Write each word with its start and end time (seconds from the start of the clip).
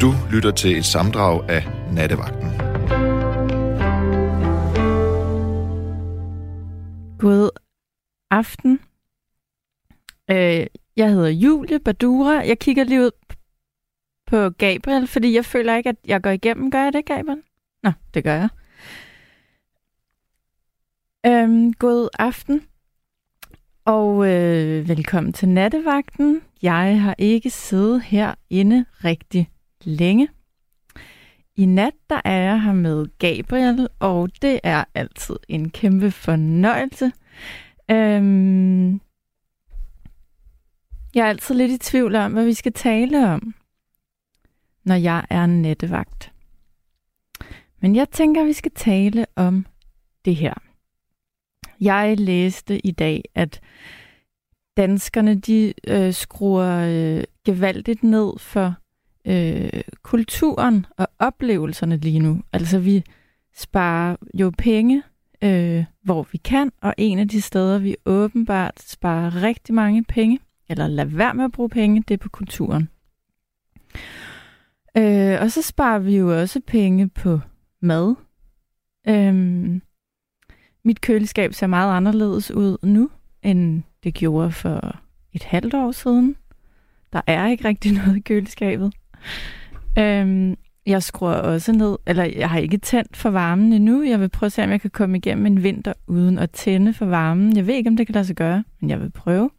Du 0.00 0.12
lytter 0.32 0.50
til 0.50 0.78
et 0.78 0.84
samdrag 0.84 1.50
af 1.50 1.62
Nattevagten. 1.92 2.50
God 7.18 7.50
aften. 8.30 8.80
Øh, 10.30 10.66
jeg 10.96 11.10
hedder 11.10 11.28
Julie 11.28 11.78
Badura. 11.78 12.32
Jeg 12.32 12.58
kigger 12.58 12.84
lige 12.84 13.00
ud 13.00 13.10
på 14.26 14.50
Gabriel, 14.50 15.06
fordi 15.06 15.34
jeg 15.34 15.44
føler 15.44 15.76
ikke, 15.76 15.88
at 15.88 15.96
jeg 16.06 16.22
går 16.22 16.30
igennem. 16.30 16.70
Gør 16.70 16.82
jeg 16.82 16.92
det, 16.92 17.04
Gabriel? 17.04 17.42
Nå, 17.82 17.92
det 18.14 18.24
gør 18.24 18.34
jeg. 18.34 18.48
Øhm, 21.26 21.72
god 21.72 22.08
aften. 22.18 22.62
Og 23.84 24.26
øh, 24.28 24.88
velkommen 24.88 25.32
til 25.32 25.48
nattevagten. 25.48 26.42
Jeg 26.62 27.02
har 27.02 27.14
ikke 27.18 27.50
siddet 27.50 28.02
herinde 28.02 28.84
rigtig 29.04 29.50
længe. 29.84 30.28
I 31.56 31.66
nat 31.66 31.92
der 32.10 32.20
er 32.24 32.38
jeg 32.38 32.62
her 32.62 32.72
med 32.72 33.06
Gabriel, 33.18 33.88
og 33.98 34.30
det 34.42 34.60
er 34.62 34.84
altid 34.94 35.36
en 35.48 35.70
kæmpe 35.70 36.10
fornøjelse. 36.10 37.12
Øhm, 37.90 38.92
jeg 41.14 41.24
er 41.24 41.28
altid 41.28 41.54
lidt 41.54 41.72
i 41.72 41.78
tvivl 41.78 42.14
om, 42.14 42.32
hvad 42.32 42.44
vi 42.44 42.54
skal 42.54 42.72
tale 42.72 43.32
om, 43.32 43.54
når 44.84 44.94
jeg 44.94 45.26
er 45.30 45.44
en 45.44 45.62
nattevagt. 45.62 46.32
Men 47.80 47.96
jeg 47.96 48.10
tænker, 48.10 48.40
at 48.40 48.46
vi 48.46 48.52
skal 48.52 48.72
tale 48.74 49.26
om 49.36 49.66
det 50.24 50.36
her. 50.36 50.54
Jeg 51.80 52.20
læste 52.20 52.86
i 52.86 52.90
dag, 52.90 53.22
at 53.34 53.60
danskerne 54.76 55.34
de 55.34 55.74
øh, 55.88 56.12
skruer 56.12 56.86
øh, 56.88 57.24
gevaldigt 57.44 58.02
ned 58.02 58.38
for 58.38 58.74
øh, 59.26 59.80
kulturen 60.02 60.86
og 60.96 61.08
oplevelserne 61.18 61.96
lige 61.96 62.18
nu. 62.18 62.42
Altså 62.52 62.78
vi 62.78 63.04
sparer 63.54 64.16
jo 64.34 64.52
penge, 64.58 65.02
øh, 65.42 65.84
hvor 66.02 66.26
vi 66.32 66.38
kan, 66.38 66.72
og 66.82 66.94
en 66.98 67.18
af 67.18 67.28
de 67.28 67.40
steder, 67.40 67.78
vi 67.78 67.96
åbenbart 68.06 68.82
sparer 68.82 69.42
rigtig 69.42 69.74
mange 69.74 70.04
penge, 70.04 70.38
eller 70.68 70.86
lader 70.86 71.16
være 71.16 71.34
med 71.34 71.44
at 71.44 71.52
bruge 71.52 71.68
penge, 71.68 72.04
det 72.08 72.14
er 72.14 72.18
på 72.18 72.28
kulturen. 72.28 72.88
Øh, 74.96 75.40
og 75.40 75.50
så 75.50 75.62
sparer 75.62 75.98
vi 75.98 76.16
jo 76.16 76.40
også 76.40 76.60
penge 76.66 77.08
på 77.08 77.40
mad. 77.80 78.14
Øh, 79.08 79.34
mit 80.84 81.00
køleskab 81.00 81.54
ser 81.54 81.66
meget 81.66 81.96
anderledes 81.96 82.50
ud 82.50 82.78
nu, 82.82 83.10
end 83.42 83.82
det 84.04 84.14
gjorde 84.14 84.52
for 84.52 85.00
et 85.32 85.42
halvt 85.42 85.74
år 85.74 85.92
siden. 85.92 86.36
Der 87.12 87.20
er 87.26 87.46
ikke 87.46 87.68
rigtig 87.68 87.92
noget 87.98 88.16
i 88.16 88.20
køleskabet. 88.20 88.92
Øhm, 89.98 90.56
jeg 90.86 91.02
skruer 91.02 91.32
også 91.32 91.72
ned, 91.72 91.96
eller 92.06 92.24
jeg 92.24 92.50
har 92.50 92.58
ikke 92.58 92.78
tændt 92.78 93.16
for 93.16 93.30
varmen 93.30 93.72
endnu. 93.72 94.02
Jeg 94.02 94.20
vil 94.20 94.28
prøve 94.28 94.46
at 94.46 94.52
se, 94.52 94.64
om 94.64 94.70
jeg 94.70 94.80
kan 94.80 94.90
komme 94.90 95.16
igennem 95.16 95.46
en 95.46 95.62
vinter 95.62 95.92
uden 96.06 96.38
at 96.38 96.50
tænde 96.50 96.92
for 96.92 97.06
varmen. 97.06 97.56
Jeg 97.56 97.66
ved 97.66 97.74
ikke, 97.74 97.90
om 97.90 97.96
det 97.96 98.06
kan 98.06 98.14
lade 98.14 98.24
sig 98.24 98.36
gøre, 98.36 98.64
men 98.80 98.90
jeg 98.90 99.00
vil 99.00 99.10
prøve. 99.10 99.50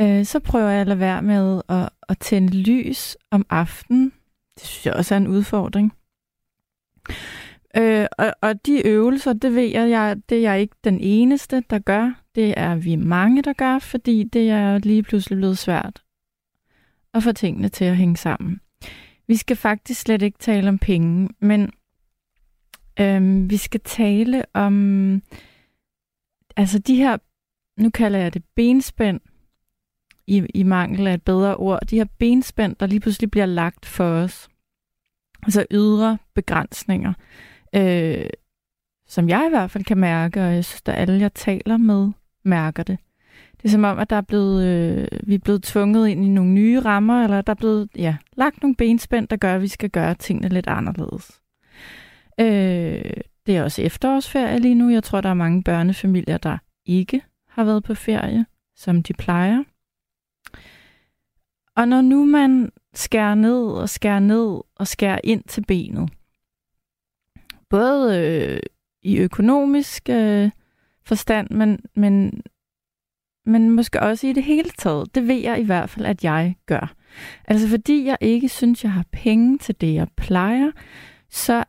Øh, 0.00 0.24
så 0.24 0.40
prøver 0.40 0.68
jeg 0.68 0.80
at 0.80 0.86
lade 0.86 0.98
være 0.98 1.22
med 1.22 1.62
at, 1.68 1.88
at 2.08 2.18
tænde 2.18 2.56
lys 2.56 3.16
om 3.30 3.46
aftenen. 3.50 4.12
Det 4.58 4.66
synes 4.66 4.86
jeg 4.86 4.94
også 4.94 5.14
er 5.14 5.18
en 5.18 5.26
udfordring. 5.26 5.92
Øh, 7.76 8.06
og, 8.18 8.32
og 8.42 8.66
de 8.66 8.86
øvelser, 8.86 9.32
det 9.32 9.54
ved 9.54 9.62
jeg, 9.62 9.90
jeg, 9.90 10.16
det 10.28 10.38
er 10.38 10.42
jeg 10.42 10.60
ikke 10.60 10.76
den 10.84 11.00
eneste, 11.00 11.62
der 11.70 11.78
gør. 11.78 12.22
Det 12.34 12.54
er 12.56 12.74
vi 12.74 12.96
mange, 12.96 13.42
der 13.42 13.52
gør, 13.52 13.78
fordi 13.78 14.24
det 14.24 14.50
er 14.50 14.78
lige 14.78 15.02
pludselig 15.02 15.36
blevet 15.36 15.58
svært 15.58 16.02
at 17.14 17.22
få 17.22 17.32
tingene 17.32 17.68
til 17.68 17.84
at 17.84 17.96
hænge 17.96 18.16
sammen. 18.16 18.60
Vi 19.26 19.36
skal 19.36 19.56
faktisk 19.56 20.00
slet 20.00 20.22
ikke 20.22 20.38
tale 20.38 20.68
om 20.68 20.78
penge, 20.78 21.28
men 21.40 21.70
øhm, 23.00 23.50
vi 23.50 23.56
skal 23.56 23.80
tale 23.80 24.44
om 24.54 25.22
altså 26.56 26.78
de 26.78 26.96
her, 26.96 27.16
nu 27.80 27.90
kalder 27.90 28.18
jeg 28.18 28.34
det 28.34 28.44
benspænd, 28.56 29.20
i, 30.28 30.46
i 30.54 30.62
mangel 30.62 31.06
af 31.06 31.14
et 31.14 31.22
bedre 31.22 31.56
ord, 31.56 31.80
de 31.90 31.96
her 31.96 32.04
benspænd, 32.18 32.76
der 32.76 32.86
lige 32.86 33.00
pludselig 33.00 33.30
bliver 33.30 33.46
lagt 33.46 33.86
for 33.86 34.04
os. 34.04 34.48
Altså 35.42 35.66
ydre 35.70 36.18
begrænsninger, 36.34 37.12
øh, 37.74 38.26
som 39.06 39.28
jeg 39.28 39.44
i 39.46 39.50
hvert 39.50 39.70
fald 39.70 39.84
kan 39.84 39.98
mærke, 39.98 40.40
og 40.40 40.54
jeg 40.54 40.64
synes, 40.64 40.82
at 40.86 40.94
alle, 40.94 41.20
jeg 41.20 41.34
taler 41.34 41.76
med, 41.76 42.10
mærker 42.44 42.82
det. 42.82 42.98
Det 43.62 43.64
er 43.64 43.68
som 43.68 43.84
om, 43.84 43.98
at 43.98 44.10
der 44.10 44.16
er 44.16 44.20
blevet, 44.20 44.64
øh, 44.64 45.08
vi 45.22 45.34
er 45.34 45.38
blevet 45.38 45.62
tvunget 45.62 46.08
ind 46.08 46.24
i 46.24 46.28
nogle 46.28 46.50
nye 46.50 46.80
rammer, 46.80 47.24
eller 47.24 47.40
der 47.40 47.50
er 47.50 47.54
blevet 47.54 47.88
ja, 47.96 48.16
lagt 48.36 48.62
nogle 48.62 48.76
benspænd, 48.76 49.28
der 49.28 49.36
gør, 49.36 49.54
at 49.54 49.62
vi 49.62 49.68
skal 49.68 49.90
gøre 49.90 50.14
tingene 50.14 50.48
lidt 50.48 50.66
anderledes. 50.66 51.40
Øh, 52.40 53.10
det 53.46 53.56
er 53.56 53.62
også 53.62 53.82
efterårsferie 53.82 54.58
lige 54.58 54.74
nu. 54.74 54.90
Jeg 54.90 55.02
tror, 55.04 55.20
der 55.20 55.28
er 55.28 55.34
mange 55.34 55.62
børnefamilier, 55.62 56.38
der 56.38 56.58
ikke 56.86 57.22
har 57.48 57.64
været 57.64 57.84
på 57.84 57.94
ferie, 57.94 58.46
som 58.76 59.02
de 59.02 59.12
plejer. 59.12 59.62
Og 61.76 61.88
når 61.88 62.00
nu 62.00 62.24
man 62.24 62.72
skærer 62.94 63.34
ned 63.34 63.62
og 63.64 63.88
skærer 63.88 64.20
ned 64.20 64.60
og 64.76 64.86
skærer 64.86 65.20
ind 65.24 65.42
til 65.48 65.64
benet, 65.68 66.10
både 67.70 68.18
øh, 68.18 68.60
i 69.02 69.18
økonomisk 69.18 70.08
øh, 70.10 70.50
forstand, 71.04 71.50
men, 71.50 71.80
men 71.94 72.42
men 73.48 73.70
måske 73.70 74.00
også 74.00 74.26
i 74.26 74.32
det 74.32 74.42
hele 74.42 74.70
taget. 74.70 75.14
Det 75.14 75.28
ved 75.28 75.40
jeg 75.40 75.60
i 75.60 75.64
hvert 75.64 75.90
fald, 75.90 76.06
at 76.06 76.24
jeg 76.24 76.56
gør. 76.66 76.94
Altså 77.44 77.68
fordi 77.68 78.04
jeg 78.04 78.16
ikke 78.20 78.48
synes, 78.48 78.84
jeg 78.84 78.92
har 78.92 79.04
penge 79.12 79.58
til 79.58 79.80
det, 79.80 79.94
jeg 79.94 80.08
plejer, 80.16 80.70
så 81.30 81.64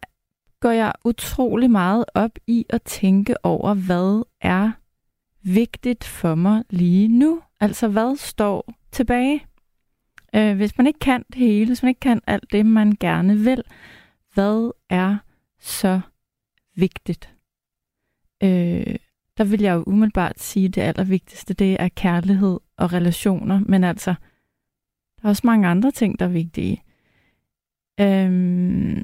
går 0.60 0.72
jeg 0.72 0.94
utrolig 1.06 1.72
meget 1.72 2.06
op 2.14 2.32
i 2.48 2.66
at 2.70 2.82
tænke 2.82 3.46
over, 3.46 3.74
hvad 3.74 4.24
er 4.42 4.72
vigtigt 5.44 6.04
for 6.04 6.36
mig 6.36 6.64
lige 6.70 7.08
nu? 7.08 7.42
Altså 7.60 7.88
hvad 7.88 8.18
står 8.18 8.74
tilbage? 8.92 9.46
Øh, 10.36 10.56
hvis 10.56 10.78
man 10.78 10.88
ikke 10.88 11.00
kan 11.00 11.24
det 11.28 11.36
hele, 11.36 11.68
hvis 11.68 11.84
man 11.84 11.90
ikke 11.90 12.00
kan 12.00 12.22
alt 12.28 12.52
det, 12.52 12.66
man 12.66 12.98
gerne 13.00 13.38
vil, 13.38 13.64
hvad 14.34 14.72
er 14.90 15.18
så 15.60 16.02
vigtigt? 16.76 17.34
Øh, 18.44 18.96
der 19.40 19.46
vil 19.46 19.62
jeg 19.62 19.74
jo 19.74 19.84
umiddelbart 19.88 20.40
sige, 20.40 20.66
at 20.66 20.76
det 20.76 20.82
allervigtigste, 20.82 21.54
det 21.54 21.78
er 21.80 21.90
kærlighed 21.90 22.60
og 22.78 22.94
relationer. 22.94 23.60
Men 23.60 23.84
altså, 23.84 24.14
der 25.16 25.26
er 25.26 25.30
også 25.30 25.42
mange 25.46 25.68
andre 25.68 25.92
ting, 25.92 26.20
der 26.20 26.26
er 26.26 26.30
vigtige. 26.30 26.84
Øhm, 28.00 29.04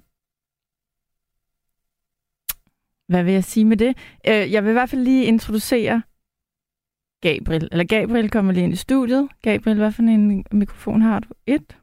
hvad 3.07 3.23
vil 3.23 3.33
jeg 3.33 3.43
sige 3.43 3.65
med 3.65 3.77
det? 3.77 3.97
Øh, 4.27 4.51
jeg 4.51 4.63
vil 4.63 4.69
i 4.69 4.73
hvert 4.73 4.89
fald 4.89 5.03
lige 5.03 5.25
introducere 5.25 6.01
Gabriel. 7.21 7.69
Eller 7.71 7.85
Gabriel 7.85 8.29
kommer 8.29 8.53
lige 8.53 8.63
ind 8.63 8.73
i 8.73 8.75
studiet. 8.75 9.29
Gabriel, 9.41 9.77
hvad 9.77 9.91
for 9.91 10.01
en 10.01 10.45
mikrofon 10.51 11.01
har 11.01 11.19
du? 11.19 11.27
Et. 11.45 11.77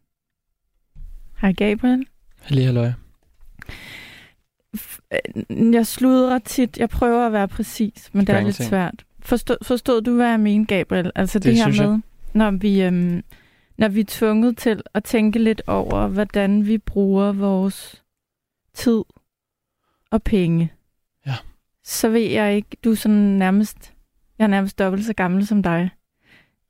Hej 1.40 1.52
Gabriel. 1.52 2.06
Hallo, 2.40 2.62
halløj. 2.62 2.92
Øh, 5.12 5.74
jeg 5.74 5.86
sludrer 5.86 6.38
tit. 6.38 6.78
Jeg 6.78 6.88
prøver 6.88 7.26
at 7.26 7.32
være 7.32 7.48
præcis, 7.48 8.10
men 8.12 8.26
det 8.26 8.34
er 8.34 8.40
lidt 8.40 8.56
ting. 8.56 8.68
svært. 8.68 9.04
Forstod, 9.20 9.56
forstod 9.62 10.02
du, 10.02 10.14
hvad 10.14 10.28
jeg 10.28 10.40
mener, 10.40 10.66
Gabriel? 10.66 11.10
Altså 11.14 11.38
det, 11.38 11.44
det 11.44 11.56
her 11.56 11.66
med, 11.68 11.90
jeg. 11.90 12.00
når 12.32 12.50
vi, 12.50 12.82
øhm, 12.82 13.24
når 13.78 13.88
vi 13.88 14.00
er 14.00 14.04
tvunget 14.08 14.56
til 14.56 14.82
at 14.94 15.04
tænke 15.04 15.38
lidt 15.38 15.62
over, 15.66 16.06
hvordan 16.06 16.66
vi 16.66 16.78
bruger 16.78 17.32
vores 17.32 18.02
tid 18.74 19.02
og 20.10 20.22
penge. 20.22 20.72
Ja. 21.26 21.34
Så 21.84 22.08
ved 22.08 22.20
jeg 22.20 22.56
ikke, 22.56 22.76
du 22.84 22.90
er 22.90 22.94
sådan 22.94 23.16
nærmest, 23.16 23.92
jeg 24.38 24.44
er 24.44 24.48
nærmest 24.48 24.78
dobbelt 24.78 25.04
så 25.04 25.12
gammel 25.14 25.46
som 25.46 25.62
dig. 25.62 25.90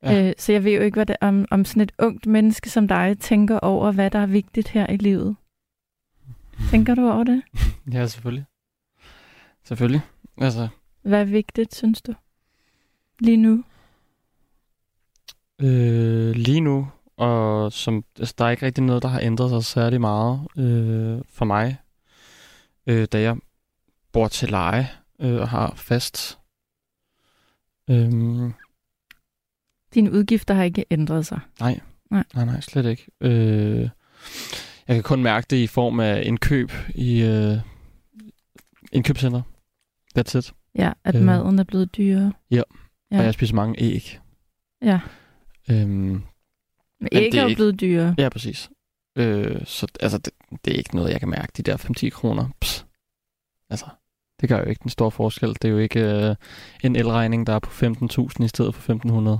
Ja. 0.03 0.27
Øh, 0.27 0.33
så 0.37 0.51
jeg 0.51 0.63
ved 0.63 0.71
jo 0.71 0.81
ikke, 0.81 0.95
hvad 0.95 1.05
det, 1.05 1.15
om, 1.21 1.45
om 1.51 1.65
sådan 1.65 1.81
et 1.81 1.91
ungt 1.99 2.25
menneske 2.25 2.69
som 2.69 2.87
dig 2.87 3.17
tænker 3.19 3.59
over, 3.59 3.91
hvad 3.91 4.11
der 4.11 4.19
er 4.19 4.25
vigtigt 4.25 4.67
her 4.67 4.87
i 4.87 4.97
livet. 4.97 5.35
Tænker 6.71 6.95
du 6.95 7.09
over 7.09 7.23
det? 7.23 7.43
ja, 7.93 8.07
selvfølgelig. 8.07 8.45
Selvfølgelig. 9.63 10.01
Altså. 10.37 10.67
Hvad 11.01 11.21
er 11.21 11.25
vigtigt, 11.25 11.75
synes 11.75 12.01
du? 12.01 12.13
Lige 13.19 13.37
nu? 13.37 13.63
Øh, 15.61 16.31
lige 16.35 16.61
nu, 16.61 16.87
og 17.17 17.71
som, 17.71 18.05
altså, 18.19 18.35
der 18.37 18.45
er 18.45 18.49
ikke 18.49 18.65
rigtig 18.65 18.83
noget, 18.83 19.03
der 19.03 19.09
har 19.09 19.19
ændret 19.19 19.49
sig 19.49 19.63
særlig 19.63 20.01
meget 20.01 20.47
øh, 20.57 21.21
for 21.29 21.45
mig, 21.45 21.77
øh, 22.87 23.07
da 23.11 23.21
jeg 23.21 23.37
bor 24.11 24.27
til 24.27 24.49
leje 24.49 24.89
øh, 25.19 25.41
og 25.41 25.49
har 25.49 25.73
fast. 25.75 26.39
Øh, 27.89 28.51
Dine 29.93 30.11
udgifter 30.11 30.53
har 30.53 30.63
ikke 30.63 30.85
ændret 30.91 31.25
sig? 31.25 31.39
Nej, 31.59 31.79
nej, 32.09 32.23
nej, 32.35 32.45
nej 32.45 32.59
slet 32.61 32.85
ikke. 32.85 33.07
Øh, 33.21 33.89
jeg 34.87 34.95
kan 34.95 35.03
kun 35.03 35.23
mærke 35.23 35.47
det 35.49 35.57
i 35.57 35.67
form 35.67 35.99
af 35.99 36.23
en 36.25 36.37
køb 36.37 36.71
i 36.95 37.21
øh, 37.21 37.57
indkøbscenter. 38.91 39.41
That's 40.19 40.37
it. 40.37 40.53
Ja, 40.75 40.91
at 41.03 41.15
øh, 41.15 41.21
maden 41.21 41.59
er 41.59 41.63
blevet 41.63 41.97
dyrere. 41.97 42.33
Ja. 42.51 42.61
ja, 43.11 43.17
og 43.17 43.25
jeg 43.25 43.33
spiser 43.33 43.55
mange 43.55 43.75
æg. 43.81 44.19
Ja. 44.81 44.99
Øhm, 45.71 46.23
Men 46.99 47.09
æg 47.11 47.35
er 47.35 47.49
jo 47.49 47.55
blevet 47.55 47.81
dyrere. 47.81 48.15
Ja, 48.17 48.29
præcis. 48.29 48.69
Øh, 49.17 49.65
så 49.65 49.87
altså, 49.99 50.17
det, 50.17 50.33
det 50.65 50.73
er 50.73 50.77
ikke 50.77 50.95
noget, 50.95 51.11
jeg 51.11 51.19
kan 51.19 51.29
mærke, 51.29 51.51
de 51.57 51.63
der 51.63 51.77
5-10 52.05 52.09
kroner. 52.09 52.49
Pss. 52.61 52.85
Altså, 53.69 53.85
det 54.41 54.49
gør 54.49 54.57
jo 54.57 54.65
ikke 54.65 54.83
den 54.83 54.89
store 54.89 55.11
forskel. 55.11 55.49
Det 55.49 55.65
er 55.65 55.69
jo 55.69 55.77
ikke 55.77 55.99
øh, 55.99 56.35
en 56.83 56.95
elregning, 56.95 57.47
der 57.47 57.53
er 57.53 57.59
på 57.59 57.69
15.000 57.69 58.43
i 58.43 58.47
stedet 58.47 58.75
for 58.75 58.93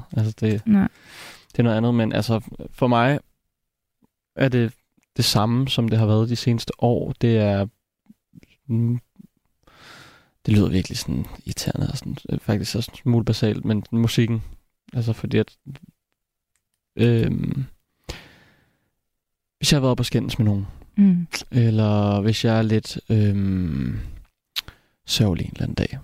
1.500. 0.07 0.17
Altså, 0.17 0.33
det, 0.39 0.67
Nej. 0.67 0.87
det 1.51 1.59
er 1.59 1.63
noget 1.63 1.77
andet, 1.77 1.95
men 1.95 2.13
altså, 2.13 2.41
for 2.71 2.87
mig 2.87 3.19
er 4.35 4.49
det 4.49 4.73
det 5.17 5.25
samme, 5.25 5.67
som 5.67 5.89
det 5.89 5.99
har 5.99 6.05
været 6.05 6.29
de 6.29 6.35
seneste 6.35 6.83
år. 6.83 7.13
Det 7.21 7.37
er... 7.37 7.67
Mm, 8.67 8.99
det 10.45 10.53
lyder 10.53 10.69
virkelig 10.69 10.97
sådan 10.97 11.25
irriterende 11.45 11.87
og 11.91 11.97
sådan, 11.97 12.17
øh, 12.29 12.39
faktisk 12.39 12.75
også 12.75 12.91
en 12.91 12.97
smule 12.97 13.25
basalt, 13.25 13.65
men 13.65 13.83
musikken, 13.91 14.43
altså 14.93 15.13
fordi 15.13 15.37
at 15.37 15.57
øhm, 16.95 17.65
hvis 19.57 19.71
jeg 19.71 19.77
har 19.77 19.81
været 19.87 19.97
på 19.97 20.03
skændes 20.03 20.39
med 20.39 20.45
nogen, 20.45 20.67
Mm. 20.97 21.27
eller 21.51 22.21
hvis 22.21 22.45
jeg 22.45 22.57
er 22.57 22.61
lidt 22.61 22.99
øhm, 23.09 23.99
sørgelig 25.05 25.45
en 25.45 25.51
eller 25.51 25.63
anden 25.63 25.75
dag, 25.75 25.99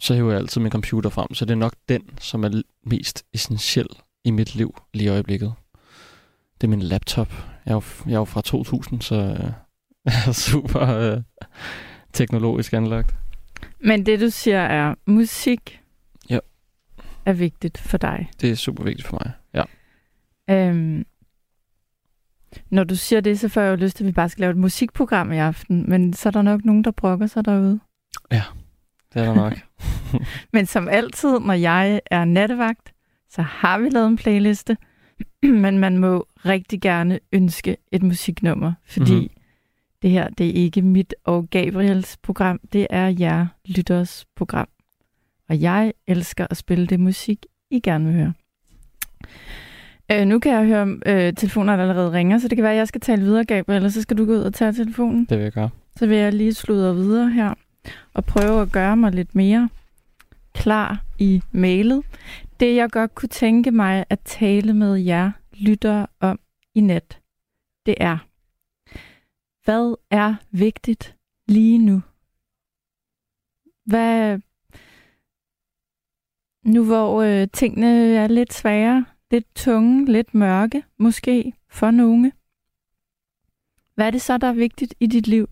så 0.00 0.14
hiver 0.14 0.30
jeg 0.30 0.40
altid 0.40 0.60
min 0.60 0.72
computer 0.72 1.10
frem, 1.10 1.34
så 1.34 1.44
det 1.44 1.50
er 1.50 1.56
nok 1.56 1.74
den, 1.88 2.02
som 2.20 2.44
er 2.44 2.62
mest 2.84 3.24
essentiel 3.32 3.86
i 4.24 4.30
mit 4.30 4.54
liv 4.54 4.74
lige 4.94 5.04
i 5.06 5.08
øjeblikket. 5.08 5.54
Det 6.60 6.66
er 6.66 6.68
min 6.70 6.82
laptop. 6.82 7.32
Jeg 7.66 7.70
er 7.72 7.74
jo, 7.74 7.82
jeg 8.06 8.14
er 8.14 8.18
jo 8.18 8.24
fra 8.24 8.40
2000, 8.40 9.00
så 9.02 9.14
øh, 9.14 9.52
jeg 10.04 10.12
er 10.28 10.32
super 10.32 10.88
øh, 10.88 11.22
teknologisk 12.12 12.72
anlagt. 12.72 13.14
Men 13.80 14.06
det, 14.06 14.20
du 14.20 14.30
siger, 14.30 14.60
er 14.60 14.94
musik 15.06 15.80
Ja. 16.30 16.38
er 17.26 17.32
vigtigt 17.32 17.78
for 17.78 17.98
dig. 17.98 18.30
Det 18.40 18.50
er 18.50 18.54
super 18.54 18.84
vigtigt 18.84 19.08
for 19.08 19.20
mig. 19.24 19.32
Ja. 19.54 19.62
Øhm, 20.68 21.06
når 22.70 22.84
du 22.84 22.96
siger 22.96 23.20
det, 23.20 23.40
så 23.40 23.48
får 23.48 23.60
jeg 23.60 23.70
jo 23.70 23.76
lyst 23.76 23.96
til, 23.96 24.04
at 24.04 24.08
vi 24.08 24.12
bare 24.12 24.28
skal 24.28 24.40
lave 24.42 24.50
et 24.50 24.56
musikprogram 24.56 25.32
i 25.32 25.38
aften. 25.38 25.90
Men 25.90 26.12
så 26.12 26.28
er 26.28 26.30
der 26.30 26.42
nok 26.42 26.64
nogen, 26.64 26.84
der 26.84 26.90
brokker 26.90 27.26
sig 27.26 27.44
derude. 27.44 27.80
Det 28.30 28.42
er 29.22 29.24
der 29.24 29.34
nok. 29.34 29.52
Men 30.52 30.66
som 30.66 30.88
altid, 30.88 31.38
når 31.38 31.54
jeg 31.54 32.00
er 32.06 32.24
nattevagt, 32.24 32.92
så 33.30 33.42
har 33.42 33.78
vi 33.78 33.88
lavet 33.88 34.06
en 34.06 34.16
playliste. 34.16 34.76
Men 35.64 35.78
man 35.78 35.98
må 35.98 36.26
rigtig 36.46 36.80
gerne 36.80 37.18
ønske 37.32 37.76
et 37.92 38.02
musiknummer, 38.02 38.72
fordi 38.86 39.12
Mhm. 39.14 39.20
mm-hmm. 39.20 39.28
det 40.02 40.10
her, 40.10 40.28
det 40.28 40.46
er 40.48 40.52
ikke 40.52 40.82
mit 40.82 41.14
og 41.24 41.50
Gabriels 41.50 42.16
program, 42.22 42.60
det 42.72 42.86
er 42.90 43.06
jer 43.08 43.46
lytters 43.66 44.26
program. 44.36 44.68
Og 45.48 45.60
jeg 45.60 45.92
elsker 46.06 46.46
at 46.50 46.56
spille 46.56 46.86
det 46.86 47.00
musik, 47.00 47.46
I 47.70 47.80
gerne 47.80 48.04
vil 48.04 48.14
høre. 48.14 48.32
Øh, 50.12 50.26
nu 50.26 50.38
kan 50.38 50.52
jeg 50.52 50.66
høre, 50.66 50.98
øh, 51.06 51.32
telefonen 51.34 51.80
allerede 51.80 52.12
ringer, 52.12 52.38
så 52.38 52.48
det 52.48 52.56
kan 52.56 52.62
være, 52.62 52.72
at 52.72 52.78
jeg 52.78 52.88
skal 52.88 53.00
tale 53.00 53.22
videre, 53.22 53.44
Gabriel, 53.44 53.76
eller 53.76 53.88
så 53.88 54.02
skal 54.02 54.18
du 54.18 54.24
gå 54.26 54.32
ud 54.32 54.38
og 54.38 54.54
tage 54.54 54.72
telefonen. 54.72 55.24
det 55.24 55.36
vil 55.38 55.42
jeg 55.42 55.52
gøre. 55.52 55.68
Så 55.96 56.06
vil 56.06 56.16
jeg 56.18 56.32
lige 56.32 56.54
sludre 56.54 56.94
videre 56.94 57.30
her 57.30 57.54
og 58.14 58.24
prøve 58.24 58.62
at 58.62 58.72
gøre 58.72 58.96
mig 58.96 59.12
lidt 59.12 59.34
mere 59.34 59.68
klar 60.54 61.02
i 61.18 61.42
mailet. 61.52 62.02
Det, 62.62 62.76
jeg 62.76 62.90
godt 62.90 63.14
kunne 63.14 63.28
tænke 63.28 63.70
mig 63.70 64.04
at 64.10 64.20
tale 64.20 64.74
med 64.74 64.94
jer 64.94 65.32
lyttere 65.52 66.06
om 66.20 66.40
i 66.74 66.80
net, 66.80 67.20
det 67.86 67.94
er, 68.00 68.18
hvad 69.64 69.94
er 70.10 70.34
vigtigt 70.50 71.16
lige 71.48 71.78
nu? 71.78 72.02
Hvad, 73.84 74.38
nu 76.64 76.84
hvor 76.84 77.22
øh, 77.22 77.48
tingene 77.52 78.16
er 78.16 78.26
lidt 78.26 78.52
svære, 78.52 79.06
lidt 79.30 79.54
tunge, 79.54 80.12
lidt 80.12 80.34
mørke, 80.34 80.84
måske 80.98 81.52
for 81.70 81.90
nogle. 81.90 82.32
Hvad 83.94 84.06
er 84.06 84.10
det 84.10 84.22
så, 84.22 84.38
der 84.38 84.46
er 84.46 84.52
vigtigt 84.52 84.94
i 85.00 85.06
dit 85.06 85.26
liv? 85.26 85.48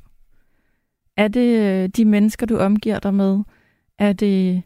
Er 1.17 1.29
det 1.29 1.61
øh, 1.61 1.89
de 1.89 2.05
mennesker, 2.05 2.47
du 2.47 2.57
omgiver 2.57 2.99
dig 2.99 3.15
med? 3.15 3.43
Er 3.99 4.13
det... 4.13 4.63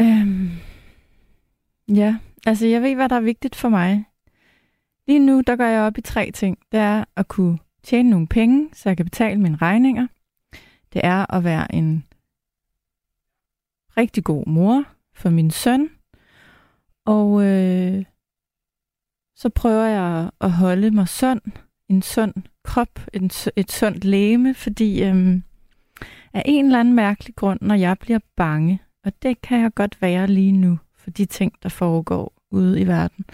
Øh, 0.00 0.77
ja, 1.88 2.18
altså 2.46 2.66
jeg 2.66 2.82
ved, 2.82 2.94
hvad 2.94 3.08
der 3.08 3.16
er 3.16 3.20
vigtigt 3.20 3.56
for 3.56 3.68
mig. 3.68 4.04
Lige 5.06 5.18
nu, 5.18 5.40
der 5.46 5.56
går 5.56 5.64
jeg 5.64 5.82
op 5.82 5.98
i 5.98 6.00
tre 6.00 6.30
ting. 6.30 6.58
Det 6.72 6.80
er 6.80 7.04
at 7.16 7.28
kunne 7.28 7.58
tjene 7.82 8.10
nogle 8.10 8.26
penge, 8.26 8.68
så 8.72 8.88
jeg 8.88 8.96
kan 8.96 9.06
betale 9.06 9.40
mine 9.40 9.56
regninger. 9.56 10.06
Det 10.92 11.00
er 11.04 11.34
at 11.34 11.44
være 11.44 11.74
en 11.74 12.04
rigtig 13.96 14.24
god 14.24 14.46
mor 14.46 14.84
for 15.14 15.30
min 15.30 15.50
søn. 15.50 15.90
Og 17.04 17.44
øh, 17.44 18.04
så 19.36 19.48
prøver 19.48 19.84
jeg 19.84 20.30
at 20.40 20.52
holde 20.52 20.90
mig 20.90 21.08
sund, 21.08 21.40
en 21.88 22.02
sund 22.02 22.34
krop, 22.64 23.00
en, 23.12 23.30
et 23.56 23.72
sundt 23.72 24.04
læme, 24.04 24.54
fordi 24.54 25.04
øh, 25.04 25.40
af 26.32 26.42
en 26.44 26.64
eller 26.64 26.80
anden 26.80 26.94
mærkelig 26.94 27.36
grund, 27.36 27.58
når 27.62 27.74
jeg 27.74 27.98
bliver 27.98 28.18
bange, 28.36 28.82
og 29.04 29.12
det 29.22 29.40
kan 29.40 29.60
jeg 29.60 29.74
godt 29.74 30.02
være 30.02 30.26
lige 30.26 30.52
nu, 30.52 30.78
for 31.08 31.12
de 31.12 31.26
ting, 31.26 31.52
der 31.62 31.68
foregår 31.68 32.32
ude 32.50 32.80
i 32.80 32.86
verden, 32.86 33.24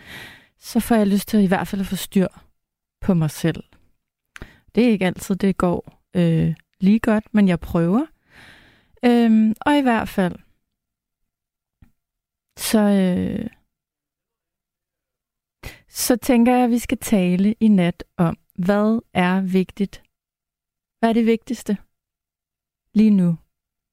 så 0.58 0.80
får 0.80 0.94
jeg 0.94 1.06
lyst 1.06 1.28
til 1.28 1.40
i 1.40 1.46
hvert 1.46 1.68
fald 1.68 1.80
at 1.80 1.86
få 1.86 1.96
styr 1.96 2.28
på 3.00 3.14
mig 3.14 3.30
selv. 3.30 3.64
Det 4.74 4.84
er 4.84 4.88
ikke 4.88 5.06
altid, 5.06 5.36
det 5.36 5.56
går 5.56 6.02
øh, 6.16 6.54
lige 6.80 7.00
godt, 7.00 7.34
men 7.34 7.48
jeg 7.48 7.60
prøver. 7.60 8.06
Øhm, 9.04 9.54
og 9.60 9.78
i 9.78 9.82
hvert 9.82 10.08
fald, 10.08 10.36
så, 12.58 12.82
øh, 13.02 13.50
så 15.88 16.16
tænker 16.16 16.54
jeg, 16.54 16.64
at 16.64 16.70
vi 16.70 16.78
skal 16.78 16.98
tale 16.98 17.54
i 17.60 17.68
nat 17.68 18.04
om, 18.16 18.38
hvad 18.54 19.00
er 19.14 19.40
vigtigt? 19.40 20.02
Hvad 20.98 21.08
er 21.08 21.12
det 21.14 21.26
vigtigste 21.26 21.76
lige 22.94 23.10
nu? 23.10 23.38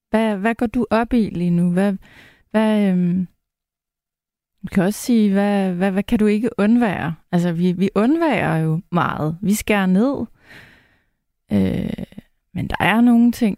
Hvad, 0.10 0.38
hvad 0.38 0.56
går 0.56 0.68
du 0.68 0.88
op 0.90 1.14
i 1.14 1.30
lige 1.30 1.52
nu? 1.52 1.74
Hvad, 1.74 1.98
hvad, 2.52 2.92
øhm, 2.92 3.28
du 4.64 4.68
kan 4.72 4.84
også 4.84 5.00
sige, 5.00 5.32
hvad, 5.32 5.74
hvad, 5.74 5.92
hvad 5.92 6.04
kan 6.04 6.20
du 6.20 6.26
ikke 6.26 6.50
undvære? 6.58 7.16
Altså, 7.32 7.52
vi, 7.52 7.72
vi 7.72 7.90
undværer 7.96 8.58
jo 8.58 8.82
meget. 8.92 9.38
Vi 9.42 9.54
skærer 9.54 9.86
ned. 9.86 10.26
Øh, 11.52 12.06
men 12.54 12.68
der 12.68 12.76
er 12.80 13.02
nogle 13.02 13.32
ting, 13.32 13.58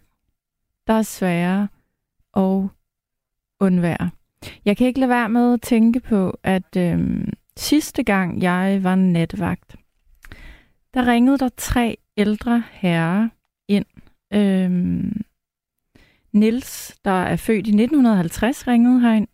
der 0.86 0.92
er 0.92 1.02
svære 1.02 1.68
at 2.36 2.68
undvære. 3.60 4.10
Jeg 4.64 4.76
kan 4.76 4.86
ikke 4.86 5.00
lade 5.00 5.08
være 5.08 5.28
med 5.28 5.52
at 5.52 5.62
tænke 5.62 6.00
på, 6.00 6.38
at 6.42 6.76
øh, 6.76 7.26
sidste 7.56 8.02
gang 8.02 8.42
jeg 8.42 8.80
var 8.82 8.94
natvagt, 8.94 9.76
der 10.94 11.06
ringede 11.06 11.38
der 11.38 11.48
tre 11.56 11.96
ældre 12.16 12.62
herrer 12.72 13.28
ind. 13.68 13.86
Øh, 14.32 14.70
Nils, 16.32 16.98
der 17.04 17.10
er 17.10 17.36
født 17.36 17.66
i 17.66 17.70
1950, 17.70 18.66
ringede 18.66 19.00
herind. 19.00 19.28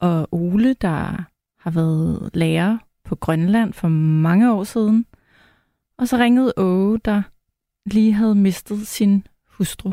Og 0.00 0.28
Ole, 0.32 0.74
der 0.74 1.24
har 1.60 1.70
været 1.70 2.30
lærer 2.34 2.78
på 3.04 3.16
Grønland 3.16 3.72
for 3.72 3.88
mange 3.88 4.52
år 4.52 4.64
siden. 4.64 5.06
Og 5.98 6.08
så 6.08 6.16
ringede 6.16 6.52
Åge, 6.56 6.98
der 7.04 7.22
lige 7.86 8.12
havde 8.12 8.34
mistet 8.34 8.86
sin 8.86 9.26
hustru. 9.46 9.92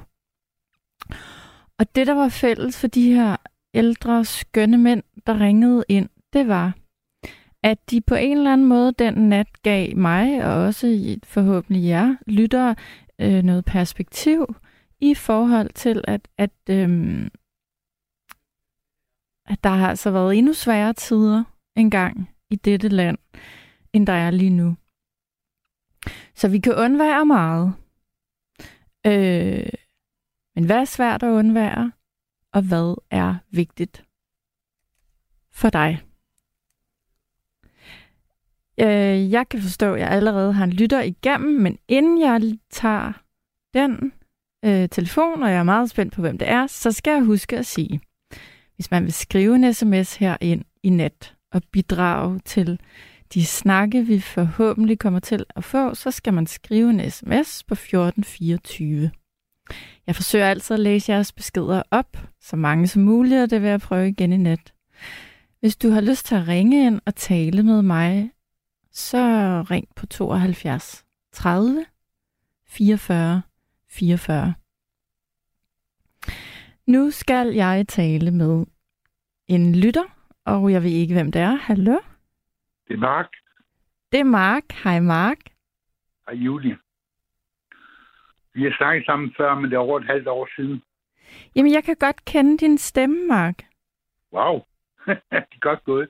Og 1.80 1.96
det, 1.96 2.08
der 2.08 2.14
var 2.14 2.30
fælles 2.30 2.80
for 2.80 2.88
de 2.88 3.14
her 3.14 3.36
ældre, 3.74 4.26
skønne 4.26 4.78
mænd, 4.78 5.04
der 5.28 5.40
ringede 5.40 5.84
ind, 5.90 6.10
det 6.34 6.48
var, 6.48 6.74
at 7.64 7.92
de 7.92 8.02
på 8.02 8.16
en 8.16 8.38
eller 8.38 8.54
anden 8.54 8.68
måde 8.68 8.92
den 9.00 9.14
nat 9.14 9.62
gav 9.64 9.96
mig, 9.98 10.46
og 10.46 10.54
også 10.54 11.18
forhåbentlig 11.24 11.84
jer 11.84 12.16
lyttere, 12.28 12.76
øh, 13.22 13.44
noget 13.44 13.66
perspektiv 13.66 14.56
i 15.00 15.14
forhold 15.14 15.70
til, 15.76 16.04
at, 16.08 16.28
at, 16.38 16.52
øh, 16.70 17.28
at 19.46 19.64
der 19.64 19.70
har 19.70 19.90
altså 19.90 20.12
været 20.12 20.38
endnu 20.38 20.54
sværere 20.54 20.94
tider 20.94 21.44
engang 21.76 22.30
i 22.50 22.56
dette 22.56 22.88
land, 22.88 23.18
end 23.94 24.08
der 24.08 24.14
er 24.14 24.32
lige 24.32 24.50
nu. 24.50 24.76
Så 26.36 26.48
vi 26.48 26.60
kan 26.60 26.76
undvære 26.76 27.26
meget. 27.26 27.74
Øh, 29.06 29.70
men 30.56 30.66
hvad 30.66 30.78
er 30.78 30.86
svært 30.86 31.24
at 31.24 31.32
undvære, 31.32 31.92
og 32.54 32.62
hvad 32.62 32.96
er 33.12 33.36
vigtigt 33.52 34.06
for 35.52 35.70
dig? 35.70 36.02
Øh, 38.80 39.32
jeg 39.32 39.50
kan 39.50 39.62
forstå, 39.62 39.94
at 39.94 40.00
jeg 40.00 40.10
allerede 40.10 40.54
har 40.54 40.64
en 40.64 40.74
lytter 40.74 41.02
igennem, 41.02 41.62
men 41.62 41.78
inden 41.88 42.20
jeg 42.20 42.58
tager 42.70 43.14
den 43.74 44.14
øh, 44.66 44.90
telefon, 44.90 45.44
og 45.44 45.50
jeg 45.50 45.60
er 45.60 45.64
meget 45.64 45.90
spændt 45.90 46.14
på, 46.14 46.22
hvem 46.22 46.38
det 46.38 46.50
er, 46.50 46.68
så 46.68 46.92
skal 46.92 47.12
jeg 47.12 47.24
huske 47.24 47.58
at 47.58 47.66
sige, 47.66 48.02
hvis 48.76 48.92
man 48.92 49.04
vil 49.04 49.14
skrive 49.14 49.56
en 49.56 49.74
sms 49.74 50.16
her 50.16 50.38
ind 50.42 50.66
i 50.84 50.90
net 50.90 51.36
og 51.52 51.62
bidrage 51.72 52.40
til 52.46 52.80
de 53.34 53.46
snakke, 53.46 54.06
vi 54.06 54.20
forhåbentlig 54.20 55.00
kommer 55.00 55.20
til 55.20 55.46
at 55.56 55.64
få, 55.64 55.94
så 55.94 56.12
skal 56.12 56.34
man 56.34 56.48
skrive 56.48 56.90
en 56.90 57.12
sms 57.12 57.64
på 57.64 57.74
1424. 57.74 59.12
Jeg 60.08 60.16
forsøger 60.16 60.48
altid 60.48 60.74
at 60.74 60.80
læse 60.80 61.12
jeres 61.12 61.32
beskeder 61.32 61.84
op, 61.92 62.18
så 62.42 62.56
mange 62.56 62.88
som 62.88 63.02
muligt, 63.02 63.42
og 63.42 63.50
det 63.50 63.62
vil 63.62 63.70
jeg 63.70 63.82
prøve 63.82 64.10
igen 64.10 64.34
i 64.34 64.38
nat. 64.38 64.74
Hvis 65.60 65.76
du 65.76 65.90
har 65.90 66.02
lyst 66.02 66.26
til 66.26 66.36
at 66.36 66.48
ringe 66.48 66.88
ind 66.88 67.02
og 67.06 67.16
tale 67.16 67.64
med 67.64 67.82
mig, 67.82 68.32
så 68.92 69.18
ring 69.72 69.88
på 69.96 70.06
72 70.06 71.04
30 71.34 71.86
44 72.68 73.42
44. 73.90 74.54
Nu 76.88 77.12
skal 77.12 77.48
jeg 77.48 77.86
tale 77.88 78.32
med 78.32 78.66
en 79.48 79.76
lytter, 79.76 80.04
og 80.46 80.72
jeg 80.72 80.84
ved 80.84 80.90
ikke, 80.90 81.14
hvem 81.14 81.32
det 81.32 81.42
er. 81.42 81.56
Hallo? 81.56 82.00
Det 82.88 82.94
er 82.94 82.98
Mark. 82.98 83.30
Det 84.12 84.20
er 84.20 84.24
Mark. 84.24 84.64
Hej 84.84 85.00
Mark. 85.00 85.38
Hej 86.28 86.36
Julie. 86.36 86.78
Vi 88.54 88.64
har 88.64 88.76
snakket 88.78 89.06
sammen 89.06 89.34
før, 89.38 89.56
men 89.56 89.70
det 89.70 89.74
er 89.74 89.80
over 89.80 90.00
et 90.00 90.06
halvt 90.06 90.28
år 90.28 90.50
siden. 90.56 90.84
Jamen, 91.56 91.74
jeg 91.74 91.84
kan 91.84 91.96
godt 92.00 92.26
kende 92.26 92.58
din 92.58 92.78
stemme, 92.78 93.28
Mark. 93.28 93.64
Wow. 94.34 94.62
det 95.08 95.56
er 95.56 95.60
godt 95.60 95.84
gået. 95.84 96.10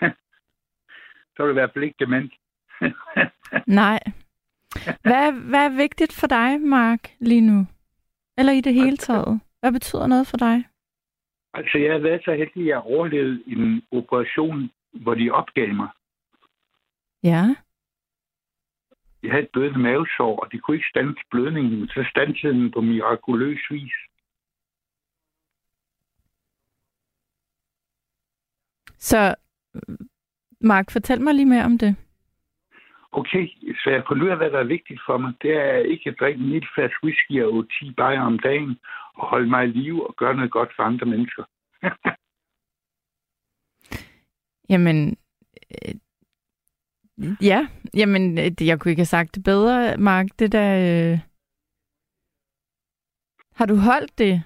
Så 1.36 1.42
vil 1.42 1.48
det 1.48 1.56
være 1.56 1.70
fald 1.74 1.84
ikke 1.84 2.04
dement. 2.04 2.32
Nej. 3.82 4.00
Hvad, 5.02 5.32
hvad 5.32 5.64
er 5.64 5.76
vigtigt 5.76 6.12
for 6.12 6.26
dig, 6.26 6.60
Mark, 6.60 7.10
lige 7.18 7.40
nu? 7.40 7.66
Eller 8.38 8.52
i 8.52 8.60
det 8.60 8.74
hele 8.74 8.96
taget? 8.96 9.40
Hvad 9.66 9.72
betyder 9.72 10.06
noget 10.06 10.26
for 10.26 10.36
dig? 10.36 10.56
Altså, 11.54 11.78
jeg 11.78 11.92
har 11.92 11.98
været 11.98 12.24
så 12.24 12.32
heldig, 12.34 12.62
at 12.62 12.68
jeg 12.68 12.78
overlevede 12.78 13.42
en 13.46 13.82
operation, 13.92 14.70
hvor 14.92 15.14
de 15.14 15.30
opgav 15.30 15.74
mig. 15.74 15.88
Ja. 17.22 17.42
Jeg 19.22 19.30
havde 19.30 19.44
et 19.44 19.50
blødende 19.52 19.78
mavesår, 19.78 20.40
og 20.40 20.52
de 20.52 20.58
kunne 20.58 20.76
ikke 20.76 20.88
stande 20.88 21.14
blødningen, 21.30 21.88
så 21.88 22.06
standsede 22.10 22.52
den 22.52 22.72
på 22.72 22.80
mirakuløs 22.80 23.60
vis. 23.70 23.92
Så, 28.98 29.34
Mark, 30.60 30.90
fortæl 30.90 31.20
mig 31.20 31.34
lige 31.34 31.46
mere 31.46 31.64
om 31.64 31.78
det. 31.78 31.96
Okay, 33.20 33.46
så 33.82 33.90
jeg 33.90 34.04
fundet 34.08 34.24
ud 34.24 34.30
af, 34.30 34.36
hvad 34.36 34.50
der 34.50 34.58
er 34.58 34.74
vigtigt 34.76 35.00
for 35.06 35.18
mig. 35.18 35.32
Det 35.42 35.52
er 35.56 35.76
ikke 35.92 36.10
at 36.10 36.16
drikke 36.20 36.40
en 36.40 36.50
lille 36.50 36.68
flaske 36.74 37.04
whisky 37.04 37.42
og 37.42 37.66
10 37.80 37.92
bajer 37.96 38.20
om 38.20 38.38
dagen, 38.38 38.78
og 39.14 39.28
holde 39.28 39.50
mig 39.50 39.64
i 39.64 39.70
live 39.70 40.08
og 40.08 40.14
gøre 40.16 40.34
noget 40.36 40.50
godt 40.50 40.70
for 40.76 40.82
andre 40.82 41.06
mennesker. 41.06 41.44
Jamen, 44.72 45.16
øh, 45.70 45.94
ja, 47.42 47.68
jamen, 47.94 48.38
øh, 48.38 48.68
jeg 48.68 48.80
kunne 48.80 48.90
ikke 48.90 49.00
have 49.00 49.16
sagt 49.16 49.34
det 49.34 49.44
bedre, 49.44 49.96
Mark. 49.96 50.26
Det 50.38 50.52
der, 50.52 50.70
øh... 50.86 51.18
Har 53.54 53.66
du 53.66 53.76
holdt 53.76 54.18
det? 54.18 54.42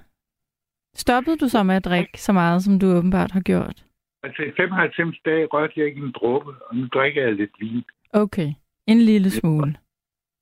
Stoppede 0.95 1.37
du 1.37 1.49
så 1.49 1.63
med 1.63 1.75
at 1.75 1.85
drikke 1.85 2.21
så 2.21 2.33
meget, 2.33 2.63
som 2.63 2.79
du 2.79 2.87
åbenbart 2.87 3.31
har 3.31 3.41
gjort? 3.41 3.87
Altså 4.23 4.43
i 4.43 4.53
95 4.57 5.19
dage 5.25 5.47
rørte 5.47 5.73
jeg 5.77 5.87
ikke 5.87 6.01
en 6.01 6.13
dråbe, 6.13 6.51
og 6.67 6.77
nu 6.77 6.87
drikker 6.87 7.23
jeg 7.23 7.33
lidt 7.33 7.61
vin. 7.61 7.85
Okay, 8.13 8.53
en 8.87 8.99
lille 8.99 9.31
smule. 9.31 9.79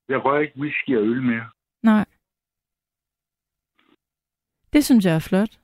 Jeg 0.09 0.25
rører 0.25 0.41
ikke 0.41 0.59
whisky 0.59 0.97
og 0.97 1.03
øl 1.03 1.21
mere. 1.23 1.49
Nej. 1.83 2.05
Det 4.73 4.85
synes 4.85 5.05
jeg 5.05 5.15
er 5.15 5.27
flot. 5.29 5.59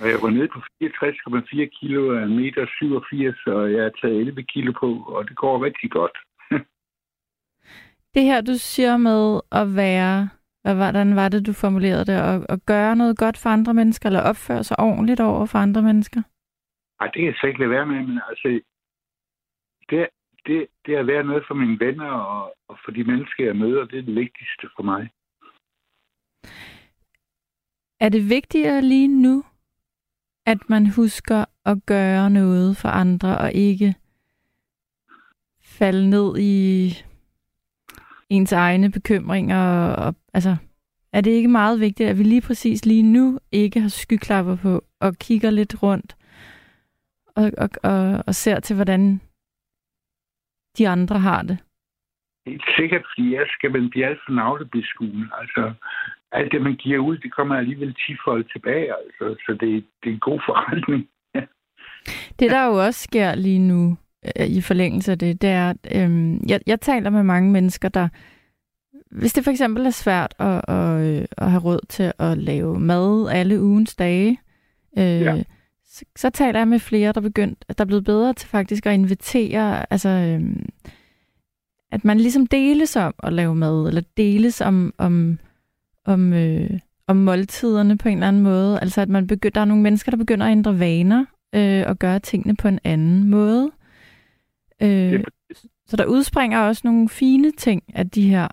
Og 0.00 0.08
jeg 0.08 0.18
var 0.22 0.30
nede 0.30 0.48
på 0.48 0.58
64,4 0.58 1.78
kilo 1.78 2.00
af 2.18 2.24
1,87 2.26 2.28
meter, 2.30 3.52
og 3.52 3.72
jeg 3.72 3.82
har 3.82 3.90
taget 4.00 4.20
11 4.20 4.42
kilo 4.42 4.72
på, 4.80 5.04
og 5.06 5.28
det 5.28 5.36
går 5.36 5.64
rigtig 5.64 5.90
godt. 5.90 6.16
det 8.14 8.22
her, 8.22 8.40
du 8.40 8.54
siger 8.54 8.96
med 8.96 9.40
at 9.52 9.76
være, 9.76 10.28
hvad, 10.62 10.74
hvordan 10.74 11.16
var 11.16 11.28
det, 11.28 11.46
du 11.46 11.52
formulerede 11.52 12.04
det, 12.04 12.12
at, 12.12 12.46
at 12.48 12.66
gøre 12.66 12.96
noget 12.96 13.18
godt 13.18 13.38
for 13.38 13.50
andre 13.50 13.74
mennesker, 13.74 14.06
eller 14.06 14.20
opføre 14.20 14.64
sig 14.64 14.80
ordentligt 14.80 15.20
over 15.20 15.46
for 15.46 15.58
andre 15.58 15.82
mennesker? 15.82 16.22
Nej, 17.00 17.06
det 17.06 17.14
kan 17.20 17.26
jeg 17.26 17.34
slet 17.34 17.50
ikke 17.50 17.60
lade 17.60 17.70
være 17.70 17.86
med, 17.86 18.00
men 18.00 18.20
altså, 18.28 18.60
det, 19.90 20.08
det, 20.46 20.66
det 20.86 20.94
at 20.94 21.06
være 21.06 21.24
noget 21.24 21.44
for 21.48 21.54
mine 21.54 21.80
venner 21.80 22.10
og, 22.10 22.54
og 22.68 22.78
for 22.84 22.90
de 22.90 23.04
mennesker, 23.04 23.44
jeg 23.44 23.56
møder, 23.56 23.84
det 23.84 23.98
er 23.98 24.02
det 24.02 24.14
vigtigste 24.14 24.68
for 24.76 24.82
mig. 24.82 25.10
Er 28.00 28.08
det 28.08 28.28
vigtigere 28.30 28.82
lige 28.82 29.08
nu, 29.08 29.44
at 30.46 30.58
man 30.68 30.86
husker 30.86 31.44
at 31.64 31.78
gøre 31.86 32.30
noget 32.30 32.76
for 32.76 32.88
andre, 32.88 33.38
og 33.38 33.52
ikke 33.52 33.94
falde 35.62 36.10
ned 36.10 36.38
i 36.38 36.92
ens 38.28 38.52
egne 38.52 38.90
bekymringer? 38.90 39.58
Og, 39.58 40.06
og, 40.06 40.14
altså, 40.34 40.56
er 41.12 41.20
det 41.20 41.30
ikke 41.30 41.48
meget 41.48 41.80
vigtigt, 41.80 42.08
at 42.08 42.18
vi 42.18 42.22
lige 42.22 42.40
præcis 42.40 42.86
lige 42.86 43.02
nu 43.02 43.38
ikke 43.52 43.80
har 43.80 43.88
skyklapper 43.88 44.56
på, 44.56 44.84
og 45.00 45.14
kigger 45.14 45.50
lidt 45.50 45.82
rundt, 45.82 46.16
og, 47.36 47.50
og, 47.58 47.70
og, 47.82 48.24
og 48.26 48.34
ser 48.34 48.60
til, 48.60 48.76
hvordan 48.76 49.20
de 50.78 50.88
andre 50.88 51.18
har 51.18 51.42
det? 51.42 51.58
Helt 52.46 52.64
sikkert, 52.78 53.04
fordi 53.10 53.34
jeg 53.34 53.46
skal 53.48 53.72
vel 53.72 53.90
blive 53.90 54.06
alt 54.06 54.20
for 54.26 54.32
navlebeskuende. 54.32 55.28
Altså, 55.40 55.72
alt 56.32 56.52
det, 56.52 56.62
man 56.62 56.76
giver 56.76 56.98
ud, 56.98 57.18
det 57.18 57.32
kommer 57.32 57.54
alligevel 57.56 57.94
tifold 58.06 58.44
tilbage. 58.44 58.88
Altså, 58.96 59.24
så 59.46 59.52
det, 59.60 59.84
det 60.02 60.08
er 60.10 60.14
en 60.14 60.18
god 60.18 60.40
forretning. 60.46 61.08
det, 62.38 62.50
der 62.50 62.66
jo 62.66 62.84
også 62.86 63.02
sker 63.02 63.34
lige 63.34 63.58
nu, 63.58 63.96
øh, 64.24 64.46
i 64.46 64.60
forlængelse 64.60 65.12
af 65.12 65.18
det, 65.18 65.42
det 65.42 65.50
er, 65.50 65.70
at 65.70 65.82
øhm, 65.96 66.40
jeg, 66.48 66.60
jeg 66.66 66.80
taler 66.80 67.10
med 67.10 67.22
mange 67.22 67.52
mennesker, 67.52 67.88
der, 67.88 68.08
hvis 69.10 69.32
det 69.32 69.44
for 69.44 69.50
eksempel 69.50 69.86
er 69.86 69.90
svært 69.90 70.34
at, 70.38 70.60
at, 70.68 71.18
øh, 71.18 71.24
at 71.38 71.50
have 71.50 71.62
råd 71.64 71.86
til 71.88 72.12
at 72.18 72.38
lave 72.38 72.80
mad 72.80 73.28
alle 73.32 73.62
ugens 73.62 73.96
dage, 73.96 74.40
øh, 74.98 75.20
ja. 75.20 75.42
Så, 75.94 76.04
så 76.16 76.30
taler 76.30 76.60
jeg 76.60 76.68
med 76.68 76.78
flere, 76.78 77.12
der 77.12 77.20
begyndt, 77.20 77.64
der 77.68 77.84
er 77.84 77.86
blevet 77.86 78.04
bedre 78.04 78.32
til 78.32 78.48
faktisk 78.48 78.86
at 78.86 78.94
invitere, 78.94 79.92
altså, 79.92 80.08
øhm, 80.08 80.66
at 81.92 82.04
man 82.04 82.18
ligesom 82.20 82.46
deles 82.46 82.96
om 82.96 83.14
at 83.22 83.32
lave 83.32 83.54
mad, 83.54 83.88
eller 83.88 84.02
deles 84.16 84.60
om, 84.60 84.94
om 84.98 85.38
om, 86.04 86.32
øh, 86.32 86.70
om 87.06 87.16
måltiderne 87.16 87.98
på 87.98 88.08
en 88.08 88.14
eller 88.14 88.28
anden 88.28 88.42
måde. 88.42 88.80
Altså 88.80 89.00
at 89.00 89.08
man 89.08 89.26
begynder, 89.26 89.54
der 89.54 89.60
er 89.60 89.64
nogle 89.64 89.82
mennesker, 89.82 90.10
der 90.10 90.18
begynder 90.18 90.46
at 90.46 90.52
ændre 90.52 90.78
vaner 90.78 91.24
øh, 91.54 91.84
og 91.86 91.98
gøre 91.98 92.18
tingene 92.18 92.56
på 92.56 92.68
en 92.68 92.78
anden 92.84 93.30
måde. 93.30 93.70
Øh, 94.82 95.24
så 95.86 95.96
der 95.96 96.04
udspringer 96.04 96.60
også 96.60 96.82
nogle 96.84 97.08
fine 97.08 97.52
ting 97.52 97.82
af 97.94 98.10
de 98.10 98.28
her 98.28 98.48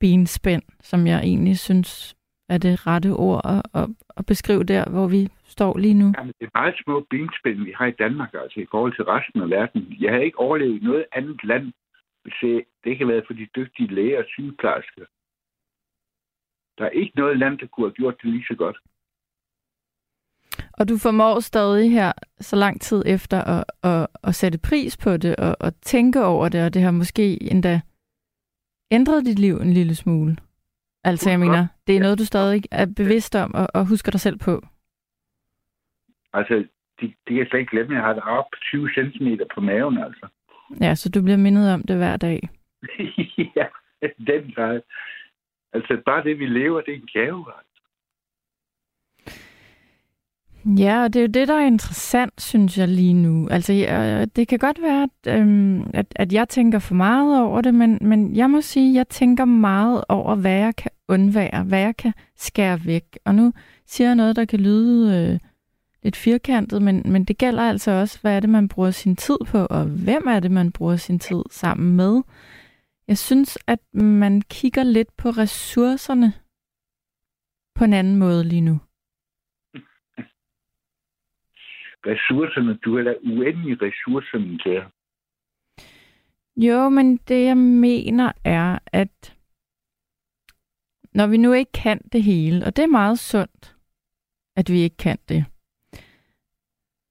benspænd, 0.00 0.62
som 0.82 1.06
jeg 1.06 1.20
egentlig 1.20 1.58
synes 1.58 2.15
er 2.48 2.58
det 2.58 2.86
rette 2.86 3.12
ord 3.12 3.40
at, 3.44 3.62
at, 3.80 3.88
at 4.16 4.26
beskrive 4.26 4.64
der, 4.64 4.90
hvor 4.90 5.08
vi 5.08 5.28
står 5.44 5.78
lige 5.78 5.94
nu. 5.94 6.12
Jamen, 6.18 6.34
det 6.40 6.46
er 6.46 6.58
meget 6.60 6.76
små 6.84 7.06
benspænd, 7.10 7.58
vi 7.64 7.72
har 7.78 7.86
i 7.86 7.98
Danmark, 8.04 8.34
altså 8.34 8.60
i 8.60 8.66
forhold 8.70 8.94
til 8.94 9.04
resten 9.04 9.40
af 9.42 9.50
verden. 9.50 9.96
Jeg 10.00 10.12
har 10.12 10.20
ikke 10.20 10.38
overlevet 10.38 10.82
noget 10.82 11.04
andet 11.12 11.44
land, 11.44 11.72
hvis 12.22 12.34
det 12.42 12.90
ikke 12.90 13.04
har 13.04 13.12
været 13.12 13.24
for 13.26 13.34
de 13.34 13.46
dygtige 13.56 13.94
læger 13.94 14.18
og 14.18 14.24
sygeplejersker, 14.28 15.04
der 16.78 16.84
er 16.84 16.90
ikke 16.90 17.16
noget 17.16 17.38
land, 17.38 17.58
der 17.58 17.66
kunne 17.66 17.86
have 17.86 17.94
gjort 18.00 18.16
det 18.22 18.30
lige 18.30 18.44
så 18.48 18.54
godt. 18.54 18.78
Og 20.78 20.88
du 20.88 20.98
formår 20.98 21.40
stadig 21.40 21.92
her, 21.92 22.12
så 22.40 22.56
lang 22.56 22.80
tid 22.80 23.02
efter, 23.06 23.38
at, 23.44 23.64
at, 23.82 24.06
at 24.24 24.34
sætte 24.34 24.58
pris 24.58 24.96
på 24.96 25.16
det 25.16 25.36
og 25.36 25.66
at 25.66 25.74
tænke 25.82 26.24
over 26.24 26.48
det, 26.48 26.64
og 26.64 26.74
det 26.74 26.82
har 26.82 26.90
måske 26.90 27.42
endda 27.50 27.80
ændret 28.90 29.26
dit 29.26 29.38
liv 29.38 29.56
en 29.56 29.72
lille 29.72 29.94
smule. 29.94 30.36
Altså, 31.10 31.30
jeg 31.30 31.40
mener, 31.40 31.66
det 31.86 31.96
er 31.96 32.00
noget, 32.00 32.18
du 32.18 32.24
stadig 32.24 32.62
er 32.70 32.86
bevidst 32.96 33.34
om 33.34 33.54
og, 33.54 33.66
og 33.74 33.88
husker 33.88 34.10
dig 34.10 34.20
selv 34.20 34.38
på. 34.38 34.54
Altså, 36.32 36.54
det, 36.54 36.66
det 37.00 37.28
kan 37.28 37.38
jeg 37.38 37.46
slet 37.46 37.60
ikke 37.60 37.70
glemme. 37.70 37.94
Jeg 37.94 38.02
har 38.02 38.14
det 38.14 38.22
op 38.22 38.50
20 38.62 38.90
cm 38.94 39.28
på 39.54 39.60
maven, 39.60 39.98
altså. 39.98 40.26
Ja, 40.80 40.94
så 40.94 41.08
du 41.08 41.22
bliver 41.22 41.36
mindet 41.36 41.74
om 41.74 41.82
det 41.82 41.96
hver 41.96 42.16
dag. 42.16 42.48
ja, 43.56 43.66
den 44.02 44.52
grad. 44.54 44.80
Altså 45.72 46.02
bare 46.06 46.24
det, 46.24 46.38
vi 46.38 46.46
lever, 46.46 46.80
det 46.80 46.94
er 46.94 46.98
en 46.98 47.10
gave. 47.12 47.44
Altså. 47.58 47.82
Ja, 50.66 51.02
og 51.02 51.12
det 51.12 51.20
er 51.20 51.22
jo 51.22 51.30
det, 51.30 51.48
der 51.48 51.54
er 51.54 51.66
interessant, 51.66 52.40
synes 52.40 52.78
jeg 52.78 52.88
lige 52.88 53.14
nu. 53.14 53.48
Altså, 53.48 53.72
det 54.36 54.48
kan 54.48 54.58
godt 54.58 54.82
være, 54.82 55.02
at, 55.02 55.38
øhm, 55.40 55.90
at, 55.94 56.06
at 56.16 56.32
jeg 56.32 56.48
tænker 56.48 56.78
for 56.78 56.94
meget 56.94 57.40
over 57.40 57.60
det, 57.60 57.74
men, 57.74 57.98
men 58.00 58.36
jeg 58.36 58.50
må 58.50 58.60
sige, 58.60 58.90
at 58.90 58.94
jeg 58.94 59.08
tænker 59.08 59.44
meget 59.44 60.04
over, 60.08 60.34
hvad 60.34 60.58
jeg 60.58 60.76
kan 60.76 60.90
undvære, 61.08 61.62
hvad 61.62 61.80
jeg 61.80 61.96
kan 61.96 62.12
skære 62.36 62.84
væk. 62.84 63.18
Og 63.24 63.34
nu 63.34 63.52
siger 63.86 64.08
jeg 64.08 64.14
noget, 64.14 64.36
der 64.36 64.44
kan 64.44 64.60
lyde 64.60 65.30
øh, 65.32 65.38
lidt 66.02 66.16
firkantet, 66.16 66.82
men, 66.82 67.02
men 67.04 67.24
det 67.24 67.38
gælder 67.38 67.62
altså 67.62 67.90
også, 67.90 68.18
hvad 68.20 68.36
er 68.36 68.40
det, 68.40 68.50
man 68.50 68.68
bruger 68.68 68.90
sin 68.90 69.16
tid 69.16 69.38
på, 69.46 69.66
og 69.70 69.84
hvem 69.84 70.26
er 70.26 70.40
det, 70.40 70.50
man 70.50 70.72
bruger 70.72 70.96
sin 70.96 71.18
tid 71.18 71.42
sammen 71.50 71.96
med. 71.96 72.22
Jeg 73.08 73.18
synes, 73.18 73.58
at 73.66 73.80
man 73.94 74.42
kigger 74.42 74.82
lidt 74.82 75.16
på 75.16 75.30
ressourcerne 75.30 76.32
på 77.74 77.84
en 77.84 77.92
anden 77.92 78.16
måde 78.16 78.44
lige 78.44 78.60
nu. 78.60 78.78
Ressourcerne? 82.06 82.78
Du 82.84 82.96
har 82.96 83.04
da 83.04 83.14
uendelige 83.24 83.78
ressourcer, 83.82 84.38
min 84.38 84.58
kære. 84.58 84.90
Jo, 86.56 86.88
men 86.88 87.16
det 87.16 87.44
jeg 87.44 87.56
mener 87.56 88.32
er, 88.44 88.78
at 88.92 89.36
når 91.14 91.26
vi 91.26 91.36
nu 91.36 91.52
ikke 91.52 91.72
kan 91.72 92.00
det 92.12 92.22
hele, 92.22 92.66
og 92.66 92.76
det 92.76 92.82
er 92.82 92.86
meget 92.86 93.18
sundt, 93.18 93.76
at 94.56 94.70
vi 94.70 94.78
ikke 94.80 94.96
kan 94.96 95.18
det, 95.28 95.44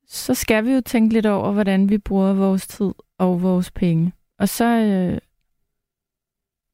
så 0.08 0.34
skal 0.34 0.66
vi 0.66 0.72
jo 0.72 0.82
tænke 0.82 1.14
lidt 1.14 1.25
over, 1.25 1.52
hvordan 1.52 1.90
vi 1.90 1.98
bruger 1.98 2.34
vores 2.34 2.68
tid 2.68 2.94
og 3.18 3.42
vores 3.42 3.72
penge. 3.72 4.14
Og 4.40 4.50
så, 4.50 4.66
øh, 4.66 5.20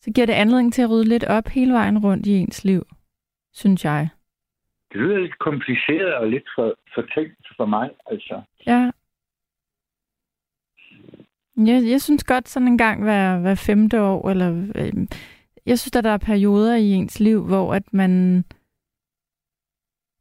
så 0.01 0.11
giver 0.11 0.25
det 0.25 0.33
anledning 0.33 0.73
til 0.73 0.81
at 0.81 0.89
rydde 0.89 1.09
lidt 1.09 1.23
op 1.23 1.47
hele 1.47 1.73
vejen 1.73 1.97
rundt 1.97 2.25
i 2.25 2.31
ens 2.31 2.63
liv, 2.63 2.85
synes 3.53 3.85
jeg. 3.85 4.09
Det 4.91 5.01
lyder 5.01 5.17
lidt 5.17 5.39
kompliceret 5.39 6.15
og 6.15 6.27
lidt 6.27 6.47
for, 6.55 6.75
for 6.93 7.01
tænkt 7.15 7.47
for 7.57 7.65
mig, 7.65 7.89
altså. 8.05 8.41
Ja. 8.67 8.91
Jeg, 11.57 11.89
jeg 11.91 12.01
synes 12.01 12.23
godt 12.23 12.49
sådan 12.49 12.67
en 12.67 12.77
gang 12.77 13.03
hver, 13.03 13.39
hver 13.39 13.55
femte 13.55 14.01
år, 14.01 14.29
eller 14.29 14.51
øh, 14.75 15.07
jeg 15.65 15.79
synes, 15.79 15.95
at 15.95 16.03
der 16.03 16.09
er 16.09 16.17
perioder 16.17 16.75
i 16.75 16.91
ens 16.91 17.19
liv, 17.19 17.45
hvor 17.47 17.73
at 17.73 17.93
man, 17.93 18.37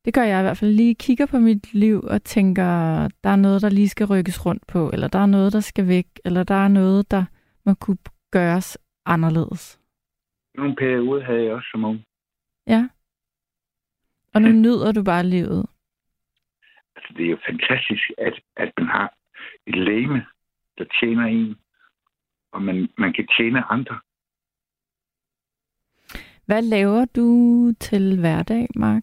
det 0.05 0.15
gør 0.15 0.23
jeg 0.23 0.41
i 0.41 0.43
hvert 0.43 0.57
fald, 0.57 0.73
lige 0.73 0.95
kigger 0.95 1.27
på 1.27 1.39
mit 1.39 1.75
liv 1.75 2.01
og 2.03 2.25
tænker, 2.25 2.65
der 3.25 3.31
er 3.31 3.37
noget, 3.37 3.63
der 3.63 3.69
lige 3.69 3.89
skal 3.89 4.07
rykkes 4.07 4.47
rundt 4.47 4.67
på, 4.67 4.91
eller 4.93 5.09
der 5.09 5.19
er 5.19 5.27
noget, 5.27 5.53
der 5.53 5.61
skal 5.61 5.89
væk, 5.89 6.07
eller 6.25 6.43
der 6.43 6.55
er 6.65 6.69
noget, 6.69 7.11
der 7.11 7.25
må 7.67 7.75
kunne 7.75 7.99
gøres 8.31 8.79
anderledes. 9.07 9.81
Nogle 10.55 10.77
perioder 10.77 11.25
havde 11.25 11.45
jeg 11.45 11.53
også 11.53 11.69
som 11.73 11.85
ung. 11.85 12.01
Ja. 12.67 12.89
Og 14.35 14.43
nu 14.43 14.49
nyder 14.49 14.93
du 14.93 15.03
bare 15.03 15.27
livet. 15.27 15.67
Altså, 16.97 17.15
det 17.17 17.27
er 17.27 17.31
jo 17.31 17.39
fantastisk, 17.47 18.05
at, 18.19 18.41
at 18.57 18.73
man 18.79 18.87
har 18.87 19.15
et 19.67 19.77
læme, 19.77 20.27
der 20.79 20.85
tjener 21.01 21.25
en, 21.27 21.57
og 22.53 22.63
man, 22.63 22.89
man 22.99 23.13
kan 23.13 23.27
tjene 23.37 23.65
andre. 23.65 24.01
Hvad 26.47 26.63
laver 26.63 27.05
du 27.05 27.29
til 27.81 28.21
hverdag, 28.21 28.69
Mark? 28.77 29.03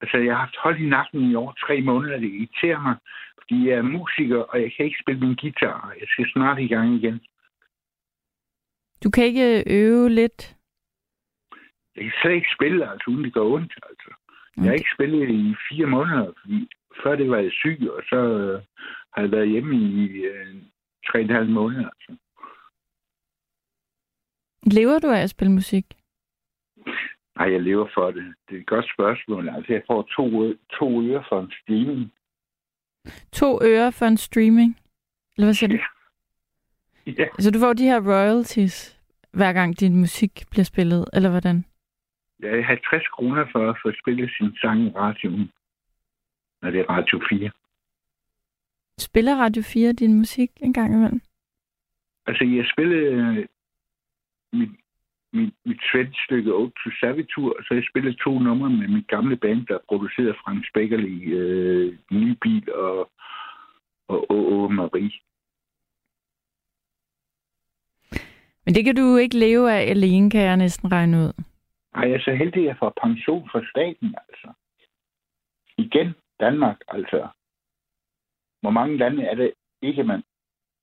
Altså, 0.00 0.16
jeg 0.16 0.34
har 0.34 0.40
haft 0.40 0.56
hold 0.56 0.78
i 0.80 0.88
nakken 0.88 1.30
i 1.30 1.34
over 1.34 1.52
tre 1.52 1.80
måneder. 1.80 2.18
Det 2.18 2.30
irriterer 2.30 2.80
mig, 2.80 2.96
fordi 3.38 3.68
jeg 3.68 3.78
er 3.78 3.82
musiker, 3.82 4.38
og 4.38 4.62
jeg 4.62 4.72
kan 4.76 4.84
ikke 4.84 5.02
spille 5.02 5.20
min 5.20 5.36
guitar. 5.36 5.94
Jeg 6.00 6.08
skal 6.08 6.26
snart 6.32 6.58
i 6.58 6.66
gang 6.66 6.94
igen. 6.94 7.20
Du 9.04 9.10
kan 9.10 9.24
ikke 9.24 9.64
øve 9.66 10.08
lidt? 10.10 10.55
Jeg 11.96 12.04
kan 12.04 12.12
slet 12.22 12.34
ikke 12.34 12.54
spille, 12.56 12.90
altså, 12.90 13.10
uden 13.10 13.24
det 13.24 13.32
går 13.32 13.54
ondt. 13.54 13.74
Altså. 13.88 14.10
Jeg 14.56 14.64
har 14.64 14.72
ikke 14.72 14.94
spillet 14.96 15.30
i 15.30 15.54
fire 15.68 15.86
måneder, 15.86 16.32
fordi 16.40 16.68
før 17.02 17.16
det 17.16 17.30
var 17.30 17.38
jeg 17.38 17.52
syg, 17.52 17.90
og 17.96 18.02
så 18.10 18.16
øh, 18.16 18.62
har 19.12 19.22
jeg 19.22 19.30
været 19.30 19.48
hjemme 19.48 19.76
i 19.76 20.06
øh, 20.12 20.54
tre 21.06 21.18
og 21.18 21.24
en 21.24 21.30
halv 21.30 21.48
måneder. 21.48 21.88
Altså. 21.88 22.16
Lever 24.62 24.98
du 24.98 25.10
af 25.10 25.22
at 25.22 25.30
spille 25.30 25.52
musik? 25.52 25.84
Nej, 27.36 27.52
jeg 27.52 27.60
lever 27.62 27.88
for 27.94 28.10
det. 28.10 28.34
Det 28.48 28.56
er 28.56 28.60
et 28.60 28.66
godt 28.66 28.86
spørgsmål. 28.94 29.48
Altså, 29.48 29.72
jeg 29.72 29.82
får 29.86 30.02
to, 30.02 30.54
to 30.78 31.02
øre 31.02 31.24
for 31.28 31.40
en 31.40 31.52
streaming. 31.62 32.12
To 33.32 33.58
øre 33.62 33.92
for 33.92 34.06
en 34.06 34.16
streaming? 34.16 34.80
Eller 35.36 35.46
hvad 35.46 35.54
siger 35.54 35.68
du? 35.68 35.78
Ja. 37.06 37.26
Så 37.38 37.50
du 37.50 37.58
får 37.58 37.72
de 37.72 37.84
her 37.84 38.00
royalties, 38.00 39.00
hver 39.32 39.52
gang 39.52 39.80
din 39.80 39.96
musik 39.96 40.44
bliver 40.50 40.64
spillet, 40.64 41.04
eller 41.12 41.30
hvordan? 41.30 41.64
Jeg 42.40 42.50
har 42.50 42.62
50 42.62 43.08
kroner 43.08 43.46
for 43.52 43.70
at 43.70 43.76
få 43.82 43.92
spillet 44.00 44.30
sin 44.36 44.56
sang 44.56 44.80
i 44.82 44.90
radioen, 44.90 45.52
når 46.62 46.70
det 46.70 46.80
er 46.80 46.90
Radio 46.90 47.22
4. 47.30 47.50
Spiller 48.98 49.36
Radio 49.36 49.62
4 49.62 49.92
din 49.92 50.14
musik 50.14 50.50
en 50.60 50.72
gang 50.72 50.94
imellem? 50.94 51.20
Altså, 52.26 52.44
jeg 52.44 52.66
spillede 52.72 53.06
øh, 53.12 53.46
mit, 54.52 54.70
mit, 55.32 55.54
mit 55.64 55.80
stykke 56.24 56.54
Old 56.54 56.72
to 56.84 56.90
Savitur, 57.00 57.56
og 57.58 57.64
så 57.64 57.74
jeg 57.74 57.84
spillet 57.90 58.16
to 58.24 58.38
numre 58.38 58.70
med 58.70 58.88
mit 58.88 59.08
gamle 59.08 59.36
band, 59.36 59.66
der 59.66 59.78
producerede 59.88 60.34
Frank 60.44 60.68
Spækkerli, 60.68 61.24
øh, 61.24 61.98
Ny 62.10 62.36
Bil 62.42 62.72
og, 62.74 63.10
og 64.08 64.32
Åh 64.32 64.70
Marie. 64.70 65.12
Men 68.64 68.74
det 68.74 68.84
kan 68.84 68.96
du 68.96 69.16
ikke 69.16 69.38
leve 69.38 69.72
af 69.72 69.90
alene, 69.90 70.30
kan 70.30 70.40
jeg 70.40 70.56
næsten 70.56 70.92
regne 70.92 71.18
ud. 71.18 71.32
Nej, 71.96 72.08
jeg 72.08 72.16
er 72.16 72.24
så 72.28 72.34
heldig, 72.34 72.62
at 72.62 72.66
jeg 72.66 72.76
får 72.78 72.92
pension 73.02 73.48
fra 73.52 73.60
staten, 73.70 74.14
altså. 74.24 74.48
Igen, 75.78 76.14
Danmark, 76.40 76.78
altså. 76.88 77.28
Hvor 78.60 78.70
mange 78.70 78.96
lande 78.96 79.22
er 79.24 79.34
det 79.34 79.52
ikke, 79.82 80.04
man 80.04 80.22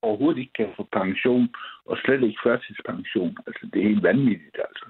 overhovedet 0.02 0.40
ikke 0.40 0.52
kan 0.52 0.72
få 0.76 0.88
pension, 0.92 1.48
og 1.84 1.96
slet 1.96 2.22
ikke 2.22 2.40
førtidspension. 2.44 3.36
Altså, 3.46 3.70
det 3.72 3.82
er 3.82 3.88
helt 3.88 4.02
vanvittigt, 4.02 4.56
altså. 4.68 4.86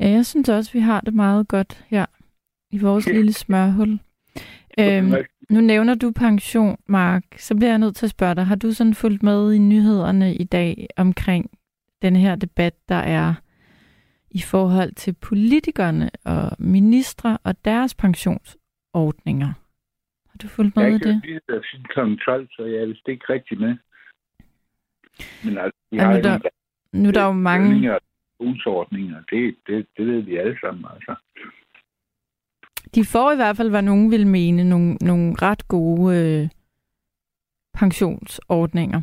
Ja, 0.00 0.08
jeg 0.08 0.26
synes 0.26 0.48
også, 0.48 0.72
vi 0.72 0.80
har 0.80 1.00
det 1.00 1.14
meget 1.14 1.48
godt 1.48 1.86
her 1.88 2.06
i 2.70 2.78
vores 2.78 3.06
ja. 3.06 3.12
lille 3.12 3.32
smørhul. 3.32 4.00
Øhm, 4.80 5.12
nu 5.50 5.60
nævner 5.60 5.94
du 5.94 6.12
pension, 6.16 6.76
Mark. 6.86 7.24
Så 7.36 7.56
bliver 7.56 7.70
jeg 7.70 7.78
nødt 7.78 7.96
til 7.96 8.06
at 8.06 8.10
spørge 8.10 8.34
dig, 8.34 8.46
har 8.46 8.56
du 8.56 8.72
sådan 8.72 8.94
fulgt 8.94 9.22
med 9.22 9.52
i 9.52 9.58
nyhederne 9.58 10.34
i 10.34 10.44
dag 10.44 10.86
omkring 10.96 11.50
den 12.02 12.16
her 12.16 12.36
debat, 12.36 12.74
der 12.88 12.94
er 12.94 13.34
i 14.30 14.40
forhold 14.40 14.92
til 14.92 15.12
politikerne 15.12 16.10
og 16.24 16.50
ministre 16.58 17.38
og 17.44 17.64
deres 17.64 17.94
pensionsordninger? 17.94 19.52
Har 20.30 20.38
du 20.42 20.48
fulgt 20.48 20.76
med 20.76 20.88
i 20.88 20.98
det? 20.98 21.06
Jeg 21.06 21.40
har 21.48 21.54
ikke 21.54 21.68
siden 21.72 22.16
kl. 22.16 22.24
12, 22.24 22.48
så 22.50 22.64
jeg 22.64 22.82
er 22.82 22.86
vist 22.86 23.08
ikke 23.08 23.24
rigtig 23.28 23.60
med. 23.60 23.76
Men 25.44 25.58
altså, 25.58 25.78
vi 25.90 25.96
ja, 25.96 26.04
har 26.04 26.12
nu, 26.12 26.22
der, 26.22 26.38
nu 26.92 27.08
er 27.08 27.12
der 27.12 27.24
jo 27.24 27.32
mange... 27.32 27.98
Pensionsordninger, 28.38 29.22
det, 29.30 29.56
det, 29.66 29.86
det 29.96 30.06
ved 30.06 30.20
vi 30.20 30.36
alle 30.36 30.58
sammen, 30.60 30.84
altså. 30.94 31.14
De 32.94 33.04
får 33.04 33.32
i 33.32 33.36
hvert 33.36 33.56
fald, 33.56 33.70
hvad 33.70 33.82
nogen 33.82 34.10
vil 34.10 34.26
mene, 34.26 34.64
nogle, 34.64 34.94
nogle 34.94 35.34
ret 35.42 35.68
gode 35.68 36.16
øh, 36.16 36.48
pensionsordninger. 37.74 39.00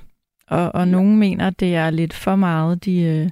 Og, 0.49 0.71
og 0.73 0.85
ja. 0.85 0.91
nogen 0.91 1.19
mener, 1.19 1.49
det 1.49 1.75
er 1.75 1.89
lidt 1.89 2.13
for 2.13 2.35
meget. 2.35 2.85
De, 2.85 3.01
øh, 3.01 3.29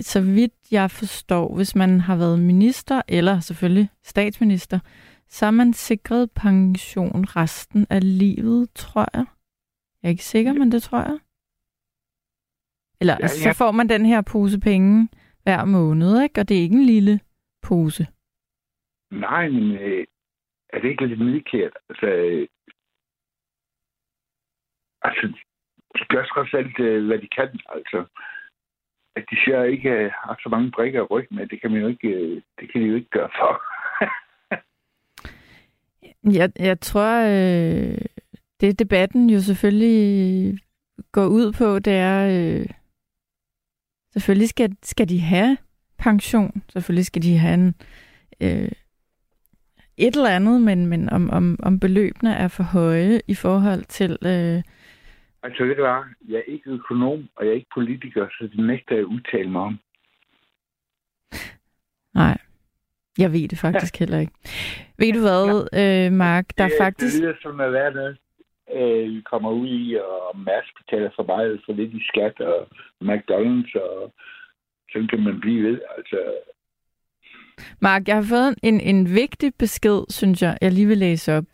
så 0.00 0.20
vidt 0.20 0.52
jeg 0.70 0.90
forstår, 0.90 1.54
hvis 1.56 1.76
man 1.76 2.00
har 2.00 2.16
været 2.16 2.38
minister, 2.38 3.02
eller 3.08 3.40
selvfølgelig 3.40 3.88
statsminister, 4.02 4.78
så 5.28 5.46
er 5.46 5.50
man 5.50 5.72
sikret 5.72 6.30
pension 6.30 7.24
resten 7.24 7.86
af 7.90 8.18
livet, 8.18 8.70
tror 8.74 9.06
jeg. 9.14 9.26
Jeg 10.02 10.08
er 10.08 10.10
ikke 10.10 10.24
sikker, 10.24 10.52
men 10.52 10.72
det 10.72 10.82
tror 10.82 10.98
jeg. 10.98 11.18
Eller 13.00 13.16
ja, 13.20 13.22
ja. 13.22 13.28
så 13.28 13.54
får 13.58 13.70
man 13.72 13.88
den 13.88 14.06
her 14.06 14.22
pose 14.22 14.60
penge 14.60 15.08
hver 15.42 15.64
måned, 15.64 16.22
ikke? 16.22 16.40
Og 16.40 16.48
det 16.48 16.56
er 16.58 16.62
ikke 16.62 16.76
en 16.76 16.84
lille 16.84 17.20
pose. 17.62 18.06
Nej, 19.10 19.48
men 19.48 19.72
øh, 19.72 20.06
er 20.72 20.80
det 20.80 20.88
ikke 20.88 21.06
lidt 21.06 21.20
nidkært? 21.20 21.72
Altså, 21.88 22.06
øh, 22.06 22.48
altså, 25.02 25.32
de 25.98 26.04
gør 26.08 26.24
trods 26.24 26.54
alt, 26.54 26.80
øh, 26.80 27.06
hvad 27.06 27.18
de 27.18 27.28
kan. 27.36 27.60
Altså, 27.68 28.04
at 29.16 29.24
de 29.30 29.36
ser 29.44 29.62
ikke 29.62 29.90
øh, 29.90 30.10
har 30.14 30.38
så 30.42 30.48
mange 30.48 30.70
brikker 30.70 31.02
at 31.02 31.10
rykke 31.10 31.34
med, 31.34 31.46
det 31.46 31.60
kan, 31.60 31.70
man 31.70 31.80
jo 31.80 31.88
ikke, 31.88 32.08
øh, 32.08 32.42
det 32.60 32.72
kan 32.72 32.80
de 32.80 32.86
jo 32.86 32.94
ikke 32.94 33.10
gøre 33.10 33.30
for. 33.38 33.62
jeg, 36.38 36.52
jeg 36.58 36.80
tror, 36.80 37.14
øh, 37.34 37.98
det 38.60 38.78
debatten 38.78 39.30
jo 39.30 39.40
selvfølgelig 39.40 40.58
går 41.12 41.26
ud 41.26 41.52
på, 41.52 41.78
det 41.78 41.92
er, 41.92 42.20
øh, 42.36 42.66
selvfølgelig 44.12 44.48
skal, 44.48 44.76
skal 44.82 45.08
de 45.08 45.20
have 45.20 45.56
pension, 45.98 46.62
selvfølgelig 46.68 47.06
skal 47.06 47.22
de 47.22 47.38
have 47.38 47.54
en, 47.54 47.74
øh, 48.40 48.72
et 49.96 50.16
eller 50.16 50.30
andet, 50.30 50.62
men, 50.62 50.86
men 50.86 51.10
om, 51.10 51.30
om, 51.30 51.58
om 51.62 51.80
beløbene 51.80 52.34
er 52.34 52.48
for 52.48 52.62
høje 52.62 53.20
i 53.26 53.34
forhold 53.34 53.84
til... 53.84 54.18
Øh... 54.22 54.62
Altså, 55.42 55.64
det 55.64 55.82
var, 55.82 56.12
jeg 56.28 56.38
er 56.38 56.52
ikke 56.52 56.70
økonom, 56.70 57.28
og 57.36 57.44
jeg 57.44 57.50
er 57.50 57.54
ikke 57.54 57.74
politiker, 57.74 58.26
så 58.28 58.48
det 58.52 58.66
nægter 58.66 58.94
jeg 58.94 59.04
at 59.04 59.12
udtale 59.14 59.50
mig 59.50 59.62
om. 59.62 59.78
Nej, 62.20 62.38
jeg 63.18 63.32
ved 63.32 63.48
det 63.48 63.58
faktisk 63.58 64.00
ja. 64.00 64.04
heller 64.04 64.20
ikke. 64.20 64.32
Ved 64.98 65.12
du 65.12 65.20
hvad, 65.20 65.68
ja. 65.72 66.06
øh, 66.06 66.12
Mark, 66.12 66.46
der 66.58 66.64
det, 66.64 66.74
er 66.74 66.84
faktisk... 66.84 67.14
Det 67.14 67.22
lyder 67.22 67.34
som 67.42 67.60
at 67.60 67.72
være 67.72 67.92
noget, 67.92 68.18
øh, 68.76 69.22
kommer 69.22 69.50
ud 69.50 69.68
i, 69.68 69.94
og 69.94 70.38
Mads 70.38 70.68
betaler 70.78 71.10
for 71.16 71.22
meget 71.22 71.62
for 71.66 71.72
lidt 71.72 71.94
i 71.94 72.02
skat, 72.08 72.40
og 72.40 72.68
McDonald's, 73.04 73.80
og 73.80 74.14
sådan 74.92 75.08
kan 75.08 75.22
man 75.24 75.40
blive 75.40 75.68
ved. 75.68 75.80
Altså, 75.96 76.18
Mark, 77.80 78.08
jeg 78.08 78.16
har 78.16 78.26
fået 78.28 78.54
en, 78.62 78.80
en 78.80 79.14
vigtig 79.14 79.52
besked, 79.58 80.00
synes 80.08 80.42
jeg, 80.42 80.58
jeg 80.60 80.72
lige 80.72 80.86
vil 80.86 80.98
læse 80.98 81.36
op. 81.36 81.44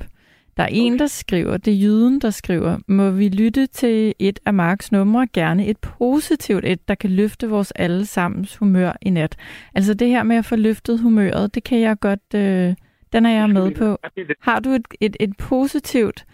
Der 0.56 0.62
er 0.62 0.68
en, 0.72 0.98
der 0.98 1.06
skriver, 1.06 1.56
det 1.56 1.72
er 1.72 1.78
jyden, 1.78 2.20
der 2.20 2.30
skriver, 2.30 2.78
må 2.88 3.10
vi 3.10 3.28
lytte 3.28 3.66
til 3.66 4.14
et 4.18 4.38
af 4.46 4.54
Marks 4.54 4.92
numre, 4.92 5.26
gerne 5.32 5.66
et 5.66 5.78
positivt 5.80 6.64
et, 6.64 6.88
der 6.88 6.94
kan 6.94 7.10
løfte 7.10 7.48
vores 7.48 7.70
allesammens 7.70 8.56
humør 8.56 8.92
i 9.02 9.10
nat. 9.10 9.36
Altså 9.74 9.94
det 9.94 10.08
her 10.08 10.22
med 10.22 10.36
at 10.36 10.44
få 10.44 10.56
løftet 10.56 11.00
humøret, 11.00 11.54
det 11.54 11.64
kan 11.64 11.80
jeg 11.80 12.00
godt, 12.00 12.34
øh, 12.34 12.74
den 13.12 13.26
er 13.26 13.30
jeg 13.30 13.50
med 13.50 13.74
på. 13.74 13.98
Har 14.40 14.60
du 14.60 14.70
et, 14.70 14.86
et, 15.00 15.16
et 15.20 15.36
positivt 15.36 16.26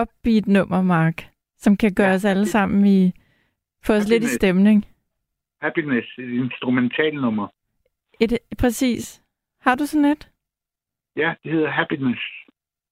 upbeat 0.00 0.46
nummer, 0.46 0.82
Mark, 0.82 1.28
som 1.58 1.76
kan 1.76 1.94
gøre 1.94 2.08
ja. 2.08 2.14
os 2.14 2.24
alle 2.24 2.46
sammen 2.46 2.86
i, 2.86 3.12
få 3.84 3.92
os 3.92 4.08
lidt 4.08 4.24
i 4.24 4.26
stemning? 4.26 4.86
Happiness, 5.62 6.06
et 6.18 6.30
instrumental 6.30 7.14
nummer. 7.14 7.48
Et, 8.20 8.38
præcis. 8.58 9.22
Har 9.60 9.74
du 9.74 9.86
sådan 9.86 10.04
et? 10.04 10.30
Ja, 11.16 11.34
det 11.42 11.52
hedder 11.52 11.70
Happiness. 11.70 12.20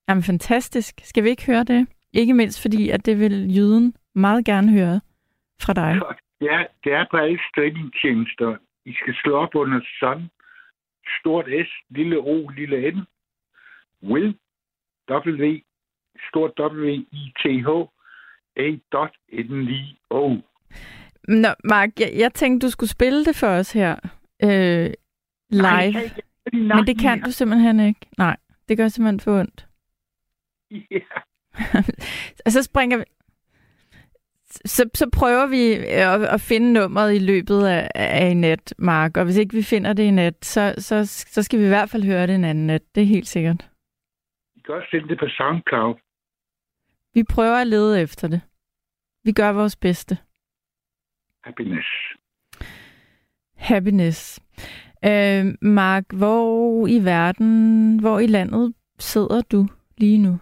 Jamen, 0.08 0.22
fantastisk. 0.22 1.00
Skal 1.02 1.24
vi 1.24 1.28
ikke 1.28 1.46
høre 1.46 1.64
det? 1.64 1.88
Ikke 2.12 2.34
mindst 2.34 2.62
fordi, 2.62 2.90
at 2.90 3.06
det 3.06 3.18
vil 3.18 3.56
jyden 3.56 3.94
meget 4.14 4.44
gerne 4.44 4.72
høre 4.72 5.00
fra 5.60 5.72
dig. 5.72 6.00
Er, 6.40 6.66
det 6.84 6.92
er 6.92 7.06
på 7.10 7.16
alle 7.16 7.38
streamingtjenester. 7.50 8.56
I 8.84 8.92
skal 8.92 9.14
slå 9.14 9.36
op 9.36 9.54
under 9.54 9.80
Sun, 10.00 10.30
stort 11.20 11.46
S, 11.66 11.70
lille 11.90 12.18
O, 12.18 12.48
lille 12.48 12.90
N, 12.90 13.00
Will, 14.02 14.36
W, 15.10 15.58
stort 16.28 16.52
W, 16.58 16.86
I, 17.12 17.32
T, 17.40 17.42
H, 17.66 17.68
A, 18.56 18.68
dot, 18.92 19.14
N, 19.32 19.68
I, 19.68 19.98
O. 20.10 20.36
Nå, 21.28 21.48
Mark, 21.64 21.90
jeg, 22.00 22.12
jeg 22.16 22.34
tænkte, 22.34 22.66
du 22.66 22.70
skulle 22.70 22.90
spille 22.90 23.24
det 23.24 23.36
for 23.36 23.46
os 23.46 23.72
her 23.72 23.96
øh, 24.42 24.90
live. 25.50 25.62
Nej, 25.62 25.90
nej, 26.52 26.76
Men 26.76 26.86
det 26.86 26.98
kan 26.98 27.22
du 27.22 27.30
simpelthen 27.30 27.80
ikke. 27.80 28.00
Nej, 28.18 28.36
det 28.68 28.76
gør 28.76 28.88
simpelthen 28.88 29.20
for 29.20 29.40
ondt. 29.40 29.65
Ja. 30.90 31.00
Og 32.46 32.52
så 32.52 32.62
springer 32.62 32.98
vi... 32.98 33.04
Så, 34.46 34.90
så 34.94 35.10
prøver 35.10 35.46
vi 35.46 35.72
at, 35.86 36.22
at 36.22 36.40
finde 36.40 36.72
nummeret 36.72 37.14
i 37.14 37.18
løbet 37.18 37.66
af, 37.66 37.90
af 37.94 38.26
en 38.26 38.40
nat, 38.40 38.74
Mark. 38.78 39.16
Og 39.16 39.24
hvis 39.24 39.36
ikke 39.36 39.54
vi 39.54 39.62
finder 39.62 39.92
det 39.92 40.02
i 40.02 40.10
nat, 40.10 40.44
så, 40.44 40.74
så, 40.78 41.04
så 41.06 41.42
skal 41.42 41.58
vi 41.58 41.64
i 41.64 41.68
hvert 41.68 41.90
fald 41.90 42.04
høre 42.04 42.26
det 42.26 42.34
en 42.34 42.44
anden 42.44 42.66
nat. 42.66 42.82
Det 42.94 43.02
er 43.02 43.06
helt 43.06 43.26
sikkert. 43.26 43.70
I 44.56 44.60
kan 44.60 44.74
også 44.74 44.88
finde 44.90 45.08
det 45.08 45.18
på 45.18 45.28
SoundCloud. 45.28 45.94
Vi 47.14 47.22
prøver 47.22 47.56
at 47.56 47.66
lede 47.66 48.02
efter 48.02 48.28
det. 48.28 48.40
Vi 49.24 49.32
gør 49.32 49.52
vores 49.52 49.76
bedste. 49.76 50.18
Happiness. 51.44 51.86
Happiness. 53.56 54.40
Øh, 55.04 55.44
Mark, 55.62 56.04
hvor 56.12 56.86
i 56.86 57.04
verden, 57.04 58.00
hvor 58.00 58.18
i 58.18 58.26
landet 58.26 58.74
sidder 58.98 59.42
du 59.42 59.66
lige 59.98 60.18
nu? 60.18 60.38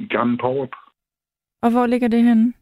I 0.00 0.06
Gamle 0.06 0.38
Porup. 0.38 0.74
Og 1.62 1.70
hvor 1.70 1.86
ligger 1.86 2.08
det 2.08 2.22
henne? 2.22 2.54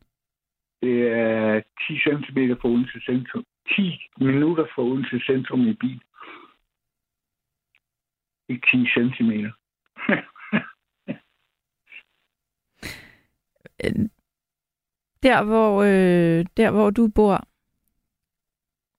Det 0.82 1.12
er 1.12 1.60
10 1.86 1.98
cm 1.98 2.38
fra 2.60 2.68
Odense 2.68 3.00
Centrum. 3.00 3.44
10 3.68 4.00
minutter 4.20 4.66
fra 4.74 4.82
Odense 4.82 5.20
Centrum 5.26 5.60
i 5.60 5.72
bil. 5.72 6.00
Ikke 8.48 8.66
10 8.70 8.86
cm. 8.86 9.32
Der 15.22 15.44
hvor, 15.44 15.82
øh, 15.82 16.46
der, 16.56 16.70
hvor 16.70 16.90
du 16.90 17.08
bor. 17.14 17.34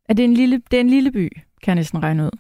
Er 0.09 0.13
det 0.13 0.25
en 0.25 0.33
lille, 0.33 0.57
det 0.57 0.77
er 0.77 0.81
en 0.81 0.89
lille 0.89 1.11
by, 1.11 1.29
kan 1.61 1.67
jeg 1.71 1.75
næsten 1.75 2.03
regne 2.03 2.23
ud. 2.23 2.37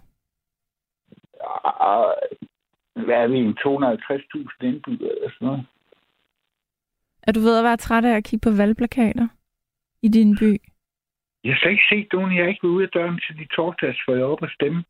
Hvad 3.05 3.15
er 3.15 3.27
vi? 3.27 3.37
En 3.37 3.57
250.000 3.57 4.65
indbyggere 4.65 5.15
eller 5.15 5.29
sådan 5.29 5.45
noget? 5.47 5.65
Er 7.23 7.31
du 7.31 7.39
ved 7.39 7.57
at 7.57 7.63
være 7.63 7.77
træt 7.77 8.05
af 8.05 8.15
at 8.17 8.23
kigge 8.23 8.49
på 8.49 8.55
valgplakater 8.57 9.27
i 10.01 10.07
din 10.07 10.37
by? 10.39 10.57
Jeg 11.43 11.53
har 11.53 11.59
slet 11.59 11.71
ikke 11.71 11.83
set 11.89 12.07
nogen. 12.13 12.35
Jeg 12.35 12.43
har 12.43 12.49
ikke 12.49 12.67
ude 12.67 12.83
af 12.83 12.89
døren 12.89 13.19
til 13.27 13.37
de 13.37 13.45
torsdags, 13.55 13.97
for 14.05 14.11
jeg 14.13 14.21
er 14.21 14.25
oppe 14.25 14.45
at 14.45 14.51
stemme. 14.51 14.83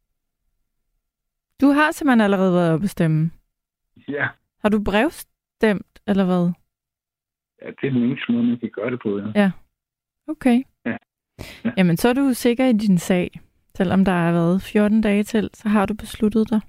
Du 1.61 1.67
har 1.67 1.91
simpelthen 1.91 2.21
allerede 2.21 2.53
været 2.53 2.73
oppe 2.73 2.83
at 2.83 2.89
stemme. 2.89 3.31
Ja. 4.07 4.27
Har 4.61 4.69
du 4.69 4.83
brevstemt, 4.83 6.01
eller 6.07 6.25
hvad? 6.25 6.51
ja, 7.61 7.67
det 7.67 7.87
er 7.87 7.91
den 7.91 8.03
eneste 8.03 8.31
måde, 8.31 8.43
man 8.43 8.59
kan 8.59 8.69
gøre 8.69 8.91
det 8.91 8.99
på. 9.03 9.19
Ja. 9.35 9.51
Okay. 10.27 10.63
Ja. 10.85 10.97
Ja. 11.65 11.71
Jamen, 11.77 11.97
så 11.97 12.09
er 12.09 12.13
du 12.13 12.33
sikker 12.33 12.65
i 12.65 12.73
din 12.73 12.97
sag. 12.97 13.39
Selvom 13.75 14.05
der 14.05 14.11
har 14.11 14.31
været 14.31 14.61
14 14.61 15.01
dage 15.01 15.23
til, 15.23 15.49
så 15.53 15.69
har 15.69 15.85
du 15.85 15.93
besluttet 15.93 16.49
dig. 16.49 16.61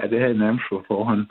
ja, 0.00 0.06
det 0.08 0.20
har 0.20 0.26
jeg 0.26 0.36
nærmest 0.36 0.64
på 0.70 0.84
forhånd. 0.86 1.26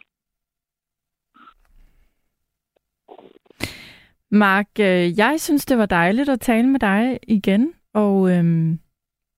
Mark, 4.32 4.68
øh, 4.80 5.18
jeg 5.20 5.36
synes, 5.38 5.66
det 5.66 5.78
var 5.78 5.86
dejligt 5.86 6.30
at 6.30 6.40
tale 6.40 6.68
med 6.68 6.80
dig 6.80 7.20
igen. 7.28 7.74
Og 7.94 8.32
øhm, 8.32 8.80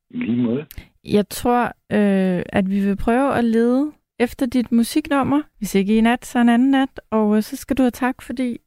lige 0.10 0.41
måde. 0.41 0.65
jeg 1.04 1.30
tror, 1.30 1.63
øh, 1.65 2.43
at 2.45 2.69
vi 2.69 2.80
vil 2.86 2.97
prøve 2.97 3.36
at 3.38 3.43
lede 3.43 3.91
efter 4.19 4.45
dit 4.45 4.71
musiknummer. 4.71 5.41
Hvis 5.58 5.75
ikke 5.75 5.97
i 5.97 6.02
nat, 6.02 6.25
så 6.25 6.39
en 6.39 6.49
anden 6.49 6.71
nat. 6.71 7.02
Og 7.12 7.36
øh, 7.36 7.41
så 7.41 7.56
skal 7.56 7.78
du 7.78 7.82
have 7.82 7.91
tak, 7.91 8.21
fordi 8.21 8.58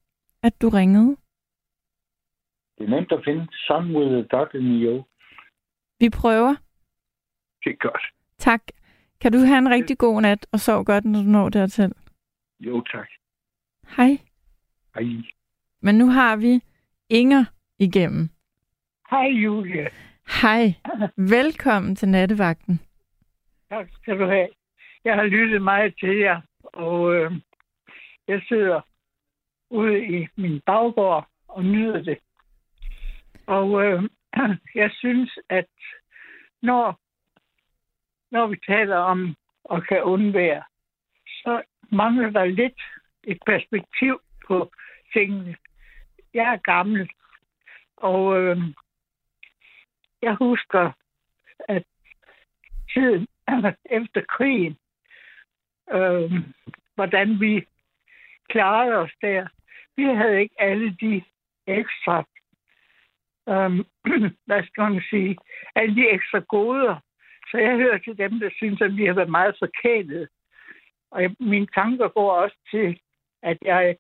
at 0.43 0.63
du 0.63 0.69
ringede. 0.69 1.17
Det 2.79 2.85
er 2.85 2.91
nemt 2.91 3.13
at 3.13 3.21
finde. 3.25 3.47
Sun 3.67 3.97
with 3.97 4.13
a 4.13 4.37
dot 4.37 4.55
in 4.55 4.61
the 4.61 4.89
O. 4.91 5.03
Vi 6.01 6.11
prøver. 6.11 6.55
Det 7.65 7.71
er 7.73 7.89
godt. 7.89 8.03
Tak. 8.39 8.63
Kan 9.21 9.33
du 9.33 9.39
have 9.39 9.59
en 9.59 9.71
rigtig 9.71 9.99
god 9.99 10.21
nat, 10.23 10.47
og 10.53 10.61
sov 10.61 10.85
godt, 10.85 11.05
når 11.05 11.23
du 11.23 11.29
når 11.29 11.49
dertil. 11.49 11.93
Jo, 12.61 12.81
tak. 12.81 13.09
Hej. 13.97 14.19
Hej. 14.95 15.23
Men 15.85 15.99
nu 15.99 16.07
har 16.07 16.37
vi 16.37 16.61
Inger 17.09 17.45
igennem. 17.79 18.29
Hej 19.11 19.29
Julie. 19.29 19.89
Hej. 20.43 20.75
Velkommen 21.37 21.97
til 21.97 22.09
nattevagten. 22.09 22.81
Tak 23.69 23.89
skal 24.03 24.19
du 24.19 24.27
have. 24.27 24.49
Jeg 25.05 25.15
har 25.15 25.25
lyttet 25.25 25.63
meget 25.63 25.95
til 26.01 26.19
jer, 26.19 26.41
og 26.63 27.15
øh, 27.15 27.33
jeg 28.29 28.43
sidder 28.49 28.81
ude 29.71 30.07
i 30.07 30.29
min 30.37 30.61
baggård 30.67 31.29
og 31.49 31.65
nyder 31.65 32.03
det. 32.03 32.19
Og 33.47 33.85
øh, 33.85 34.03
jeg 34.83 34.91
synes, 34.95 35.39
at 35.49 35.69
når, 36.63 37.01
når 38.31 38.47
vi 38.47 38.57
taler 38.67 38.97
om 38.97 39.37
at 39.73 39.89
kan 39.89 40.03
undvære, 40.03 40.63
så 41.27 41.63
mangler 41.93 42.31
der 42.31 42.45
lidt 42.45 42.83
et 43.25 43.39
perspektiv 43.47 44.21
på 44.47 44.73
tingene. 45.13 45.57
Jeg 46.35 46.53
er 46.53 46.57
gammel, 46.57 47.11
og 47.97 48.41
øh, 48.41 48.59
jeg 50.23 50.35
husker, 50.35 50.93
at 51.69 51.85
tiden 52.95 53.27
efter 53.99 54.23
krigen, 54.29 54.77
øh, 55.93 56.33
hvordan 56.95 57.41
vi 57.41 57.67
klarede 58.49 58.97
os 58.97 59.13
der. 59.21 59.47
Vi 59.97 60.05
havde 60.05 60.41
ikke 60.41 60.55
alle 60.59 60.97
de 61.01 61.23
ekstra, 61.67 62.25
øh, 63.49 63.71
hvad 64.47 64.63
skal 64.67 64.83
man 64.83 65.03
sige, 65.11 65.37
alle 65.75 65.95
de 65.95 66.11
ekstra 66.11 66.39
goder. 66.39 66.97
Så 67.51 67.59
jeg 67.59 67.77
hører 67.77 67.99
til 67.99 68.19
dem, 68.19 68.41
der 68.41 68.51
synes, 68.57 68.81
at 68.81 68.97
vi 68.97 69.07
har 69.07 69.15
været 69.15 69.31
meget 69.31 69.57
forkælet. 69.59 70.29
Og 71.11 71.23
jeg, 71.23 71.37
mine 71.41 71.67
tanker 71.67 72.09
går 72.09 72.33
også 72.33 72.57
til, 72.71 73.01
at 73.43 73.59
jeg 73.63 73.97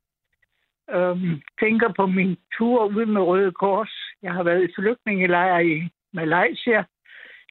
øhm, 0.93 1.43
tænker 1.61 1.93
på 1.97 2.07
min 2.07 2.37
tur 2.59 2.85
ud 2.85 3.07
med 3.07 3.23
Røde 3.23 3.53
Kors. 3.53 3.93
Jeg 4.23 4.33
har 4.33 4.43
været 4.43 4.65
i 4.65 4.75
flygtningelejr 4.79 5.59
i 5.59 5.89
Malaysia. 6.13 6.85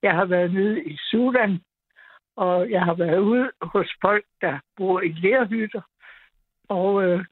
Jeg 0.04 0.14
har 0.16 0.26
været 0.26 0.54
nede 0.54 0.84
i 0.84 0.98
Sudan. 0.98 1.60
Og 2.36 2.70
jeg 2.70 2.82
har 2.82 2.94
været 2.94 3.20
ude 3.20 3.52
hos 3.62 3.90
folk, 4.02 4.26
der 4.42 4.60
bor 4.78 5.02
i 5.02 5.08
lærhytter. 5.08 5.82
Og 6.70 7.04
øh, 7.04 7.26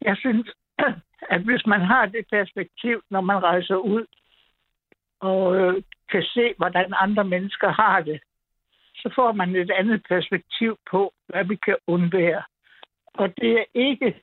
jeg 0.00 0.16
synes, 0.16 0.50
at 1.34 1.40
hvis 1.40 1.66
man 1.66 1.80
har 1.80 2.06
det 2.06 2.26
perspektiv, 2.30 3.02
når 3.10 3.20
man 3.20 3.42
rejser 3.42 3.76
ud, 3.76 4.06
og 5.20 5.56
øh, 5.56 5.82
kan 6.10 6.22
se, 6.22 6.54
hvordan 6.56 6.92
andre 6.96 7.24
mennesker 7.24 7.68
har 7.68 8.00
det, 8.00 8.20
så 8.94 9.12
får 9.14 9.32
man 9.32 9.56
et 9.56 9.70
andet 9.70 10.02
perspektiv 10.08 10.78
på, 10.90 11.12
hvad 11.28 11.44
vi 11.44 11.56
kan 11.56 11.76
undvære. 11.86 12.42
Og 13.14 13.36
det 13.36 13.52
er 13.52 13.64
ikke, 13.74 14.22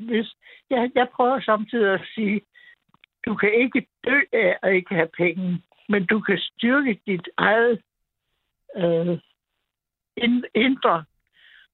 hvis 0.00 0.26
jeg, 0.70 0.90
jeg 0.94 1.08
prøver 1.08 1.40
samtidig 1.40 1.94
at 1.94 2.06
sige, 2.14 2.40
du 3.26 3.34
kan 3.34 3.54
ikke 3.54 3.86
dø 4.04 4.20
af 4.32 4.58
at 4.62 4.74
ikke 4.74 4.94
have 4.94 5.08
penge, 5.16 5.62
men 5.88 6.06
du 6.06 6.20
kan 6.20 6.38
styrke 6.38 7.00
dit 7.06 7.28
eget 7.36 7.82
øh, 8.76 9.18
ind- 10.16 10.50
indre, 10.54 11.04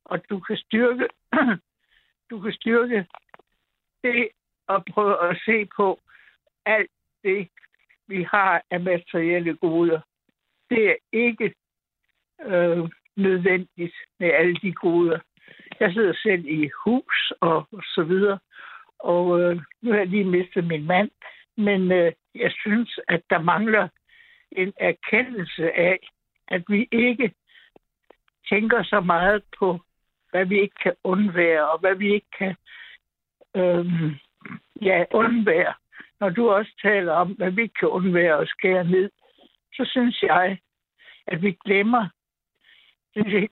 og 0.05 0.31
du 0.31 0.41
kan 0.41 0.57
styrke, 0.57 1.09
du 2.31 2.41
kan 2.41 2.53
styrke 2.53 3.07
det 4.03 4.29
at 4.69 4.83
prøve 4.93 5.31
at 5.31 5.41
se 5.45 5.69
på 5.77 6.01
alt 6.67 6.91
det, 7.25 7.49
vi 8.07 8.23
har 8.23 8.63
af 8.71 8.81
materielle 8.81 9.57
goder. 9.57 10.01
Det 10.71 10.91
er 10.91 10.97
ikke 11.13 11.55
øh, 12.43 12.89
nødvendigt 13.17 13.95
med 14.19 14.31
alle 14.31 14.55
de 14.63 14.73
goder. 14.73 15.19
Jeg 15.81 15.93
sidder 15.93 16.15
selv 16.23 16.45
i 16.47 16.71
hus 16.85 17.33
og, 17.41 17.69
så 17.95 18.03
videre, 18.03 18.39
og 18.99 19.41
øh, 19.41 19.57
nu 19.83 19.91
har 19.91 19.99
jeg 19.99 20.07
lige 20.07 20.25
mistet 20.25 20.65
min 20.65 20.87
mand, 20.87 21.11
men 21.57 21.93
øh, 21.93 22.13
jeg 22.35 22.53
synes, 22.53 23.01
at 23.09 23.23
der 23.31 23.39
mangler 23.39 23.89
en 24.53 24.73
erkendelse 24.81 25.73
af, 25.73 25.99
at 26.49 26.63
vi 26.69 26.89
ikke 26.93 27.33
tænker 28.49 28.83
så 28.83 29.01
meget 29.01 29.43
på, 29.59 29.81
hvad 30.31 30.45
vi 30.47 30.61
ikke 30.61 30.75
kan 30.83 30.95
undvære, 31.05 31.71
og 31.71 31.79
hvad 31.79 31.95
vi 31.95 32.15
ikke 32.15 32.31
kan 32.39 32.57
øh, 33.57 33.87
ja, 34.83 35.05
undvære. 35.11 35.75
Når 36.21 36.29
du 36.29 36.51
også 36.51 36.73
taler 36.83 37.13
om, 37.13 37.29
hvad 37.33 37.51
vi 37.51 37.63
ikke 37.63 37.75
kan 37.81 37.89
undvære 37.89 38.37
og 38.37 38.47
skære 38.47 38.85
ned, 38.85 39.11
så 39.73 39.85
synes 39.91 40.23
jeg, 40.23 40.59
at 41.27 41.43
vi 41.43 41.57
glemmer, 41.65 42.09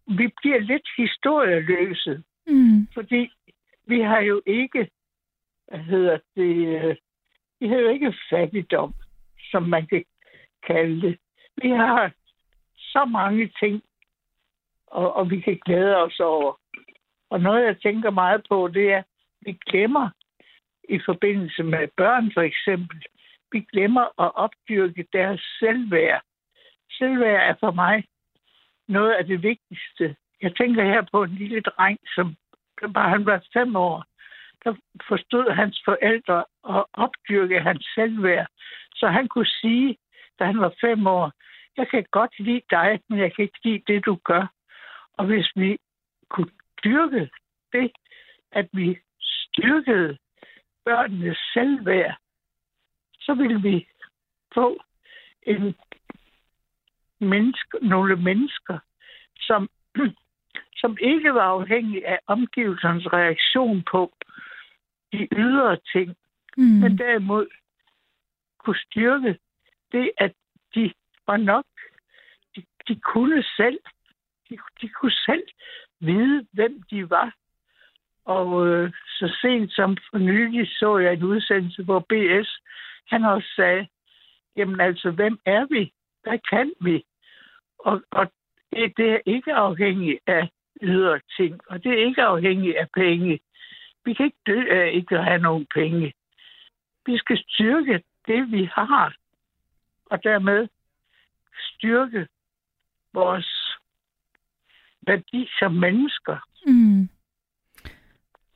vi 0.06 0.32
bliver 0.36 0.58
lidt 0.58 0.88
historieløse. 0.96 2.22
Mm. 2.46 2.88
Fordi 2.94 3.30
vi 3.86 4.00
har 4.00 4.20
jo 4.20 4.42
ikke, 4.46 4.90
hvad 5.68 5.78
hedder 5.78 6.18
det, 6.36 6.84
øh, 6.84 6.96
vi 7.60 7.68
har 7.68 7.76
jo 7.76 7.88
ikke 7.88 8.14
fattigdom, 8.30 8.94
som 9.50 9.62
man 9.62 9.86
kan 9.86 10.04
kalde 10.66 11.02
det. 11.02 11.18
Vi 11.62 11.70
har 11.70 12.12
så 12.76 13.04
mange 13.04 13.52
ting, 13.60 13.82
og, 14.86 15.16
og 15.16 15.30
vi 15.30 15.40
kan 15.40 15.60
glæde 15.64 15.96
os 15.96 16.20
over. 16.20 16.60
Og 17.30 17.40
noget, 17.40 17.64
jeg 17.64 17.80
tænker 17.80 18.10
meget 18.10 18.46
på, 18.48 18.68
det 18.68 18.92
er, 18.92 18.98
at 18.98 19.04
vi 19.40 19.58
glemmer 19.66 20.10
i 20.88 21.00
forbindelse 21.04 21.62
med 21.62 21.88
børn 21.96 22.32
for 22.32 22.40
eksempel, 22.40 23.02
vi 23.52 23.60
glemmer 23.72 24.22
at 24.22 24.34
opdyrke 24.34 25.06
deres 25.12 25.40
selvværd. 25.58 26.22
Selvværd 26.90 27.50
er 27.50 27.54
for 27.60 27.70
mig 27.70 28.04
noget 28.88 29.12
af 29.12 29.24
det 29.26 29.42
vigtigste. 29.42 30.16
Jeg 30.42 30.56
tænker 30.56 30.84
her 30.84 31.02
på 31.12 31.22
en 31.22 31.34
lille 31.34 31.60
dreng, 31.60 31.98
som 32.14 32.36
bare 32.94 33.10
han 33.10 33.26
var 33.26 33.44
fem 33.52 33.76
år. 33.76 34.04
Der 34.64 34.74
forstod 35.08 35.50
hans 35.50 35.82
forældre 35.84 36.44
og 36.62 36.88
opdyrkede 36.92 37.60
hans 37.60 37.86
selvværd, 37.94 38.46
så 38.94 39.08
han 39.08 39.28
kunne 39.28 39.46
sige, 39.46 39.96
da 40.38 40.44
han 40.44 40.60
var 40.60 40.74
fem 40.80 41.06
år, 41.06 41.32
jeg 41.76 41.88
kan 41.88 42.04
godt 42.10 42.38
lide 42.38 42.62
dig, 42.70 43.00
men 43.08 43.18
jeg 43.18 43.34
kan 43.34 43.42
ikke 43.42 43.58
lide 43.64 43.82
det, 43.86 44.04
du 44.06 44.18
gør. 44.24 44.46
Og 45.12 45.26
hvis 45.26 45.50
vi 45.56 45.78
kunne 46.28 46.50
dyrke 46.84 47.30
det, 47.72 47.92
at 48.52 48.68
vi 48.72 48.98
styrkede 49.20 50.18
børnenes 50.84 51.38
selvværd, 51.52 52.16
så 53.20 53.34
ville 53.34 53.62
vi 53.62 53.86
få 54.54 54.82
en 55.42 55.74
menneske, 57.24 57.78
nogle 57.82 58.16
mennesker, 58.16 58.78
som, 59.40 59.68
som 60.82 60.96
ikke 61.00 61.34
var 61.34 61.48
afhængige 61.60 62.06
af 62.06 62.18
omgivelsernes 62.26 63.12
reaktion 63.12 63.82
på 63.90 64.12
de 65.12 65.28
ydre 65.36 65.76
ting, 65.92 66.16
mm. 66.56 66.64
men 66.64 66.98
derimod 66.98 67.46
kunne 68.58 68.78
styrke 68.78 69.38
det, 69.92 70.10
at 70.18 70.32
de 70.74 70.92
var 71.26 71.36
nok, 71.36 71.64
de, 72.56 72.62
de 72.88 73.00
kunne 73.00 73.44
selv, 73.56 73.78
de, 74.50 74.58
de 74.80 74.88
kunne 74.88 75.18
selv 75.26 75.46
vide, 76.00 76.46
hvem 76.52 76.82
de 76.90 77.10
var. 77.10 77.34
Og 78.24 78.66
øh, 78.66 78.92
så 79.06 79.36
sent 79.40 79.72
som 79.72 79.96
for 80.10 80.18
nylig 80.18 80.68
så 80.68 80.98
jeg 80.98 81.12
en 81.12 81.22
udsendelse, 81.22 81.82
hvor 81.82 82.00
BS, 82.00 82.60
han 83.06 83.24
også 83.24 83.48
sagde, 83.56 83.86
jamen 84.56 84.80
altså, 84.80 85.10
hvem 85.10 85.38
er 85.46 85.66
vi? 85.70 85.92
Hvad 86.22 86.38
kan 86.50 86.72
vi? 86.80 87.04
Og, 87.84 88.02
og 88.10 88.32
det, 88.72 88.92
det 88.96 89.12
er 89.12 89.18
ikke 89.26 89.52
afhængigt 89.52 90.18
af 90.26 90.48
ydre 90.82 91.20
ting, 91.36 91.60
og 91.66 91.84
det 91.84 91.92
er 91.92 92.06
ikke 92.06 92.22
afhængigt 92.22 92.76
af 92.76 92.88
penge. 92.96 93.40
Vi 94.04 94.14
kan 94.14 94.26
ikke 94.26 94.42
dø 94.46 94.60
af 94.70 94.90
ikke 94.92 95.18
at 95.18 95.24
have 95.24 95.42
nogen 95.42 95.66
penge. 95.74 96.12
Vi 97.06 97.18
skal 97.18 97.38
styrke 97.48 98.02
det, 98.26 98.52
vi 98.52 98.64
har, 98.72 99.14
og 100.06 100.24
dermed 100.24 100.68
styrke 101.56 102.26
vores 103.12 103.78
værdi 105.06 105.48
som 105.58 105.72
mennesker. 105.72 106.36
Mm. 106.66 107.08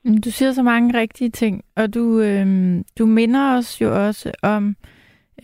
mm 0.05 0.23
du 0.25 0.31
siger 0.31 0.53
så 0.53 0.62
mange 0.62 0.99
rigtige 1.01 1.31
ting, 1.31 1.64
og 1.77 1.95
du, 1.95 2.21
øh, 2.21 2.47
du 2.99 3.07
minder 3.07 3.57
os 3.57 3.81
jo 3.81 4.07
også 4.07 4.33
om, 4.43 4.77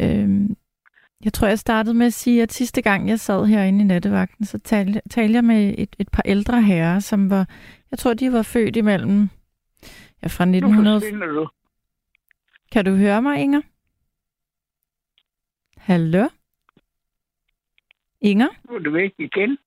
øh, 0.01 0.29
jeg 1.25 1.33
tror, 1.33 1.49
jeg 1.49 1.59
startede 1.59 1.95
med 1.95 2.07
at 2.07 2.13
sige, 2.13 2.43
at 2.43 2.53
sidste 2.53 2.83
gang, 2.83 3.09
jeg 3.09 3.21
sad 3.21 3.47
herinde 3.47 3.81
i 3.81 3.87
nattevagten, 3.87 4.45
så 4.45 4.59
talte, 4.59 5.01
talte 5.11 5.35
jeg 5.35 5.45
med 5.45 5.75
et, 5.79 5.97
et 5.99 6.09
par 6.13 6.23
ældre 6.25 6.63
herrer, 6.63 7.01
som 7.01 7.31
var, 7.31 7.49
jeg 7.91 7.99
tror, 7.99 8.15
de 8.15 8.33
var 8.33 8.43
født 8.43 8.77
imellem, 8.77 9.29
ja, 10.23 10.29
fra 10.29 10.45
1900... 10.45 11.01
Du. 11.35 11.49
Kan 12.73 12.85
du 12.85 12.97
høre 12.97 13.23
mig, 13.23 13.41
Inger? 13.41 13.61
Hallo? 15.77 16.29
Inger? 18.21 18.49
Nu 18.69 18.75
er 18.75 18.79
du 18.79 18.91
væk 18.91 19.15
igen. 19.19 19.59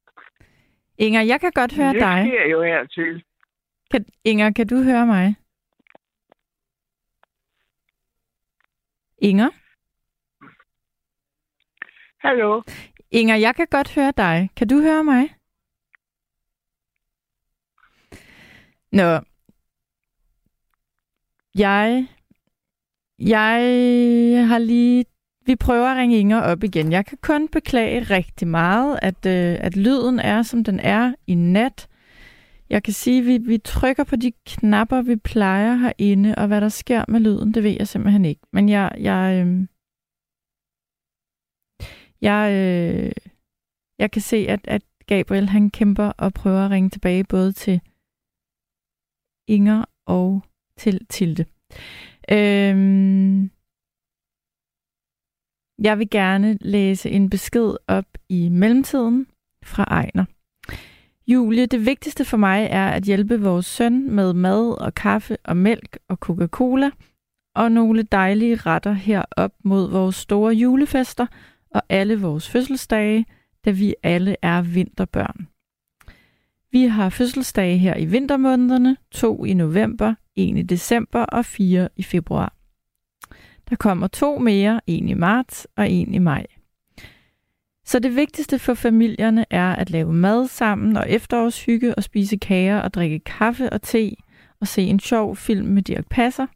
Inger, 0.98 1.22
jeg 1.22 1.40
kan 1.42 1.52
godt 1.56 1.76
høre 1.76 1.94
det 1.94 2.02
dig. 2.02 2.24
Det 2.24 2.32
sker 2.32 2.50
jo 2.50 2.64
her 2.64 2.86
til. 2.86 3.24
Kan, 3.92 4.06
Inger, 4.24 4.52
kan 4.52 4.68
du 4.68 4.84
høre 4.84 5.06
mig? 5.06 5.36
Inger? 9.18 9.50
Hallo? 12.20 12.62
Inger, 13.12 13.36
jeg 13.36 13.56
kan 13.56 13.68
godt 13.72 13.96
høre 13.96 14.14
dig. 14.18 14.50
Kan 14.56 14.68
du 14.68 14.82
høre 14.82 15.04
mig? 15.04 15.30
Nå. 18.92 19.20
Jeg... 21.56 22.08
Jeg 23.20 23.60
har 24.48 24.58
lige... 24.58 25.06
Vi 25.46 25.56
prøver 25.56 25.88
at 25.88 25.98
ringe 25.98 26.20
Inger 26.20 26.42
op 26.42 26.64
igen. 26.64 26.92
Jeg 26.92 27.06
kan 27.06 27.18
kun 27.22 27.48
beklage 27.48 28.00
rigtig 28.00 28.48
meget, 28.48 29.00
at, 29.02 29.26
øh, 29.26 29.58
at 29.60 29.76
lyden 29.76 30.20
er, 30.20 30.42
som 30.42 30.64
den 30.64 30.80
er 30.80 31.14
i 31.28 31.36
nat. 31.36 31.88
Jeg 32.70 32.84
kan 32.84 32.94
sige, 32.94 33.20
at 33.20 33.26
vi, 33.26 33.38
vi 33.38 33.58
trykker 33.58 34.04
på 34.04 34.16
de 34.16 34.32
knapper, 34.46 35.02
vi 35.02 35.16
plejer 35.16 35.76
herinde, 35.76 36.36
og 36.38 36.48
hvad 36.48 36.62
der 36.62 36.70
sker 36.70 37.04
med 37.08 37.20
lyden, 37.20 37.54
det 37.54 37.64
ved 37.64 37.76
jeg 37.80 37.88
simpelthen 37.88 38.26
ikke. 38.26 38.42
Men 38.54 38.70
jeg, 38.70 38.92
jeg, 39.00 39.46
øh, 39.46 39.68
jeg, 42.22 42.52
øh, 42.54 43.12
jeg 44.00 44.12
kan 44.12 44.22
se, 44.22 44.38
at, 44.50 44.60
at 44.64 44.82
Gabriel 45.08 45.50
han 45.50 45.70
kæmper 45.70 46.12
og 46.18 46.34
prøver 46.34 46.66
at 46.66 46.72
ringe 46.72 46.90
tilbage 46.90 47.24
både 47.24 47.52
til 47.52 47.82
Inger 49.48 49.86
og 50.06 50.44
til 50.78 51.06
Tilde. 51.10 51.46
Øhm, 52.32 53.52
jeg 55.84 56.00
vil 56.00 56.10
gerne 56.10 56.58
læse 56.62 57.10
en 57.10 57.30
besked 57.30 57.76
op 57.88 58.06
i 58.30 58.50
mellemtiden 58.50 59.28
fra 59.64 59.84
Ejner. 59.84 60.26
Julie, 61.28 61.66
det 61.66 61.86
vigtigste 61.86 62.26
for 62.26 62.38
mig 62.38 62.68
er 62.72 62.88
at 62.88 63.04
hjælpe 63.04 63.42
vores 63.42 63.66
søn 63.66 64.12
med 64.12 64.34
mad 64.34 64.82
og 64.82 64.94
kaffe 64.94 65.38
og 65.44 65.58
mælk 65.58 65.98
og 66.08 66.18
Coca-Cola 66.26 66.92
og 67.56 67.72
nogle 67.72 68.04
dejlige 68.04 68.56
retter 68.56 68.94
her 68.94 69.24
op 69.38 69.54
mod 69.64 69.92
vores 69.92 70.16
store 70.16 70.54
julefester 70.54 71.26
og 71.70 71.82
alle 71.90 72.22
vores 72.22 72.50
fødselsdage, 72.50 73.26
da 73.66 73.72
vi 73.72 73.96
alle 74.04 74.36
er 74.42 74.62
vinterbørn. 74.62 75.48
Vi 76.72 76.84
har 76.84 77.10
fødselsdage 77.10 77.78
her 77.78 77.96
i 77.96 78.06
vintermånederne, 78.06 78.98
to 79.12 79.46
i 79.46 79.54
november, 79.54 80.16
en 80.36 80.58
i 80.58 80.64
december 80.64 81.22
og 81.22 81.46
fire 81.46 81.90
i 81.96 82.04
februar. 82.04 82.54
Der 83.70 83.76
kommer 83.76 84.08
to 84.08 84.40
mere, 84.40 84.82
en 84.88 85.10
i 85.10 85.14
marts 85.14 85.68
og 85.76 85.90
en 85.90 86.14
i 86.14 86.18
maj. 86.18 86.46
Så 87.86 88.00
det 88.00 88.16
vigtigste 88.16 88.60
for 88.60 88.74
familierne 88.74 89.46
er 89.50 89.76
at 89.76 89.90
lave 89.90 90.14
mad 90.14 90.48
sammen 90.48 90.98
og 90.98 91.10
efterårshygge 91.10 91.96
og 91.96 92.04
spise 92.04 92.38
kager 92.38 92.80
og 92.80 92.94
drikke 92.94 93.20
kaffe 93.20 93.70
og 93.70 93.82
te 93.82 94.16
og 94.60 94.68
se 94.68 94.82
en 94.82 95.00
sjov 95.00 95.36
film 95.36 95.68
med 95.68 95.82
Dirk 95.82 96.06
Passer, 96.10 96.48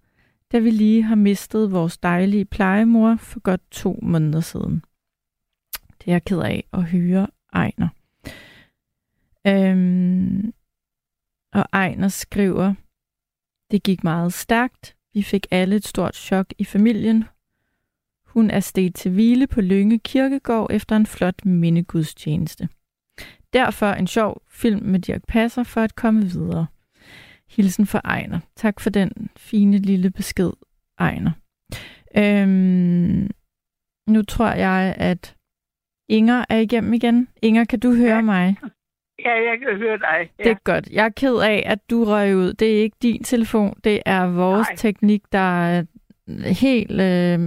da 0.51 0.59
vi 0.59 0.69
lige 0.69 1.03
har 1.03 1.15
mistet 1.15 1.71
vores 1.71 1.97
dejlige 1.97 2.45
plejemor 2.45 3.15
for 3.15 3.39
godt 3.39 3.61
to 3.71 3.99
måneder 4.01 4.39
siden. 4.39 4.83
Det 6.01 6.07
er 6.07 6.11
jeg 6.11 6.23
ked 6.23 6.39
af 6.39 6.67
at 6.73 6.83
høre 6.83 7.27
Ejner. 7.53 7.87
Øhm, 9.47 10.53
og 11.53 11.65
Ejner 11.73 12.07
skriver, 12.07 12.73
det 13.71 13.83
gik 13.83 14.03
meget 14.03 14.33
stærkt. 14.33 14.95
Vi 15.13 15.23
fik 15.23 15.47
alle 15.51 15.75
et 15.75 15.87
stort 15.87 16.15
chok 16.15 16.53
i 16.57 16.65
familien. 16.65 17.25
Hun 18.25 18.49
er 18.49 18.59
steget 18.59 18.95
til 18.95 19.11
hvile 19.11 19.47
på 19.47 19.61
Lønge 19.61 19.99
Kirkegård 19.99 20.71
efter 20.71 20.95
en 20.95 21.05
flot 21.05 21.45
mindegudstjeneste. 21.45 22.69
Derfor 23.53 23.91
en 23.91 24.07
sjov 24.07 24.41
film 24.49 24.83
med 24.83 24.99
Dirk 24.99 25.21
Passer 25.27 25.63
for 25.63 25.81
at 25.81 25.95
komme 25.95 26.25
videre. 26.25 26.67
Hilsen 27.49 27.85
fra 27.87 28.01
Ejner. 28.03 28.39
Tak 28.55 28.79
for 28.79 28.89
den 28.89 29.29
fine 29.37 29.77
lille 29.77 30.09
besked, 30.09 30.51
Ejner. 30.99 31.31
Øhm, 32.17 33.29
nu 34.07 34.23
tror 34.23 34.51
jeg, 34.51 34.95
at 34.97 35.35
Inger 36.11 36.45
er 36.49 36.57
igennem 36.57 36.93
igen. 36.93 37.27
Inger, 37.41 37.65
kan 37.65 37.79
du 37.79 37.95
høre 37.95 38.15
ja. 38.15 38.21
mig? 38.21 38.55
Ja, 39.25 39.29
jeg 39.29 39.59
kan 39.59 39.77
høre 39.77 39.97
dig. 39.97 40.31
Ja. 40.39 40.43
Det 40.43 40.51
er 40.51 40.55
godt. 40.63 40.87
Jeg 40.91 41.05
er 41.05 41.09
ked 41.09 41.35
af, 41.35 41.63
at 41.65 41.89
du 41.89 42.03
røg 42.03 42.35
ud. 42.35 42.53
Det 42.53 42.77
er 42.77 42.81
ikke 42.81 42.97
din 43.01 43.23
telefon. 43.23 43.77
Det 43.83 44.01
er 44.05 44.27
vores 44.27 44.67
Nej. 44.67 44.75
teknik, 44.75 45.21
der 45.31 45.65
er 45.67 45.83
helt, 46.61 47.01
øh, 47.01 47.39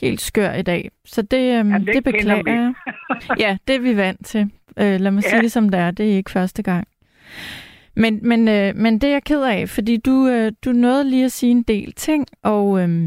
helt 0.00 0.20
skør 0.20 0.52
i 0.52 0.62
dag. 0.62 0.90
Så 1.04 1.22
det, 1.22 1.38
øh, 1.38 1.46
Jamen, 1.46 1.86
det, 1.86 1.94
det 1.94 2.04
beklager 2.04 2.42
jeg. 2.46 2.74
ja, 3.38 3.56
det 3.68 3.76
er 3.76 3.80
vi 3.80 3.96
vant 3.96 4.26
til. 4.26 4.50
Øh, 4.78 5.00
lad 5.00 5.10
mig 5.10 5.24
ja. 5.24 5.28
sige 5.30 5.42
det 5.42 5.52
som 5.52 5.68
det 5.68 5.80
er. 5.80 5.90
Det 5.90 6.12
er 6.12 6.16
ikke 6.16 6.30
første 6.30 6.62
gang. 6.62 6.88
Men, 7.96 8.20
men, 8.22 8.48
øh, 8.48 8.76
men 8.76 8.98
det 8.98 9.08
er 9.08 9.12
jeg 9.12 9.24
ked 9.24 9.42
af, 9.42 9.68
fordi 9.68 9.96
du, 9.96 10.28
øh, 10.28 10.52
du 10.64 10.72
nåede 10.72 11.10
lige 11.10 11.24
at 11.24 11.32
sige 11.32 11.50
en 11.50 11.62
del 11.62 11.92
ting, 11.92 12.26
og 12.42 12.80
øh, 12.80 13.06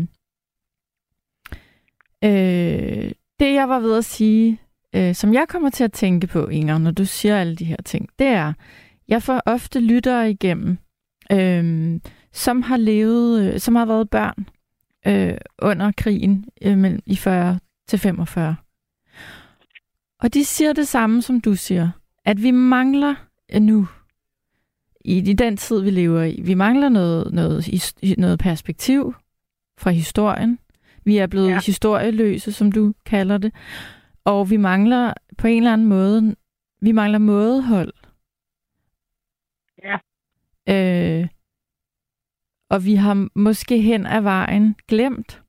øh, 2.23 3.11
det 3.39 3.53
jeg 3.53 3.69
var 3.69 3.79
ved 3.79 3.97
at 3.97 4.05
sige, 4.05 4.59
øh, 4.95 5.15
som 5.15 5.33
jeg 5.33 5.45
kommer 5.49 5.69
til 5.69 5.83
at 5.83 5.91
tænke 5.91 6.27
på, 6.27 6.47
Inger, 6.47 6.77
når 6.77 6.91
du 6.91 7.05
siger 7.05 7.37
alle 7.37 7.55
de 7.55 7.65
her 7.65 7.81
ting, 7.85 8.09
det 8.19 8.27
er, 8.27 8.53
jeg 9.07 9.23
får 9.23 9.41
ofte 9.45 9.79
lyttere 9.79 10.31
igennem, 10.31 10.77
øh, 11.31 11.99
som 12.31 12.61
har 12.61 12.77
levet, 12.77 13.53
øh, 13.53 13.59
som 13.59 13.75
har 13.75 13.85
været 13.85 14.09
børn 14.09 14.47
øh, 15.07 15.37
under 15.61 15.91
krigen 15.97 16.45
øh, 16.61 16.99
i 17.05 17.15
40 17.15 17.59
til 17.87 17.99
45. 17.99 18.55
Og 20.19 20.33
de 20.33 20.45
siger 20.45 20.73
det 20.73 20.87
samme, 20.87 21.21
som 21.21 21.41
du 21.41 21.55
siger, 21.55 21.89
at 22.25 22.43
vi 22.43 22.51
mangler 22.51 23.15
nu, 23.59 23.87
i, 25.05 25.17
i 25.17 25.33
den 25.33 25.57
tid, 25.57 25.81
vi 25.81 25.89
lever 25.89 26.23
i, 26.23 26.41
vi 26.43 26.53
mangler 26.53 26.89
noget, 26.89 27.33
noget, 27.33 27.83
noget 28.17 28.39
perspektiv 28.39 29.13
fra 29.77 29.91
historien. 29.91 30.59
Vi 31.05 31.17
er 31.17 31.27
blevet 31.27 31.49
ja. 31.49 31.59
historieløse, 31.65 32.51
som 32.51 32.71
du 32.71 32.93
kalder 33.05 33.37
det. 33.37 33.53
Og 34.25 34.49
vi 34.49 34.57
mangler 34.57 35.13
på 35.37 35.47
en 35.47 35.57
eller 35.57 35.73
anden 35.73 35.87
måde, 35.87 36.35
vi 36.81 36.91
mangler 36.91 37.19
mådehold. 37.19 37.93
Ja. 39.83 39.97
Øh, 40.69 41.27
og 42.69 42.85
vi 42.85 42.95
har 42.95 43.27
måske 43.35 43.81
hen 43.81 44.05
ad 44.05 44.21
vejen 44.21 44.75
glemt, 44.87 45.43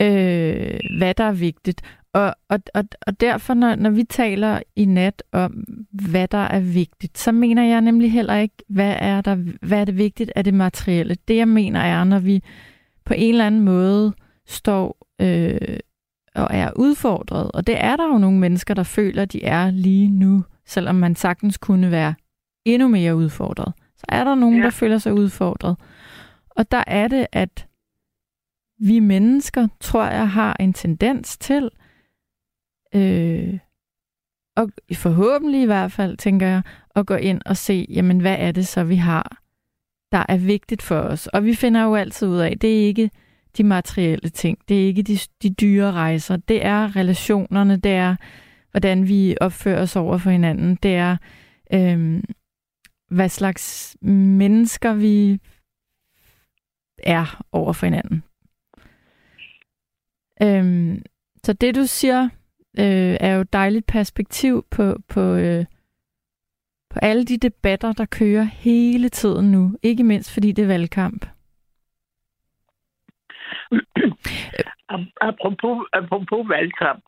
øh, 0.00 0.80
hvad 0.98 1.14
der 1.14 1.24
er 1.24 1.32
vigtigt. 1.32 1.82
Og, 2.12 2.34
og, 2.48 2.58
og, 2.74 2.84
og 3.06 3.20
derfor, 3.20 3.54
når, 3.54 3.74
når 3.74 3.90
vi 3.90 4.04
taler 4.04 4.62
i 4.76 4.84
nat 4.84 5.22
om, 5.32 5.64
hvad 5.90 6.28
der 6.28 6.38
er 6.38 6.60
vigtigt, 6.60 7.18
så 7.18 7.32
mener 7.32 7.64
jeg 7.64 7.80
nemlig 7.80 8.12
heller 8.12 8.36
ikke, 8.36 8.54
hvad 8.68 8.96
er, 8.98 9.20
der, 9.20 9.34
hvad 9.66 9.80
er 9.80 9.84
det 9.84 9.96
vigtigt 9.96 10.32
af 10.36 10.44
det 10.44 10.54
materielle. 10.54 11.16
Det, 11.28 11.36
jeg 11.36 11.48
mener, 11.48 11.80
er, 11.80 12.04
når 12.04 12.18
vi 12.18 12.42
på 13.04 13.14
en 13.14 13.34
eller 13.34 13.46
anden 13.46 13.60
måde 13.60 14.12
står 14.46 15.08
øh, 15.20 15.78
og 16.34 16.48
er 16.50 16.70
udfordret. 16.76 17.50
Og 17.52 17.66
det 17.66 17.84
er 17.84 17.96
der 17.96 18.06
jo 18.06 18.18
nogle 18.18 18.38
mennesker, 18.38 18.74
der 18.74 18.82
føler, 18.82 19.24
de 19.24 19.44
er 19.44 19.70
lige 19.70 20.08
nu, 20.08 20.44
selvom 20.66 20.94
man 20.94 21.16
sagtens 21.16 21.58
kunne 21.58 21.90
være 21.90 22.14
endnu 22.64 22.88
mere 22.88 23.16
udfordret. 23.16 23.72
Så 23.96 24.04
er 24.08 24.24
der 24.24 24.34
nogen, 24.34 24.58
ja. 24.58 24.64
der 24.64 24.70
føler 24.70 24.98
sig 24.98 25.12
udfordret. 25.12 25.76
Og 26.50 26.70
der 26.70 26.84
er 26.86 27.08
det, 27.08 27.26
at 27.32 27.66
vi 28.78 29.00
mennesker, 29.00 29.68
tror 29.80 30.04
jeg, 30.04 30.30
har 30.30 30.56
en 30.60 30.72
tendens 30.72 31.38
til, 31.38 31.70
øh, 32.94 33.58
og 34.56 34.70
forhåbentlig 34.94 35.62
i 35.62 35.66
hvert 35.66 35.92
fald, 35.92 36.16
tænker 36.16 36.46
jeg, 36.46 36.62
at 36.96 37.06
gå 37.06 37.14
ind 37.14 37.40
og 37.46 37.56
se, 37.56 37.86
jamen 37.88 38.20
hvad 38.20 38.36
er 38.38 38.52
det 38.52 38.66
så, 38.66 38.84
vi 38.84 38.96
har, 38.96 39.42
der 40.12 40.24
er 40.28 40.36
vigtigt 40.36 40.82
for 40.82 40.98
os. 40.98 41.26
Og 41.26 41.44
vi 41.44 41.54
finder 41.54 41.82
jo 41.82 41.94
altid 41.94 42.28
ud 42.28 42.38
af, 42.38 42.58
det 42.58 42.82
er 42.82 42.86
ikke 42.86 43.10
de 43.56 43.64
materielle 43.64 44.28
ting, 44.28 44.58
det 44.68 44.82
er 44.82 44.86
ikke 44.86 45.02
de, 45.02 45.18
de 45.42 45.50
dyre 45.50 45.92
rejser, 45.92 46.36
det 46.36 46.64
er 46.64 46.96
relationerne, 46.96 47.76
det 47.76 47.92
er, 47.92 48.16
hvordan 48.70 49.08
vi 49.08 49.36
opfører 49.40 49.82
os 49.82 49.96
over 49.96 50.18
for 50.18 50.30
hinanden, 50.30 50.78
det 50.82 50.94
er, 50.94 51.16
øh, 51.72 52.22
hvad 53.10 53.28
slags 53.28 53.96
mennesker 54.02 54.94
vi 54.94 55.40
er 56.98 57.44
over 57.52 57.72
for 57.72 57.86
hinanden. 57.86 58.22
Øh, 60.42 60.98
så 61.44 61.52
det 61.52 61.74
du 61.74 61.86
siger, 61.86 62.28
øh, 62.78 63.16
er 63.20 63.34
jo 63.34 63.40
et 63.40 63.52
dejligt 63.52 63.86
perspektiv 63.86 64.66
på, 64.70 64.96
på, 65.08 65.20
øh, 65.20 65.64
på 66.90 66.98
alle 66.98 67.24
de 67.24 67.36
debatter, 67.36 67.92
der 67.92 68.04
kører 68.04 68.42
hele 68.42 69.08
tiden 69.08 69.52
nu. 69.52 69.76
Ikke 69.82 70.04
mindst 70.04 70.30
fordi 70.30 70.52
det 70.52 70.62
er 70.62 70.66
valgkamp 70.66 71.26
apropos, 75.20 75.86
apropos 75.92 76.48
valgkamp, 76.48 77.04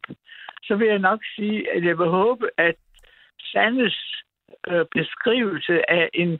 så 0.62 0.76
vil 0.76 0.86
jeg 0.86 0.98
nok 0.98 1.20
sige, 1.36 1.72
at 1.72 1.84
jeg 1.84 1.98
vil 1.98 2.06
håbe, 2.06 2.48
at 2.58 2.74
Sandes 3.38 4.24
øh, 4.68 4.84
beskrivelse 4.94 5.90
af 5.90 6.10
en, 6.14 6.38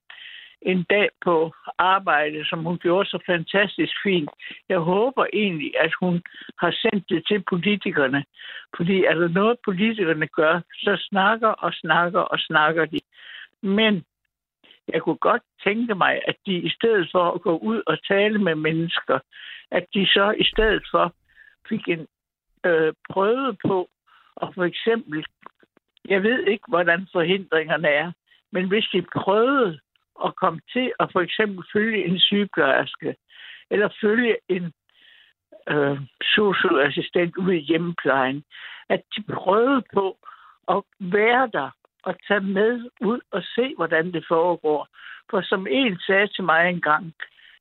en 0.63 0.83
dag 0.91 1.09
på 1.25 1.55
arbejde, 1.79 2.45
som 2.45 2.65
hun 2.65 2.79
gjorde 2.79 3.09
så 3.09 3.19
fantastisk 3.27 3.93
fint. 4.03 4.31
Jeg 4.69 4.79
håber 4.79 5.27
egentlig, 5.33 5.73
at 5.81 5.93
hun 6.01 6.23
har 6.59 6.71
sendt 6.83 7.09
det 7.09 7.27
til 7.27 7.45
politikerne. 7.51 8.25
Fordi 8.77 9.05
er 9.05 9.15
der 9.15 9.29
noget, 9.29 9.59
politikerne 9.65 10.27
gør, 10.27 10.61
så 10.73 10.97
snakker 11.11 11.49
og 11.49 11.73
snakker 11.73 12.21
og 12.21 12.39
snakker 12.39 12.85
de. 12.85 13.01
Men 13.63 14.05
jeg 14.89 15.03
kunne 15.03 15.17
godt 15.17 15.43
tænke 15.65 15.95
mig, 15.95 16.21
at 16.29 16.37
de 16.47 16.55
i 16.55 16.71
stedet 16.71 17.09
for 17.13 17.31
at 17.31 17.43
gå 17.43 17.59
ud 17.59 17.83
og 17.87 18.05
tale 18.09 18.39
med 18.39 18.55
mennesker, 18.55 19.19
at 19.71 19.87
de 19.95 20.07
så 20.07 20.35
i 20.39 20.45
stedet 20.45 20.83
for 20.91 21.15
fik 21.69 21.89
en 21.89 22.07
øh, 22.67 22.93
prøve 23.11 23.57
på 23.67 23.89
at 24.43 24.49
for 24.55 24.65
eksempel 24.65 25.25
jeg 26.09 26.23
ved 26.23 26.47
ikke, 26.47 26.65
hvordan 26.69 27.09
forhindringerne 27.13 27.89
er, 27.89 28.13
men 28.53 28.69
hvis 28.69 28.89
de 28.93 29.03
prøvede 29.03 29.81
at 30.25 30.37
komme 30.37 30.61
til 30.73 30.93
at 31.01 31.13
for 31.13 31.21
eksempel 31.21 31.65
følge 31.73 32.05
en 32.05 32.19
sygeplejerske, 32.19 33.17
eller 33.71 33.89
følge 34.01 34.37
en 34.49 34.73
øh, 35.69 36.01
socialassistent 36.23 37.37
ude 37.37 37.57
i 37.57 37.61
hjemmeplejen, 37.61 38.45
at 38.89 39.03
de 39.17 39.23
prøvede 39.23 39.83
på 39.95 40.19
at 40.69 40.83
være 41.01 41.51
der 41.53 41.71
at 42.07 42.17
tage 42.29 42.41
med 42.41 42.91
ud 43.01 43.21
og 43.31 43.43
se, 43.43 43.75
hvordan 43.77 44.13
det 44.13 44.25
foregår. 44.29 44.89
For 45.31 45.41
som 45.43 45.67
en 45.71 45.99
sagde 46.07 46.27
til 46.27 46.45
mig 46.45 46.71
engang, 46.71 47.15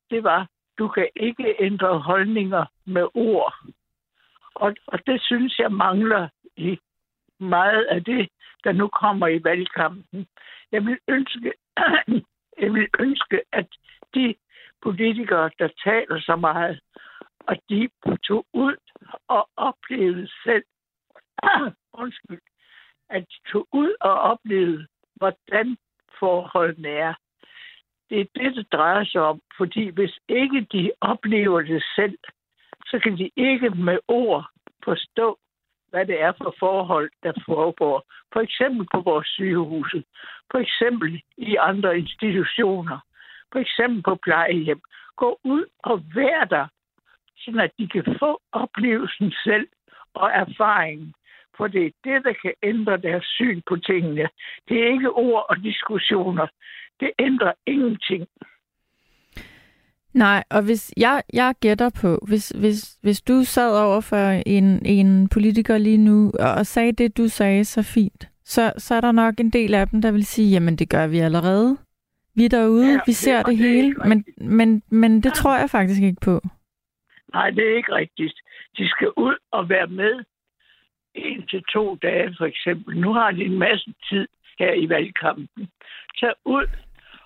det 0.10 0.23
var, 0.23 0.47
du 0.77 0.88
kan 0.88 1.10
ikke 1.15 1.56
ændre 1.60 1.99
holdninger 1.99 2.65
med 2.86 3.08
ord. 3.13 3.53
Og, 4.56 4.75
og 4.88 4.99
det 5.08 5.21
synes 5.21 5.60
jeg 5.60 5.71
mangler 5.71 6.29
i 6.58 6.79
meget 7.39 7.84
af 7.84 8.03
det, 8.03 8.29
der 8.63 8.71
nu 8.71 8.88
kommer 8.88 9.27
i 9.27 9.43
valgkampen. 9.43 10.27
Jeg 10.71 10.86
vil 10.86 10.97
ønske, 11.08 11.53
jeg 12.63 12.73
vil 12.73 12.88
ønske 12.99 13.41
at 13.51 13.67
de 14.15 14.36
politikere, 14.82 15.51
der 15.60 15.69
taler 15.84 16.19
så 16.19 16.36
meget, 16.36 16.79
og 17.39 17.58
de 17.69 17.89
tog 18.27 18.45
ud 18.53 18.75
og 19.27 19.49
oplevede 19.58 20.27
selv, 20.43 20.63
undskyld, 22.01 22.41
at 23.10 23.26
tage 23.52 23.66
ud 23.74 23.96
og 24.02 24.20
opleve, 24.20 24.88
hvordan 25.16 25.78
forholdene 26.20 26.89
er. 26.89 27.13
Det 28.10 28.22
er 28.22 28.26
det, 28.36 28.56
det 28.56 28.72
drejer 28.72 29.04
sig 29.04 29.22
om, 29.22 29.42
fordi 29.58 29.89
hvis 29.89 30.20
ikke 30.30 30.68
de 30.72 30.92
oplever 31.02 31.62
det 31.62 31.84
selv, 31.96 32.18
så 32.86 33.00
kan 33.04 33.18
de 33.18 33.30
ikke 33.36 33.70
med 33.70 34.00
ord 34.08 34.46
forstå, 34.84 35.38
hvad 35.89 36.06
det 36.06 36.22
er 36.22 36.34
for 36.38 36.56
forhold, 36.60 37.12
der 37.24 37.34
foregår. 37.46 38.04
For 38.34 38.39
eksempel 38.39 38.88
på 38.94 39.02
vores 39.02 39.28
sygehuse, 39.28 40.04
for 40.52 40.58
eksempel 40.58 41.22
i 41.38 41.56
andre 41.56 42.00
institutioner, 42.00 43.00
for 43.52 43.60
eksempel 43.60 44.04
på 44.04 44.16
plejehjem. 44.16 44.82
Gå 45.16 45.39
ud 45.44 45.66
og 45.84 46.04
vær 46.16 46.44
der, 46.44 46.68
så 47.38 47.60
at 47.63 47.72
de 47.78 47.88
kan 47.88 48.16
få 48.20 48.42
oplevelsen 48.52 49.34
selv 49.44 49.68
og 50.13 50.30
erfaringen. 50.30 51.13
For 51.58 51.68
det 51.68 51.86
er 51.86 51.92
det, 52.04 52.24
der 52.24 52.34
kan 52.42 52.54
ændre 52.63 52.98
deres 52.98 53.26
syn 53.26 53.62
på 53.70 53.76
tingene. 53.76 54.28
Det 54.70 54.84
er 54.84 54.92
ikke 54.94 55.12
ord 55.12 55.46
og 55.50 55.58
diskussioner. 55.63 56.48
Det 57.00 57.12
ændrer 57.20 57.54
ingenting. 57.68 58.28
Nej, 60.13 60.44
og 60.50 60.63
hvis 60.63 60.94
jeg, 60.98 61.24
jeg 61.34 61.56
gætter 61.62 61.89
på, 62.02 62.20
hvis, 62.28 62.50
hvis, 62.50 62.98
hvis 63.02 63.22
du 63.22 63.44
sad 63.44 63.86
over 63.86 64.02
for 64.02 64.42
en, 64.46 64.86
en 64.86 65.30
politiker 65.30 65.78
lige 65.78 65.98
nu 65.98 66.32
og 66.39 66.66
sagde 66.66 66.92
det, 66.92 67.18
du 67.18 67.28
sagde 67.28 67.66
så 67.66 67.84
fint, 67.96 68.30
så, 68.46 68.74
så 68.78 68.96
er 68.96 69.02
der 69.02 69.12
nok 69.12 69.39
en 69.39 69.50
del 69.50 69.74
af 69.74 69.88
dem, 69.88 70.02
der 70.02 70.12
vil 70.12 70.26
sige, 70.26 70.52
jamen 70.52 70.76
det 70.76 70.89
gør 70.89 71.08
vi 71.08 71.20
allerede. 71.20 71.78
Vi 72.36 72.46
er 72.46 72.50
derude, 72.50 72.92
ja, 72.92 73.00
vi 73.06 73.12
ser 73.12 73.38
det, 73.38 73.46
det 73.48 73.58
hele, 73.58 73.96
men, 74.06 74.26
men, 74.38 74.84
men 74.89 75.16
det 75.16 75.26
ja. 75.26 75.34
tror 75.34 75.58
jeg 75.58 75.70
faktisk 75.70 76.02
ikke 76.02 76.22
på. 76.22 76.42
Nej, 77.34 77.50
det 77.50 77.72
er 77.72 77.76
ikke 77.78 77.96
rigtigt. 77.96 78.34
De 78.78 78.89
skal 78.89 79.10
ud 79.18 79.36
og 79.52 79.70
være 79.70 79.88
med 79.88 80.24
en 81.15 81.47
til 81.47 81.63
to 81.73 81.95
dage 81.95 82.36
for 82.38 82.45
eksempel. 82.45 82.97
Nu 82.97 83.14
har 83.14 83.32
de 83.32 83.45
en 83.45 83.59
masse 83.59 83.93
tid 84.09 84.28
her 84.59 84.74
i 84.74 84.89
valgkampen. 84.89 85.70
Tag 86.20 86.34
ud 86.45 86.68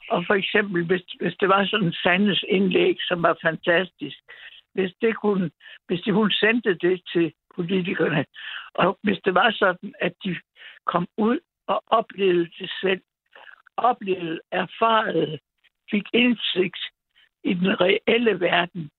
og 0.10 0.26
for 0.28 0.34
eksempel, 0.34 0.86
hvis, 0.86 1.02
hvis 1.20 1.36
det 1.40 1.50
var 1.50 1.66
sådan 1.66 1.88
en 1.88 1.94
Sandes 1.94 2.44
indlæg, 2.50 2.98
som 3.02 3.24
var 3.24 3.38
fantastisk, 3.42 4.18
hvis, 4.74 4.94
det 5.02 5.16
kunne, 5.16 5.52
hvis 5.88 6.02
de, 6.02 6.12
hun 6.12 6.32
sendte 6.32 6.74
det 6.74 7.02
til 7.14 7.34
politikerne, 7.56 8.26
og 8.74 9.00
hvis 9.04 9.20
det 9.26 9.34
var 9.34 9.52
sådan, 9.52 9.94
at 10.00 10.14
de 10.24 10.36
kom 10.86 11.08
ud 11.18 11.40
og 11.68 11.84
oplevede 11.88 12.50
det 12.60 12.72
selv, 12.82 13.02
oplevede, 13.78 14.40
erfarede, 14.52 15.40
fik 15.92 16.04
indsigt 16.14 16.80
i 17.44 17.54
den 17.54 17.82
reelle 17.82 18.40
verden, 18.40 18.90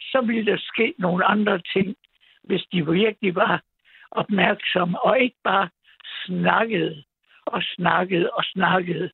så 0.00 0.20
ville 0.26 0.52
der 0.52 0.58
ske 0.58 0.94
nogle 0.98 1.24
andre 1.24 1.60
ting, 1.72 1.96
hvis 2.42 2.62
de 2.72 2.92
virkelig 2.92 3.34
var 3.34 3.62
opmærksomme, 4.12 5.04
og 5.04 5.20
ikke 5.20 5.36
bare 5.44 5.68
snakkede 6.26 7.02
og 7.46 7.62
snakkede 7.62 8.30
og 8.30 8.44
snakkede 8.44 9.10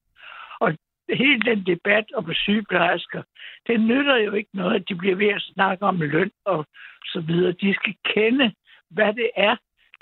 hele 1.15 1.41
den 1.41 1.67
debat 1.67 2.05
om 2.15 2.35
sygeplejersker, 2.35 3.23
det 3.67 3.81
nytter 3.81 4.17
jo 4.17 4.33
ikke 4.33 4.51
noget, 4.55 4.75
at 4.75 4.89
de 4.89 4.95
bliver 4.95 5.17
ved 5.17 5.29
at 5.29 5.43
snakke 5.43 5.85
om 5.85 6.01
løn 6.01 6.31
og 6.45 6.67
så 7.05 7.21
videre. 7.21 7.53
De 7.53 7.75
skal 7.75 7.95
kende, 8.05 8.53
hvad 8.91 9.15
det 9.15 9.31
er, 9.37 9.57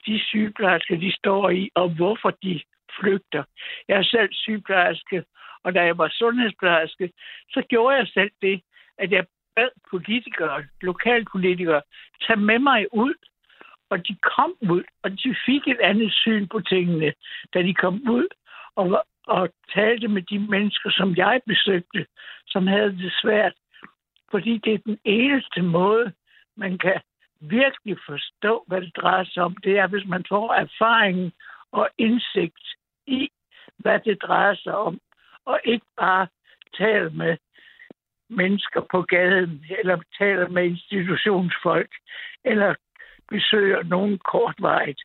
de 0.06 0.20
sygeplejersker, 0.20 0.96
de 0.96 1.12
står 1.12 1.50
i, 1.50 1.70
og 1.74 1.88
hvorfor 1.88 2.30
de 2.30 2.60
flygter. 3.00 3.44
Jeg 3.88 3.98
er 3.98 4.02
selv 4.02 4.28
sygeplejerske, 4.32 5.24
Og 5.64 5.74
da 5.74 5.84
jeg 5.84 5.98
var 5.98 6.08
sundhedsplejerske, 6.08 7.12
så 7.50 7.62
gjorde 7.68 7.96
jeg 7.96 8.06
selv 8.06 8.30
det, 8.42 8.60
at 8.98 9.12
jeg 9.12 9.26
bad 9.56 9.68
politikere, 9.90 10.64
lokalpolitikere, 10.80 11.82
tage 12.26 12.40
med 12.40 12.58
mig 12.58 12.86
ud. 12.94 13.14
Og 13.90 14.08
de 14.08 14.16
kom 14.36 14.54
ud, 14.60 14.84
og 15.02 15.10
de 15.10 15.36
fik 15.46 15.68
et 15.68 15.80
andet 15.80 16.12
syn 16.12 16.46
på 16.48 16.60
tingene, 16.60 17.12
da 17.54 17.62
de 17.62 17.74
kom 17.74 18.10
ud 18.10 18.26
og, 18.76 19.04
og 19.26 19.48
talte 19.74 20.08
med 20.08 20.22
de 20.22 20.38
mennesker, 20.38 20.90
som 20.90 21.16
jeg 21.16 21.40
besøgte, 21.46 22.06
som 22.46 22.66
havde 22.66 22.98
det 22.98 23.12
svært. 23.22 23.54
Fordi 24.30 24.58
det 24.58 24.74
er 24.74 24.78
den 24.78 24.98
eneste 25.04 25.62
måde, 25.62 26.12
man 26.56 26.78
kan 26.78 27.00
virkelig 27.40 27.96
forstå, 28.06 28.64
hvad 28.66 28.80
det 28.80 28.96
drejer 28.96 29.24
sig 29.24 29.42
om. 29.42 29.56
Det 29.56 29.78
er, 29.78 29.86
hvis 29.86 30.06
man 30.06 30.24
får 30.28 30.52
erfaring 30.52 31.32
og 31.72 31.88
indsigt 31.98 32.66
i, 33.06 33.30
hvad 33.76 34.00
det 34.00 34.22
drejer 34.22 34.54
sig 34.54 34.76
om, 34.76 35.00
og 35.44 35.60
ikke 35.64 35.86
bare 35.96 36.26
tale 36.78 37.10
med 37.10 37.36
mennesker 38.28 38.80
på 38.90 39.02
gaden, 39.02 39.64
eller 39.78 39.98
taler 40.18 40.48
med 40.48 40.64
institutionsfolk, 40.64 41.90
eller 42.44 42.74
besøger 43.28 43.82
nogen 43.82 44.18
kortvarigt. 44.18 45.00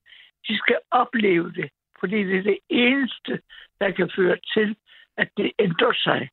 De 0.48 0.58
skal 0.58 0.80
opleve 0.92 1.52
det, 1.52 1.70
fordi 2.00 2.24
det 2.24 2.38
er 2.38 2.44
det 2.44 2.60
eneste, 2.70 3.42
der 3.80 3.92
kan 3.92 4.12
føre 4.16 4.38
til, 4.54 4.76
at 5.18 5.30
det 5.38 5.52
ændrer 5.60 5.94
sig. 5.94 6.30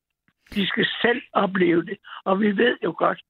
De 0.55 0.67
skal 0.67 0.87
selv 1.01 1.21
opleve 1.33 1.85
det, 1.85 1.97
og 2.25 2.39
vi 2.39 2.57
ved 2.57 2.77
jo 2.83 2.95
godt, 2.97 3.21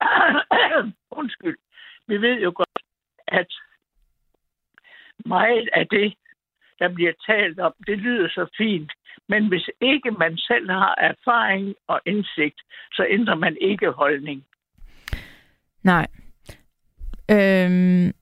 undskyld, 1.20 1.58
vi 2.06 2.16
ved 2.20 2.40
jo 2.40 2.52
godt, 2.54 2.78
at 3.28 3.52
meget 5.26 5.68
af 5.72 5.86
det, 5.88 6.14
der 6.78 6.94
bliver 6.94 7.12
talt 7.26 7.58
om, 7.60 7.74
det 7.86 7.98
lyder 7.98 8.28
så 8.28 8.46
fint. 8.56 8.92
Men 9.28 9.48
hvis 9.48 9.70
ikke 9.80 10.10
man 10.10 10.38
selv 10.38 10.70
har 10.70 10.94
erfaring 10.98 11.74
og 11.86 12.00
indsigt, 12.06 12.60
så 12.92 13.06
ændrer 13.08 13.34
man 13.34 13.56
ikke 13.60 13.90
holdning. 13.90 14.44
Nej. 15.82 16.06
Øhm, 17.30 18.12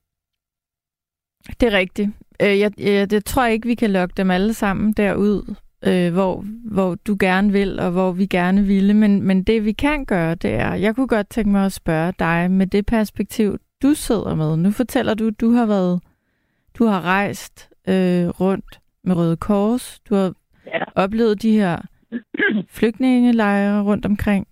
det 1.61 1.69
er 1.69 1.73
rigtigt. 1.73 2.11
Øh, 2.43 2.59
jeg, 2.59 2.73
jeg, 2.79 3.13
jeg 3.13 3.25
tror 3.25 3.47
ikke, 3.47 3.67
vi 3.67 3.75
kan 3.75 3.91
lokke 3.91 4.15
dem 4.17 4.31
alle 4.31 4.55
sammen 4.55 4.93
derud, 4.93 5.55
øh, 5.85 6.13
hvor, 6.13 6.45
hvor 6.65 6.95
du 6.95 7.17
gerne 7.21 7.53
vil, 7.53 7.81
og 7.81 7.91
hvor 7.91 8.13
vi 8.13 8.27
gerne 8.27 8.65
ville. 8.65 8.95
Men, 8.95 9.23
men 9.23 9.43
det, 9.43 9.65
vi 9.65 9.73
kan 9.73 10.05
gøre, 10.05 10.35
det 10.35 10.55
er, 10.55 10.75
jeg 10.75 10.95
kunne 10.95 11.09
godt 11.09 11.31
tænke 11.31 11.51
mig 11.51 11.67
at 11.67 11.73
spørge 11.73 12.13
dig 12.19 12.51
med 12.51 12.67
det 12.67 12.87
perspektiv, 12.87 13.59
du 13.83 13.95
sidder 13.95 14.35
med. 14.35 14.57
Nu 14.57 14.71
fortæller 14.71 15.15
du, 15.15 15.31
du 15.31 15.51
har 15.51 15.67
været, 15.67 16.03
du 16.75 16.85
har 16.87 17.01
rejst 17.01 17.69
øh, 17.89 18.29
rundt 18.29 18.81
med 19.05 19.17
Røde 19.17 19.37
Kors. 19.37 20.01
Du 20.09 20.15
har 20.15 20.35
ja. 20.67 20.85
oplevet 20.95 21.43
de 21.43 21.53
her 21.53 21.79
flygtningelejre 22.77 23.83
rundt 23.83 24.07
omkring. 24.07 24.47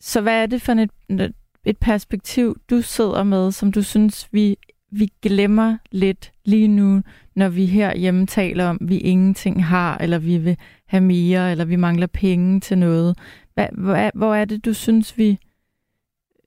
Så 0.00 0.20
hvad 0.20 0.42
er 0.42 0.46
det 0.46 0.62
for 0.62 0.72
et, 0.72 1.32
et 1.64 1.78
perspektiv, 1.78 2.60
du 2.70 2.80
sidder 2.80 3.22
med, 3.22 3.52
som 3.52 3.72
du 3.72 3.82
synes, 3.82 4.28
vi, 4.32 4.56
vi 4.90 5.12
glemmer 5.22 5.76
lidt 5.90 6.32
lige 6.44 6.68
nu, 6.68 7.02
når 7.34 7.48
vi 7.48 7.66
herhjemme 7.66 8.26
taler 8.26 8.66
om, 8.66 8.78
vi 8.80 8.98
ingenting 8.98 9.64
har, 9.64 9.98
eller 9.98 10.18
vi 10.18 10.38
vil 10.38 10.56
have 10.86 11.00
mere, 11.00 11.50
eller 11.50 11.64
vi 11.64 11.76
mangler 11.76 12.06
penge 12.06 12.60
til 12.60 12.78
noget. 12.78 13.18
Hvad, 13.54 13.66
hvor, 13.72 14.10
hvor 14.18 14.34
er 14.34 14.44
det, 14.44 14.64
du 14.64 14.74
synes, 14.74 15.18
vi... 15.18 15.38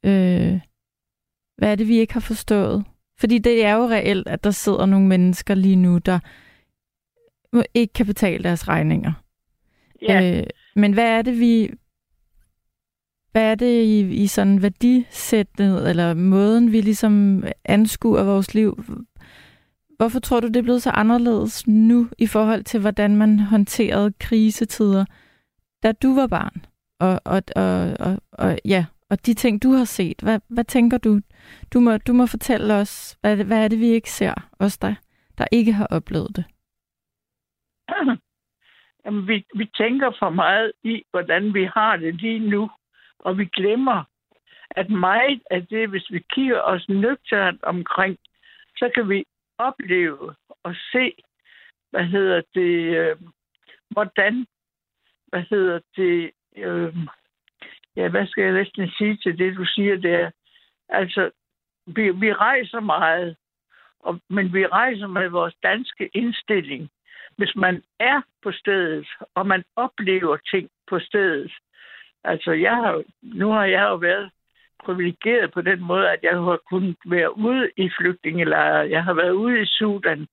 Øh, 0.03 0.59
hvad 1.57 1.72
er 1.72 1.76
det, 1.76 1.88
vi 1.88 1.97
ikke 1.97 2.13
har 2.13 2.20
forstået? 2.20 2.84
Fordi 3.20 3.38
det 3.38 3.65
er 3.65 3.74
jo 3.74 3.88
reelt, 3.88 4.28
at 4.28 4.43
der 4.43 4.51
sidder 4.51 4.86
nogle 4.86 5.07
mennesker 5.07 5.55
lige 5.55 5.76
nu, 5.76 5.97
der 5.97 6.20
ikke 7.74 7.93
kan 7.93 8.05
betale 8.05 8.43
deres 8.43 8.68
regninger. 8.68 9.11
Ja. 10.01 10.39
Øh, 10.39 10.47
men 10.76 10.93
hvad 10.93 11.18
er 11.18 11.22
det, 11.22 11.39
vi... 11.39 11.72
Hvad 13.38 13.51
er 13.51 13.55
det 13.55 13.83
i, 13.83 14.23
i 14.23 14.27
sådan 14.27 14.61
værdisættet, 14.61 15.89
eller 15.89 16.13
måden, 16.13 16.71
vi 16.71 16.81
ligesom 16.81 17.43
anskuer 17.65 18.23
vores 18.23 18.53
liv? 18.55 18.71
Hvorfor 19.97 20.19
tror 20.19 20.39
du, 20.39 20.47
det 20.47 20.55
er 20.55 20.63
blevet 20.63 20.81
så 20.81 20.89
anderledes 20.89 21.67
nu, 21.67 22.09
i 22.17 22.27
forhold 22.27 22.63
til, 22.63 22.79
hvordan 22.81 23.15
man 23.15 23.39
håndterede 23.39 24.13
krisetider, 24.19 25.05
da 25.83 25.91
du 25.91 26.15
var 26.15 26.27
barn? 26.27 26.65
Og, 26.99 27.21
og, 27.25 27.41
og, 27.55 27.97
og, 27.99 28.17
og 28.31 28.57
ja, 28.65 28.85
og 29.09 29.25
de 29.25 29.33
ting, 29.33 29.63
du 29.63 29.71
har 29.71 29.85
set, 29.85 30.21
hvad, 30.23 30.39
hvad 30.49 30.63
tænker 30.63 30.97
du? 30.97 31.19
Du 31.73 31.79
må, 31.79 31.97
du 31.97 32.13
må 32.13 32.25
fortælle 32.25 32.73
os, 32.73 33.17
hvad, 33.21 33.43
hvad 33.43 33.63
er 33.63 33.67
det, 33.67 33.79
vi 33.79 33.88
ikke 33.88 34.11
ser, 34.11 34.33
os 34.59 34.77
der, 34.77 34.95
der 35.38 35.45
ikke 35.51 35.73
har 35.73 35.88
oplevet 35.91 36.35
det? 36.35 36.45
Jamen, 39.05 39.27
vi, 39.27 39.45
vi 39.55 39.65
tænker 39.77 40.11
for 40.19 40.29
meget 40.29 40.71
i, 40.83 41.03
hvordan 41.11 41.53
vi 41.53 41.63
har 41.73 41.97
det 41.97 42.15
lige 42.15 42.49
nu, 42.49 42.69
og 43.20 43.38
vi 43.38 43.45
glemmer, 43.45 44.03
at 44.72 44.89
meget 44.89 45.41
af 45.51 45.68
det, 45.68 45.89
hvis 45.89 46.11
vi 46.11 46.20
kigger 46.34 46.61
os 46.61 46.89
nøgternt 46.89 47.63
omkring, 47.63 48.18
så 48.76 48.91
kan 48.95 49.09
vi 49.09 49.26
opleve 49.57 50.36
og 50.63 50.76
se, 50.91 51.13
hvad 51.91 52.03
hedder 52.03 52.41
det, 52.53 52.97
øh, 52.97 53.18
hvordan, 53.89 54.47
hvad 55.28 55.43
hedder 55.49 55.80
det, 55.95 56.32
øh, 56.57 56.95
ja, 57.95 58.09
hvad 58.09 58.28
skal 58.28 58.43
jeg 58.43 58.53
næsten 58.53 58.89
sige 58.97 59.18
til 59.18 59.38
det, 59.38 59.57
du 59.57 59.65
siger 59.65 59.97
der? 59.97 60.32
Altså, 60.89 61.32
vi, 61.86 62.11
vi 62.11 62.34
rejser 62.34 62.80
meget, 62.80 63.36
og, 63.99 64.20
men 64.30 64.53
vi 64.53 64.65
rejser 64.65 65.07
med 65.07 65.30
vores 65.30 65.55
danske 65.63 66.09
indstilling. 66.13 66.89
Hvis 67.38 67.55
man 67.55 67.84
er 67.99 68.22
på 68.43 68.51
stedet, 68.51 69.07
og 69.36 69.47
man 69.47 69.63
oplever 69.76 70.38
ting 70.51 70.70
på 70.89 70.99
stedet. 70.99 71.51
Altså, 72.28 72.51
jeg 72.51 72.75
har, 72.75 73.03
nu 73.21 73.51
har 73.51 73.65
jeg 73.65 73.84
jo 73.89 73.95
været 73.95 74.32
privilegeret 74.86 75.51
på 75.53 75.61
den 75.61 75.82
måde, 75.82 76.09
at 76.09 76.19
jeg 76.23 76.34
har 76.34 76.59
kunnet 76.69 76.97
være 77.05 77.38
ude 77.38 77.71
i 77.78 77.89
flygtningelejre. 77.97 78.89
Jeg 78.89 79.03
har 79.03 79.13
været 79.13 79.32
ude 79.32 79.61
i 79.61 79.65
Sudan. 79.65 80.28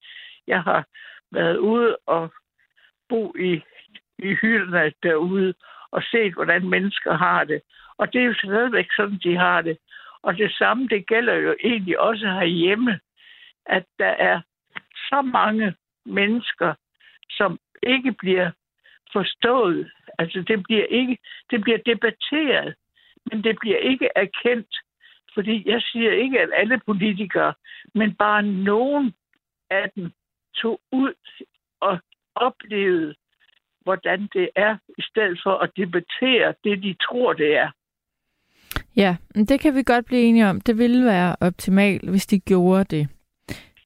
Jeg 0.47 0.63
har 0.63 0.85
været 1.33 1.57
ude 1.57 1.97
og 2.07 2.33
bo 3.09 3.35
i, 3.39 3.63
i 4.19 4.35
hylderne 4.43 4.93
derude 5.03 5.55
og 5.91 6.03
set, 6.03 6.35
hvordan 6.35 6.69
mennesker 6.69 7.13
har 7.13 7.45
det. 7.45 7.61
Og 7.99 8.13
det 8.13 8.21
er 8.21 8.25
jo 8.25 8.35
stadigvæk 8.35 8.87
sådan, 8.97 9.19
de 9.25 9.37
har 9.37 9.63
det. 9.63 9.79
Og 10.23 10.37
det 10.37 10.53
samme, 10.53 10.89
det 10.89 11.07
gælder 11.07 11.35
jo 11.35 11.57
egentlig 11.65 12.01
også 12.01 12.27
herhjemme, 12.27 13.01
at 13.67 13.85
der 13.99 14.15
er 14.31 14.41
så 15.09 15.23
mange 15.23 15.75
mennesker, 16.07 16.75
som 17.31 17.59
ikke 17.83 18.13
bliver 18.13 18.51
forstået. 19.17 19.91
Altså, 20.19 20.39
det 20.49 20.59
bliver 20.63 20.87
ikke, 21.01 21.19
det 21.51 21.59
bliver 21.65 21.79
debatteret, 21.91 22.75
men 23.27 23.45
det 23.45 23.55
bliver 23.61 23.79
ikke 23.79 24.09
erkendt. 24.17 24.73
Fordi 25.35 25.71
jeg 25.71 25.81
siger 25.83 26.13
ikke, 26.13 26.41
at 26.41 26.51
alle 26.57 26.81
politikere, 26.87 27.55
men 27.95 28.15
bare 28.15 28.43
nogen 28.43 29.15
af 29.71 29.91
dem 29.97 30.13
tog 30.57 30.81
ud 30.93 31.13
og 31.81 31.99
oplevede, 32.35 33.15
hvordan 33.85 34.29
det 34.33 34.49
er, 34.57 34.77
i 34.99 35.03
stedet 35.03 35.41
for 35.43 35.55
at 35.65 35.71
debattere 35.77 36.55
det, 36.65 36.83
de 36.83 36.95
tror, 36.95 37.33
det 37.33 37.57
er. 37.57 37.71
Ja, 38.97 39.17
det 39.35 39.61
kan 39.61 39.75
vi 39.75 39.83
godt 39.83 40.07
blive 40.07 40.23
enige 40.23 40.47
om. 40.47 40.61
Det 40.61 40.79
ville 40.79 41.05
være 41.05 41.37
optimalt, 41.41 42.11
hvis 42.11 42.27
de 42.27 42.41
gjorde 42.41 42.85
det. 42.85 43.09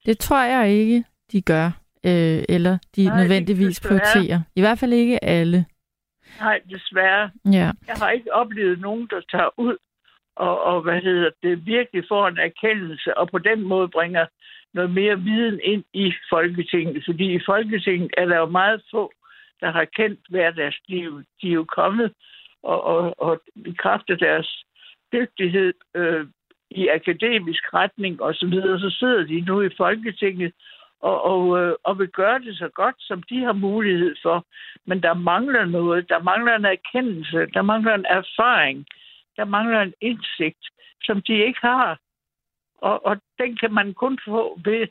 Det 0.07 0.18
tror 0.18 0.43
jeg 0.43 0.70
ikke, 0.70 1.05
de 1.33 1.43
gør, 1.43 1.70
øh, 2.09 2.45
eller 2.49 2.79
de 2.97 3.05
Nej, 3.05 3.21
nødvendigvis 3.21 3.81
prioriterer. 3.81 4.41
I 4.57 4.61
hvert 4.61 4.79
fald 4.79 4.93
ikke 4.93 5.25
alle. 5.25 5.65
Nej, 6.41 6.61
desværre. 6.71 7.31
Ja. 7.45 7.71
Jeg 7.87 7.97
har 8.01 8.11
ikke 8.11 8.35
oplevet 8.35 8.81
nogen, 8.81 9.09
der 9.11 9.21
tager 9.31 9.51
ud 9.57 9.77
og, 10.39 10.63
og 10.63 10.83
hvad 10.83 11.01
hedder 11.01 11.31
det, 11.43 11.67
virkelig 11.67 12.05
får 12.09 12.29
en 12.29 12.39
erkendelse, 12.39 13.19
og 13.19 13.29
på 13.31 13.39
den 13.39 13.63
måde 13.63 13.89
bringer 13.89 14.27
noget 14.75 14.91
mere 14.91 15.21
viden 15.21 15.61
ind 15.63 15.85
i 15.93 16.13
Folketinget. 16.31 17.03
Fordi 17.07 17.35
i 17.35 17.41
Folketinget 17.47 18.11
er 18.17 18.25
der 18.25 18.37
jo 18.37 18.47
meget 18.47 18.83
få, 18.91 19.13
der 19.61 19.71
har 19.71 19.85
kendt 19.85 20.21
hverdagsliv. 20.29 21.23
De 21.43 21.49
er 21.49 21.53
jo 21.53 21.65
kommet 21.65 22.13
og, 22.63 22.85
og, 22.85 23.15
og 23.19 23.41
i 23.57 23.75
kraft 23.79 24.11
af 24.11 24.19
deres 24.19 24.65
dygtighed 25.13 25.75
øh, 25.95 26.27
i 26.71 26.89
akademisk 26.89 27.75
retning 27.75 28.23
og 28.23 28.35
så 28.35 28.47
videre, 28.47 28.79
så 28.81 28.91
sidder 28.99 29.25
de 29.25 29.41
nu 29.41 29.63
i 29.63 29.71
Folketinget 29.77 30.53
og, 31.01 31.23
og, 31.23 31.59
øh, 31.59 31.75
og 31.85 31.99
vil 31.99 32.09
gøre 32.09 32.39
det 32.39 32.59
så 32.59 32.69
godt, 32.69 32.97
som 32.99 33.23
de 33.23 33.45
har 33.45 33.53
mulighed 33.53 34.17
for. 34.23 34.47
Men 34.85 35.03
der 35.03 35.15
mangler 35.15 35.65
noget. 35.65 36.09
Der 36.09 36.23
mangler 36.23 36.57
en 36.57 36.65
erkendelse. 36.65 37.47
Der 37.55 37.63
mangler 37.63 37.95
en 37.95 38.07
erfaring. 38.07 38.87
Der 39.37 39.45
mangler 39.45 39.81
en 39.83 39.95
indsigt, 40.01 40.65
som 41.03 41.23
de 41.23 41.33
ikke 41.33 41.61
har. 41.63 41.99
Og, 42.79 43.07
og 43.07 43.17
den 43.39 43.57
kan 43.57 43.73
man 43.73 43.95
kun 43.95 44.19
få 44.25 44.61
ved 44.65 44.89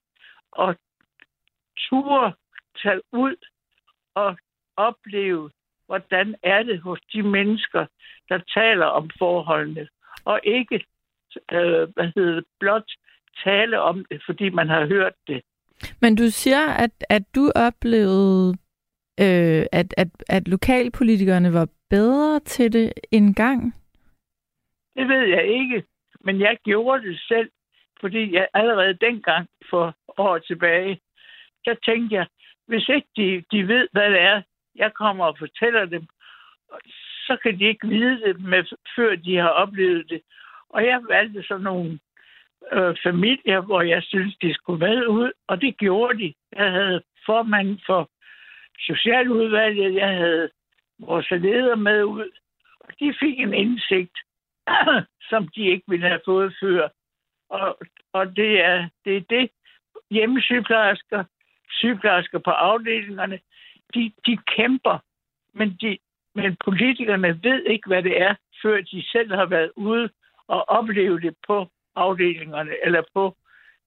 at 0.59 0.77
ture 1.89 2.33
tage 2.83 3.01
ud 3.11 3.35
og 4.15 4.37
opleve, 4.77 5.51
hvordan 5.85 6.35
er 6.43 6.63
det 6.63 6.81
hos 6.81 6.99
de 7.13 7.23
mennesker, 7.23 7.85
der 8.29 8.39
taler 8.53 8.85
om 8.85 9.09
forholdene, 9.19 9.87
og 10.25 10.39
ikke 10.43 10.85
øh, 11.51 11.87
hvad 11.93 12.11
hedder 12.15 12.35
det, 12.35 12.45
blot 12.59 12.91
tale 13.43 13.81
om 13.81 14.05
det, 14.11 14.21
fordi 14.25 14.49
man 14.49 14.69
har 14.69 14.85
hørt 14.85 15.13
det. 15.27 15.41
Men 16.01 16.15
du 16.15 16.23
siger, 16.23 16.67
at, 16.67 16.91
at 17.09 17.23
du 17.35 17.51
oplevede 17.55 18.57
øh, 19.19 19.65
at, 19.71 19.93
at, 19.97 20.07
at 20.29 20.47
lokalpolitikerne 20.47 21.53
var 21.53 21.67
bedre 21.89 22.39
til 22.39 22.73
det 22.73 22.93
engang? 23.11 23.73
Det 24.95 25.07
ved 25.07 25.23
jeg 25.25 25.47
ikke, 25.47 25.83
men 26.21 26.41
jeg 26.41 26.57
gjorde 26.63 27.07
det 27.07 27.19
selv, 27.27 27.49
fordi 28.01 28.33
jeg 28.33 28.47
allerede 28.53 28.97
dengang 29.01 29.47
for 29.69 29.95
år 30.17 30.37
tilbage, 30.37 30.99
der 31.65 31.75
tænkte 31.85 32.15
jeg, 32.15 32.27
hvis 32.67 32.89
ikke 32.89 33.07
de, 33.17 33.43
de 33.51 33.67
ved, 33.67 33.87
hvad 33.91 34.11
det 34.11 34.21
er, 34.21 34.41
jeg 34.75 34.93
kommer 34.93 35.25
og 35.25 35.37
fortæller 35.39 35.85
dem, 35.85 36.07
så 37.27 37.37
kan 37.43 37.59
de 37.59 37.65
ikke 37.65 37.87
vide 37.87 38.21
det, 38.21 38.41
med, 38.41 38.63
før 38.95 39.15
de 39.15 39.35
har 39.35 39.49
oplevet 39.49 40.09
det. 40.09 40.21
Og 40.69 40.85
jeg 40.85 41.01
valgte 41.09 41.43
sådan 41.43 41.63
nogle 41.63 41.99
øh, 42.71 42.95
familier, 43.03 43.61
hvor 43.61 43.81
jeg 43.81 44.03
synes, 44.03 44.37
de 44.41 44.53
skulle 44.53 44.79
med 44.79 45.07
ud, 45.07 45.31
og 45.47 45.61
det 45.61 45.77
gjorde 45.77 46.19
de. 46.19 46.33
Jeg 46.55 46.71
havde 46.71 47.01
formanden 47.25 47.81
for 47.85 48.09
Socialudvalget, 48.79 49.95
jeg 49.95 50.09
havde 50.09 50.49
vores 50.99 51.31
leder 51.31 51.75
med 51.75 52.03
ud, 52.03 52.29
og 52.79 52.93
de 52.99 53.13
fik 53.19 53.39
en 53.39 53.53
indsigt, 53.53 54.17
som 55.29 55.47
de 55.47 55.61
ikke 55.61 55.83
ville 55.87 56.07
have 56.07 56.21
fået 56.25 56.55
før. 56.61 56.89
Og, 57.49 57.77
og 58.13 58.35
det, 58.35 58.61
er, 58.61 58.89
det 59.05 59.17
er 59.17 59.21
det, 59.29 59.49
hjemmesygeplejersker, 60.11 61.23
sygeplejersker 61.69 62.39
på 62.39 62.51
afdelingerne, 62.51 63.39
de, 63.93 64.11
de 64.25 64.37
kæmper, 64.37 64.97
men, 65.53 65.77
de, 65.81 65.97
men 66.35 66.57
politikerne 66.65 67.43
ved 67.43 67.65
ikke, 67.65 67.87
hvad 67.87 68.03
det 68.03 68.21
er, 68.21 68.35
før 68.61 68.81
de 68.81 69.03
selv 69.11 69.35
har 69.35 69.45
været 69.45 69.71
ude 69.75 70.09
og 70.47 70.69
oplevet 70.69 71.21
det 71.21 71.35
på 71.47 71.67
afdelingerne 71.97 72.71
eller 72.85 73.01
på 73.13 73.35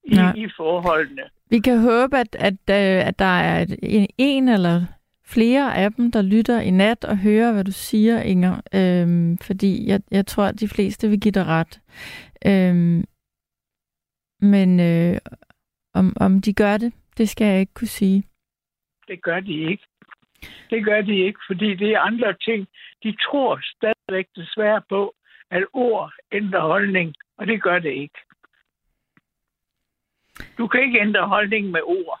i, 0.03 0.15
i 0.35 0.47
forholdene. 0.57 1.23
Vi 1.49 1.59
kan 1.59 1.79
håbe, 1.79 2.17
at, 2.17 2.35
at, 2.35 2.53
øh, 2.53 3.07
at 3.07 3.19
der 3.19 3.25
er 3.49 3.65
en, 3.83 4.07
en 4.17 4.49
eller 4.49 4.81
flere 5.25 5.75
af 5.75 5.93
dem, 5.93 6.11
der 6.11 6.21
lytter 6.21 6.59
i 6.61 6.71
nat 6.71 7.05
og 7.05 7.17
hører, 7.17 7.53
hvad 7.53 7.63
du 7.63 7.71
siger, 7.71 8.21
Inger. 8.21 8.61
Øhm, 8.75 9.37
fordi 9.37 9.87
jeg, 9.87 10.01
jeg 10.11 10.25
tror, 10.27 10.43
at 10.43 10.59
de 10.59 10.67
fleste 10.67 11.09
vil 11.09 11.19
give 11.19 11.31
dig 11.31 11.45
ret. 11.45 11.81
Øhm, 12.45 13.03
men 14.41 14.79
øh, 14.79 15.17
om, 15.93 16.13
om 16.19 16.41
de 16.41 16.53
gør 16.53 16.77
det, 16.77 16.93
det 17.17 17.29
skal 17.29 17.47
jeg 17.47 17.59
ikke 17.59 17.73
kunne 17.73 17.95
sige. 18.01 18.23
Det 19.07 19.23
gør 19.23 19.39
de 19.39 19.53
ikke. 19.71 19.83
Det 20.69 20.85
gør 20.85 21.01
de 21.01 21.15
ikke, 21.17 21.39
fordi 21.47 21.75
det 21.75 21.89
er 21.93 21.99
andre 21.99 22.33
ting. 22.33 22.67
De 23.03 23.15
tror 23.25 23.59
stadigvæk 23.75 24.25
desværre 24.35 24.81
på, 24.89 25.15
at 25.51 25.63
ord 25.73 26.11
ændrer 26.31 26.61
holdning, 26.61 27.13
og 27.37 27.47
det 27.47 27.63
gør 27.63 27.79
det 27.79 27.91
ikke. 27.91 28.19
Du 30.57 30.67
kan 30.67 30.83
ikke 30.83 30.99
ændre 30.99 31.27
holdning 31.27 31.71
med 31.71 31.81
ord. 31.83 32.19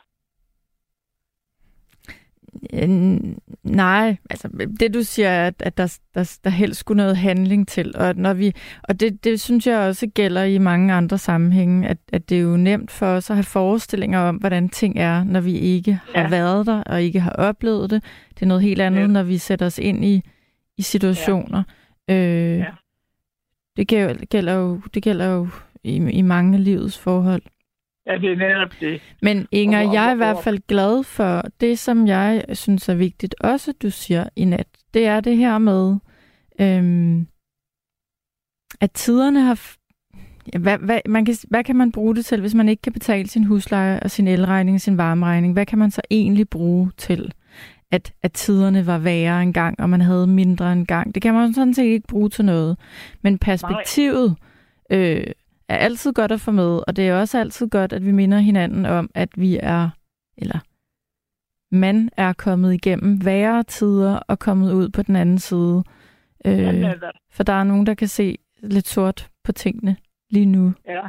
Nej, 3.63 4.17
altså 4.29 4.67
det 4.79 4.93
du 4.93 5.01
siger 5.03 5.29
er, 5.29 5.51
at 5.59 5.77
der, 5.77 5.99
der, 6.15 6.39
der 6.43 6.49
helst 6.49 6.79
skulle 6.79 6.97
noget 6.97 7.17
handling 7.17 7.67
til, 7.67 7.93
og, 7.97 8.15
når 8.15 8.33
vi, 8.33 8.53
og 8.83 8.99
det, 8.99 9.23
det 9.23 9.41
synes 9.41 9.67
jeg 9.67 9.79
også 9.79 10.07
gælder 10.07 10.43
i 10.43 10.57
mange 10.57 10.93
andre 10.93 11.17
sammenhænge, 11.17 11.87
at, 11.87 11.97
at 12.13 12.29
det 12.29 12.37
er 12.37 12.41
jo 12.41 12.57
nemt 12.57 12.91
for 12.91 13.05
os 13.05 13.29
at 13.29 13.35
have 13.35 13.43
forestillinger 13.43 14.19
om, 14.19 14.35
hvordan 14.35 14.69
ting 14.69 14.99
er, 14.99 15.23
når 15.23 15.41
vi 15.41 15.53
ikke 15.53 15.99
ja. 16.15 16.21
har 16.21 16.29
været 16.29 16.65
der 16.65 16.83
og 16.83 17.01
ikke 17.01 17.19
har 17.19 17.31
oplevet 17.31 17.89
det. 17.89 18.03
Det 18.33 18.41
er 18.41 18.47
noget 18.47 18.63
helt 18.63 18.81
andet, 18.81 19.01
ja. 19.01 19.07
når 19.07 19.23
vi 19.23 19.37
sætter 19.37 19.65
os 19.65 19.79
ind 19.79 20.05
i, 20.05 20.21
i 20.77 20.81
situationer. 20.81 21.63
Ja. 22.07 22.15
Øh, 22.15 22.59
ja. 22.59 22.65
Det 23.77 23.87
gælder, 24.29 24.53
jo, 24.53 24.81
det 24.93 25.03
gælder 25.03 25.25
jo 25.25 25.47
i, 25.83 25.95
i 25.95 26.21
mange 26.21 26.57
af 26.57 26.63
livets 26.63 26.97
forhold. 26.97 27.41
Ja, 28.05 28.17
det 28.17 28.31
er 28.31 28.35
netop 28.35 28.71
det. 28.79 29.01
Men 29.21 29.47
Inger, 29.51 29.91
jeg 29.91 30.09
er 30.09 30.13
i 30.13 30.17
hvert 30.17 30.43
fald 30.43 30.59
glad 30.67 31.03
for 31.03 31.43
det, 31.61 31.79
som 31.79 32.07
jeg 32.07 32.45
synes 32.53 32.89
er 32.89 32.95
vigtigt, 32.95 33.35
også 33.39 33.73
du 33.81 33.89
siger 33.89 34.29
i 34.35 34.45
nat. 34.45 34.67
Det 34.93 35.05
er 35.05 35.19
det 35.19 35.37
her 35.37 35.57
med, 35.57 35.97
øhm, 36.61 37.27
at 38.81 38.91
tiderne 38.91 39.41
har... 39.41 39.75
Ja, 40.53 40.59
hvad, 40.59 40.77
hvad, 40.77 40.99
man 41.05 41.25
kan, 41.25 41.35
hvad 41.47 41.63
kan 41.63 41.75
man 41.75 41.91
bruge 41.91 42.15
det 42.15 42.25
til, 42.25 42.41
hvis 42.41 42.55
man 42.55 42.69
ikke 42.69 42.81
kan 42.81 42.93
betale 42.93 43.27
sin 43.27 43.43
husleje 43.43 43.99
og 43.99 44.11
sin 44.11 44.27
elregning 44.27 44.75
og 44.75 44.81
sin 44.81 44.97
varmeregning? 44.97 45.53
Hvad 45.53 45.65
kan 45.65 45.79
man 45.79 45.91
så 45.91 46.01
egentlig 46.09 46.49
bruge 46.49 46.91
til, 46.97 47.33
at, 47.91 48.13
at 48.21 48.33
tiderne 48.33 48.87
var 48.87 48.97
værre 48.97 49.41
engang, 49.41 49.79
og 49.79 49.89
man 49.89 50.01
havde 50.01 50.27
mindre 50.27 50.73
engang? 50.73 51.15
Det 51.15 51.21
kan 51.23 51.33
man 51.33 51.53
sådan 51.53 51.73
set 51.73 51.83
ikke 51.83 52.07
bruge 52.07 52.29
til 52.29 52.45
noget. 52.45 52.77
Men 53.21 53.37
perspektivet... 53.37 54.37
Øh, 54.91 55.23
er 55.71 55.77
altid 55.77 56.13
godt 56.13 56.31
at 56.31 56.41
få 56.41 56.51
med, 56.51 56.81
og 56.87 56.95
det 56.95 57.07
er 57.07 57.19
også 57.19 57.39
altid 57.39 57.69
godt, 57.69 57.93
at 57.93 58.05
vi 58.05 58.11
minder 58.11 58.39
hinanden 58.39 58.85
om, 58.85 59.09
at 59.15 59.29
vi 59.37 59.59
er, 59.63 59.89
eller 60.37 60.59
man 61.75 62.09
er 62.17 62.33
kommet 62.33 62.73
igennem 62.73 63.25
værre 63.25 63.63
tider 63.63 64.15
og 64.17 64.39
kommet 64.39 64.73
ud 64.73 64.89
på 64.89 65.01
den 65.01 65.15
anden 65.15 65.39
side. 65.39 65.83
Øh, 66.45 66.85
for 67.31 67.43
der 67.43 67.53
er 67.53 67.63
nogen, 67.63 67.85
der 67.85 67.93
kan 67.93 68.07
se 68.07 68.37
lidt 68.63 68.87
sort 68.87 69.29
på 69.43 69.51
tingene 69.51 69.95
lige 70.29 70.45
nu. 70.45 70.73
Ja, 70.85 71.07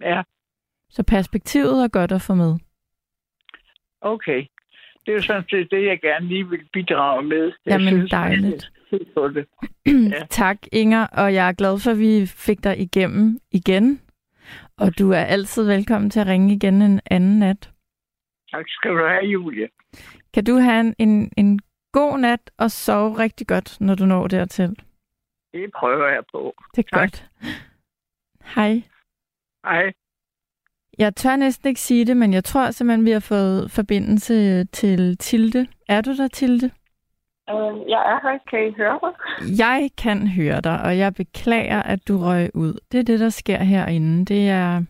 ja. 0.00 0.22
Så 0.90 1.02
perspektivet 1.02 1.84
er 1.84 1.88
godt 1.88 2.12
at 2.12 2.22
få 2.22 2.34
med. 2.34 2.54
Okay. 4.00 4.46
Det 5.06 5.14
er 5.14 5.20
sådan 5.20 5.44
set 5.50 5.70
det, 5.70 5.84
jeg 5.84 6.00
gerne 6.00 6.26
lige 6.26 6.48
vil 6.48 6.68
bidrage 6.72 7.22
med. 7.22 7.44
Jeg 7.44 7.72
Jamen 7.72 7.88
synes, 7.88 8.10
dejligt. 8.10 8.70
På 9.14 9.28
det. 9.28 9.46
ja. 10.14 10.26
tak, 10.30 10.56
Inger, 10.72 11.06
og 11.06 11.34
jeg 11.34 11.48
er 11.48 11.52
glad 11.52 11.78
for, 11.84 11.90
at 11.90 11.98
vi 11.98 12.26
fik 12.26 12.64
dig 12.64 12.80
igennem 12.80 13.38
igen. 13.50 14.00
Og 14.78 14.98
du 14.98 15.10
er 15.10 15.24
altid 15.24 15.66
velkommen 15.66 16.10
til 16.10 16.20
at 16.20 16.26
ringe 16.26 16.54
igen 16.54 16.82
en 16.82 17.00
anden 17.10 17.38
nat. 17.38 17.70
Tak 18.50 18.64
skal 18.68 18.90
du 18.90 19.06
have, 19.06 19.24
Julie. 19.24 19.68
Kan 20.34 20.44
du 20.44 20.54
have 20.54 20.80
en, 20.80 20.94
en, 20.98 21.32
en 21.36 21.60
god 21.92 22.18
nat 22.18 22.50
og 22.58 22.70
sove 22.70 23.18
rigtig 23.18 23.46
godt, 23.46 23.80
når 23.80 23.94
du 23.94 24.06
når 24.06 24.26
dertil? 24.26 24.76
Det 25.52 25.72
prøver 25.78 26.08
jeg 26.08 26.22
på. 26.32 26.54
Det 26.76 26.84
er 26.84 26.96
tak. 26.96 27.00
godt. 27.00 27.30
Hej. 28.54 28.82
Hej. 29.64 29.92
Jeg 30.98 31.16
tør 31.16 31.36
næsten 31.36 31.68
ikke 31.68 31.80
sige 31.80 32.04
det, 32.04 32.16
men 32.16 32.32
jeg 32.32 32.44
tror 32.44 32.70
simpelthen, 32.70 33.06
vi 33.06 33.10
har 33.10 33.20
fået 33.20 33.70
forbindelse 33.70 34.64
til 34.64 35.18
Tilde. 35.18 35.66
Er 35.88 36.00
du 36.00 36.16
der, 36.16 36.28
Tilde? 36.28 36.70
Øh, 37.50 37.88
jeg 37.88 38.02
er 38.12 38.18
her. 38.22 38.38
Kan 38.50 38.68
I 38.68 38.72
høre 38.76 38.98
mig? 39.02 39.12
Jeg 39.58 39.90
kan 39.98 40.28
høre 40.28 40.60
dig, 40.60 40.82
og 40.82 40.98
jeg 40.98 41.14
beklager, 41.14 41.82
at 41.82 42.08
du 42.08 42.18
røg 42.18 42.50
ud. 42.54 42.74
Det 42.92 43.00
er 43.00 43.04
det, 43.04 43.20
der 43.20 43.28
sker 43.28 43.58
herinde. 43.58 44.24
Det 44.24 44.48
er, 44.48 44.82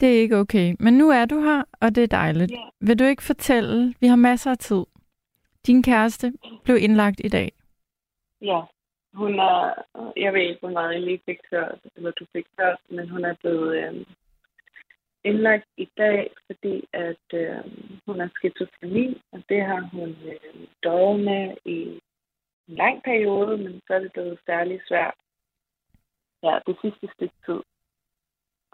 det 0.00 0.08
er 0.16 0.20
ikke 0.20 0.36
okay. 0.36 0.74
Men 0.80 0.94
nu 0.94 1.10
er 1.10 1.24
du 1.24 1.40
her, 1.40 1.62
og 1.80 1.94
det 1.94 2.02
er 2.02 2.06
dejligt. 2.06 2.52
Yeah. 2.54 2.88
Vil 2.88 2.98
du 2.98 3.04
ikke 3.04 3.22
fortælle? 3.22 3.94
Vi 4.00 4.06
har 4.06 4.16
masser 4.16 4.50
af 4.50 4.58
tid. 4.58 4.84
Din 5.66 5.82
kæreste 5.82 6.32
blev 6.64 6.76
indlagt 6.80 7.20
i 7.24 7.28
dag. 7.28 7.52
Ja, 8.42 8.60
hun 9.14 9.38
er, 9.40 9.74
jeg 10.16 10.32
ved 10.32 10.40
ikke, 10.40 10.60
hvor 10.60 10.70
meget 10.70 10.94
jeg 10.94 11.02
lige 11.02 11.20
fik 11.26 11.38
hørt, 11.50 11.78
eller 11.96 12.10
du 12.10 12.26
fik 12.32 12.46
hørt, 12.60 12.78
men 12.90 13.08
hun 13.08 13.24
er 13.24 13.34
blevet 13.40 13.76
øh, 13.76 14.06
indlagt 15.24 15.68
i 15.76 15.88
dag, 15.96 16.30
fordi 16.46 16.84
at 16.92 17.26
øh, 17.34 17.64
hun 18.06 18.20
har 18.20 18.30
skizofreni, 18.34 19.22
og 19.32 19.42
det 19.48 19.62
har 19.62 19.80
hun 19.80 20.08
øh, 20.08 20.66
døjet 20.82 21.20
med 21.20 21.56
i 21.64 21.78
en 22.68 22.76
lang 22.76 23.02
periode, 23.02 23.56
men 23.56 23.80
så 23.86 23.94
er 23.94 23.98
det 23.98 24.12
blevet 24.12 24.38
særlig 24.46 24.80
svært 24.88 25.14
ja, 26.42 26.58
det 26.66 26.76
sidste 26.82 27.08
stykke 27.14 27.34
tid. 27.46 27.60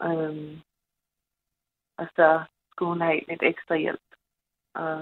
Øh, 0.03 0.61
og 1.98 2.07
så 2.16 2.44
skulle 2.70 2.88
hun 2.88 3.01
have 3.01 3.20
lidt 3.28 3.42
ekstra 3.42 3.76
hjælp. 3.76 4.09
Og, 4.74 4.96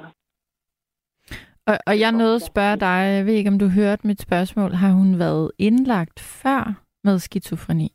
og, 1.67 1.79
og 1.87 2.01
jeg 2.01 2.13
nåede 2.13 2.35
at 2.35 2.43
spørge 2.43 2.77
dig, 2.77 3.01
jeg 3.17 3.27
ved 3.27 3.35
ikke, 3.35 3.51
om 3.51 3.59
du 3.59 3.69
hørte 3.69 4.07
mit 4.07 4.21
spørgsmål. 4.21 4.71
Har 4.73 4.93
hun 4.93 5.19
været 5.19 5.53
indlagt 5.59 6.21
før 6.21 6.83
med 7.05 7.19
skizofreni? 7.19 7.93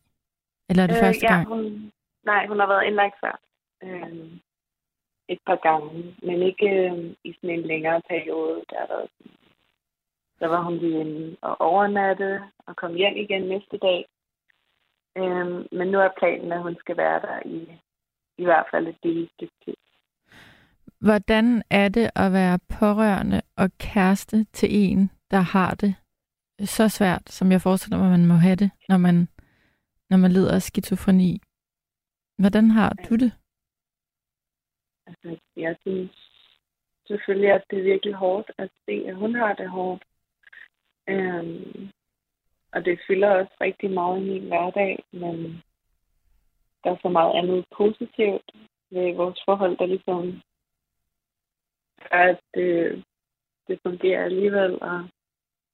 Eller 0.70 0.84
er 0.84 0.88
det 0.88 0.96
øh, 0.96 1.02
første 1.02 1.26
ja, 1.26 1.34
gang? 1.34 1.48
Hun, 1.48 1.92
Nej, 2.26 2.48
hun 2.48 2.60
har 2.60 2.68
været 2.68 2.86
indlagt 2.86 3.16
før. 3.24 3.40
Øh, 3.84 4.40
et 5.30 5.40
par 5.46 5.56
gange, 5.56 6.16
men 6.24 6.42
ikke 6.42 6.70
øh, 6.70 7.16
i 7.24 7.34
sådan 7.34 7.50
en 7.50 7.62
længere 7.62 8.02
periode. 8.10 8.64
Der, 8.70 8.86
der, 8.86 9.06
der 10.40 10.48
var 10.48 10.62
hun 10.62 10.78
lige 10.78 11.00
inde 11.00 11.38
og 11.42 11.62
overnatte 11.62 12.42
og 12.68 12.76
kom 12.76 12.94
hjem 12.96 13.16
igen 13.18 13.42
næste 13.42 13.78
dag. 13.78 14.06
Øh, 15.18 15.48
men 15.78 15.88
nu 15.88 16.00
er 16.00 16.10
planen, 16.18 16.52
at 16.52 16.62
hun 16.62 16.76
skal 16.80 16.98
være 16.98 17.20
der 17.22 17.40
i 17.46 17.80
i 18.38 18.44
hvert 18.44 18.66
fald 18.72 18.88
et 18.88 18.98
lille 19.04 19.30
stykke 19.34 19.54
tid. 19.66 19.74
Hvordan 21.00 21.64
er 21.70 21.90
det 21.90 22.10
at 22.16 22.34
være 22.34 22.60
pårørende 22.80 23.42
og 23.58 23.70
kæreste 23.80 24.44
til 24.44 24.70
en, 24.72 25.12
der 25.32 25.40
har 25.40 25.74
det 25.74 25.96
så 26.60 26.90
svært, 26.90 27.30
som 27.30 27.52
jeg 27.52 27.62
forestiller 27.62 27.98
mig, 27.98 28.10
man 28.10 28.26
må 28.26 28.34
have 28.34 28.56
det, 28.56 28.72
når 28.90 28.98
man, 28.98 29.28
når 30.10 30.18
man 30.18 30.32
lider 30.32 30.56
af 30.56 30.62
skizofreni? 30.62 31.42
Hvordan 32.38 32.72
har 32.72 32.90
du 33.10 33.16
det? 33.16 33.32
Altså, 35.08 35.40
jeg 35.56 35.76
synes 35.82 36.12
selvfølgelig, 37.08 37.52
at 37.52 37.64
det 37.70 37.80
er 37.80 37.84
virkelig 37.84 38.14
hårdt 38.14 38.52
at 38.58 38.70
se, 38.86 39.06
at 39.08 39.16
hun 39.16 39.36
har 39.36 39.54
det 39.54 39.70
hårdt. 39.70 40.04
Øhm, 41.10 41.90
og 42.72 42.86
det 42.86 43.00
fylder 43.08 43.30
også 43.30 43.54
rigtig 43.62 43.92
meget 43.92 44.22
i 44.22 44.30
min 44.30 44.48
hverdag, 44.48 45.04
men 45.12 45.64
der 46.84 46.92
er 46.92 46.98
så 47.02 47.10
meget 47.10 47.34
andet 47.36 47.66
positivt 47.78 48.52
ved 48.90 49.16
vores 49.16 49.40
forhold, 49.46 49.78
der 49.78 49.86
ligesom 49.86 50.42
gør, 52.10 52.18
at, 52.18 52.40
det, 52.54 53.04
det 53.68 53.80
fungerer 53.84 54.26
alligevel, 54.26 54.82
og 54.82 55.10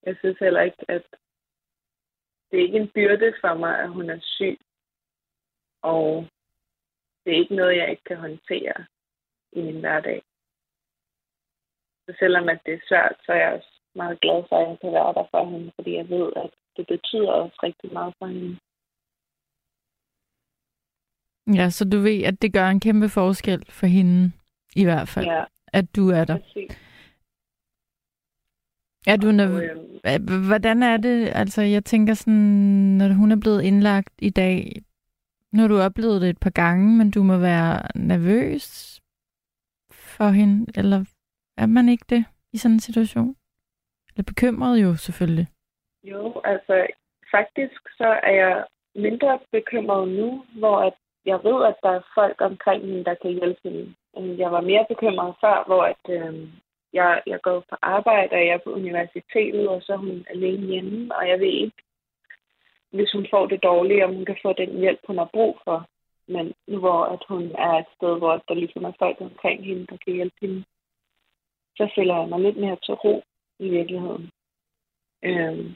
jeg 0.02 0.16
synes 0.18 0.38
heller 0.38 0.60
ikke, 0.60 0.84
at 0.88 1.02
det 2.50 2.58
er 2.58 2.62
ikke 2.62 2.78
en 2.78 2.90
byrde 2.94 3.34
for 3.40 3.54
mig, 3.54 3.78
at 3.78 3.88
hun 3.88 4.10
er 4.10 4.20
syg. 4.20 4.58
Og 5.82 6.28
det 7.24 7.32
er 7.32 7.38
ikke 7.42 7.54
noget, 7.54 7.76
jeg 7.76 7.90
ikke 7.90 8.04
kan 8.04 8.16
håndtere 8.16 8.86
i 9.52 9.60
min 9.62 9.80
hverdag. 9.80 10.22
Så 12.06 12.16
selvom 12.18 12.48
at 12.48 12.60
det 12.66 12.74
er 12.74 12.80
svært, 12.88 13.16
så 13.24 13.32
er 13.32 13.36
jeg 13.36 13.52
også 13.52 13.72
meget 13.94 14.20
glad 14.20 14.42
for, 14.48 14.56
at 14.62 14.68
jeg 14.68 14.78
kan 14.80 14.92
være 14.92 15.14
der 15.14 15.26
for 15.30 15.50
hende, 15.50 15.72
fordi 15.74 15.90
jeg 15.96 16.08
ved, 16.08 16.32
at 16.36 16.50
det 16.76 16.86
betyder 16.86 17.30
også 17.32 17.56
rigtig 17.62 17.92
meget 17.92 18.14
for 18.18 18.26
hende. 18.26 18.58
Ja, 21.58 21.70
så 21.70 21.84
du 21.92 21.98
ved, 21.98 22.22
at 22.24 22.42
det 22.42 22.52
gør 22.52 22.66
en 22.68 22.80
kæmpe 22.80 23.08
forskel 23.08 23.64
for 23.72 23.86
hende, 23.86 24.32
i 24.76 24.84
hvert 24.84 25.08
fald, 25.08 25.26
Ja, 25.26 25.44
at 25.72 25.96
du 25.96 26.08
er 26.08 26.24
der. 26.24 26.38
præcis. 26.38 26.70
Er 29.06 29.16
du 29.16 29.28
nerv- 29.32 29.62
øhm, 30.08 30.46
Hvordan 30.46 30.82
er 30.82 30.96
det? 30.96 31.28
Altså, 31.34 31.62
jeg 31.62 31.84
tænker 31.84 32.14
sådan, 32.14 32.96
når 32.98 33.12
hun 33.12 33.32
er 33.32 33.40
blevet 33.40 33.62
indlagt 33.62 34.12
i 34.18 34.30
dag, 34.30 34.82
nu 35.52 35.60
har 35.62 35.68
du 35.68 35.78
oplevet 35.78 36.20
det 36.20 36.30
et 36.30 36.40
par 36.40 36.50
gange, 36.50 36.98
men 36.98 37.10
du 37.10 37.22
må 37.22 37.36
være 37.38 37.82
nervøs 37.94 39.00
for 39.92 40.28
hende, 40.28 40.72
eller 40.78 41.04
er 41.56 41.66
man 41.66 41.88
ikke 41.88 42.06
det 42.08 42.24
i 42.52 42.58
sådan 42.58 42.74
en 42.74 42.80
situation? 42.80 43.36
Eller 44.08 44.24
bekymret 44.32 44.82
jo 44.82 44.96
selvfølgelig. 44.96 45.46
Jo, 46.04 46.40
altså 46.44 46.86
faktisk 47.30 47.80
så 47.98 48.20
er 48.22 48.34
jeg 48.42 48.64
mindre 48.94 49.38
bekymret 49.52 50.08
nu, 50.08 50.44
hvor 50.58 50.78
at 50.78 50.94
jeg 51.26 51.38
ved, 51.44 51.64
at 51.70 51.76
der 51.82 51.90
er 51.90 52.10
folk 52.14 52.40
omkring 52.40 52.82
hende, 52.84 53.04
der 53.04 53.14
kan 53.22 53.30
hjælpe 53.30 53.60
hende. 53.64 53.94
Jeg 54.42 54.52
var 54.52 54.60
mere 54.60 54.86
bekymret 54.88 55.34
før, 55.40 55.64
hvor 55.66 55.82
at, 55.82 56.04
øh, 56.08 56.48
jeg, 56.92 57.22
jeg 57.26 57.40
går 57.42 57.64
på 57.70 57.76
arbejde, 57.82 58.32
og 58.32 58.46
jeg 58.46 58.54
er 58.54 58.64
på 58.64 58.72
universitetet, 58.72 59.68
og 59.68 59.82
så 59.82 59.92
er 59.92 59.96
hun 59.96 60.26
alene 60.30 60.66
hjemme, 60.66 61.16
og 61.16 61.28
jeg 61.28 61.40
ved 61.40 61.46
ikke, 61.46 61.76
hvis 62.92 63.12
hun 63.12 63.26
får 63.30 63.46
det 63.46 63.62
dårligt, 63.62 64.04
om 64.04 64.14
hun 64.14 64.24
kan 64.24 64.38
få 64.42 64.52
den 64.52 64.78
hjælp, 64.80 65.00
hun 65.06 65.18
har 65.18 65.30
brug 65.32 65.58
for. 65.64 65.88
Men 66.28 66.52
nu 66.68 66.78
hvor 66.78 67.04
at 67.04 67.22
hun 67.28 67.42
er 67.42 67.74
et 67.78 67.90
sted, 67.96 68.18
hvor 68.18 68.42
der 68.48 68.54
ligesom 68.54 68.84
er 68.84 68.92
folk 68.98 69.16
omkring 69.20 69.64
hende, 69.64 69.86
der 69.86 69.96
kan 70.04 70.14
hjælpe 70.14 70.36
hende, 70.40 70.64
så 71.76 71.92
føler 71.94 72.16
jeg 72.18 72.28
mig 72.28 72.40
lidt 72.40 72.56
mere 72.56 72.76
til 72.84 72.94
ro 72.94 73.22
i 73.58 73.68
virkeligheden. 73.68 74.30
Øhm, 75.24 75.74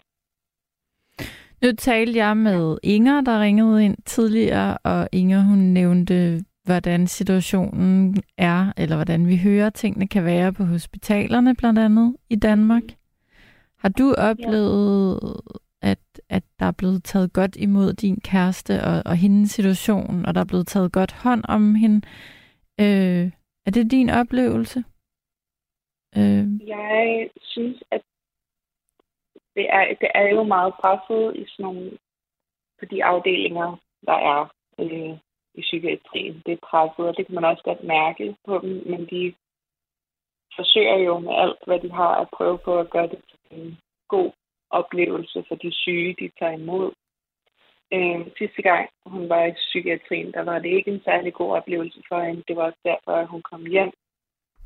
Nu 1.63 1.73
talte 1.73 2.19
jeg 2.19 2.37
med 2.37 2.79
Inger, 2.83 3.21
der 3.21 3.41
ringede 3.41 3.85
ind 3.85 3.97
tidligere, 4.05 4.79
og 4.85 5.09
Inger 5.13 5.41
hun 5.41 5.59
nævnte, 5.59 6.45
hvordan 6.65 7.07
situationen 7.07 8.23
er, 8.39 8.73
eller 8.77 8.97
hvordan 8.97 9.29
vi 9.29 9.37
hører 9.37 9.71
tingene 9.71 10.09
kan 10.09 10.25
være 10.25 10.53
på 10.53 10.65
hospitalerne 10.65 11.55
blandt 11.57 11.79
andet 11.79 12.17
i 12.31 12.37
Danmark. 12.37 12.83
Har 13.79 13.89
du 13.89 14.15
oplevet, 14.19 15.21
ja 15.23 15.64
at, 16.31 16.43
der 16.59 16.67
er 16.67 16.77
blevet 16.79 17.05
taget 17.05 17.33
godt 17.33 17.57
imod 17.57 17.93
din 17.93 18.21
kæreste 18.21 18.73
og, 18.85 19.03
og 19.07 19.17
hendes 19.17 19.51
situation, 19.51 20.27
og 20.27 20.35
der 20.35 20.41
er 20.41 20.51
blevet 20.53 20.67
taget 20.67 20.93
godt 20.93 21.13
hånd 21.13 21.45
om 21.49 21.75
hende? 21.75 22.01
Øh, 22.81 23.27
er 23.67 23.71
det 23.71 23.91
din 23.91 24.11
oplevelse? 24.11 24.85
Øh, 26.17 26.69
Jeg 26.69 27.31
synes, 27.41 27.83
at 27.91 28.03
det 29.57 29.67
er, 29.71 29.85
det 30.01 30.11
er 30.15 30.29
jo 30.29 30.43
meget 30.43 30.75
presset 30.81 31.37
i 31.37 31.45
sådan 31.49 31.65
nogle, 31.65 31.99
på 32.79 32.85
de 32.85 33.05
afdelinger, 33.05 33.77
der 34.07 34.19
er 34.33 34.53
øh, 34.79 35.19
i 35.55 35.61
psykiatrien. 35.61 36.43
Det 36.47 36.53
er 36.53 36.67
presset, 36.71 37.05
og 37.09 37.17
det 37.17 37.27
kan 37.27 37.35
man 37.35 37.45
også 37.45 37.63
godt 37.63 37.85
mærke 37.85 38.37
på 38.47 38.59
dem, 38.63 38.71
men 38.91 39.01
de 39.13 39.35
forsøger 40.57 40.99
jo 40.99 41.19
med 41.19 41.35
alt, 41.35 41.59
hvad 41.67 41.81
de 41.81 41.91
har, 41.93 42.15
at 42.23 42.29
prøve 42.37 42.59
på 42.59 42.79
at 42.81 42.91
gøre 42.91 43.09
det 43.09 43.21
til 43.31 43.59
en 43.59 43.79
god 44.09 44.33
oplevelse 44.81 45.45
for 45.49 45.55
de 45.55 45.71
syge, 45.73 46.17
de 46.21 46.31
tager 46.39 46.53
imod. 46.53 46.93
Øh, 47.95 48.21
sidste 48.39 48.63
gang 48.63 48.89
hun 49.07 49.29
var 49.29 49.45
i 49.45 49.53
psykiatrien, 49.53 50.33
der 50.33 50.43
var 50.51 50.59
det 50.59 50.69
ikke 50.69 50.91
en 50.91 51.03
særlig 51.05 51.33
god 51.35 51.51
oplevelse 51.59 52.01
for 52.09 52.21
hende. 52.27 52.43
Det 52.49 52.57
var 52.57 52.65
også 52.65 52.83
derfor, 52.85 53.13
at 53.13 53.27
hun 53.27 53.43
kom 53.43 53.67
hjem 53.67 53.93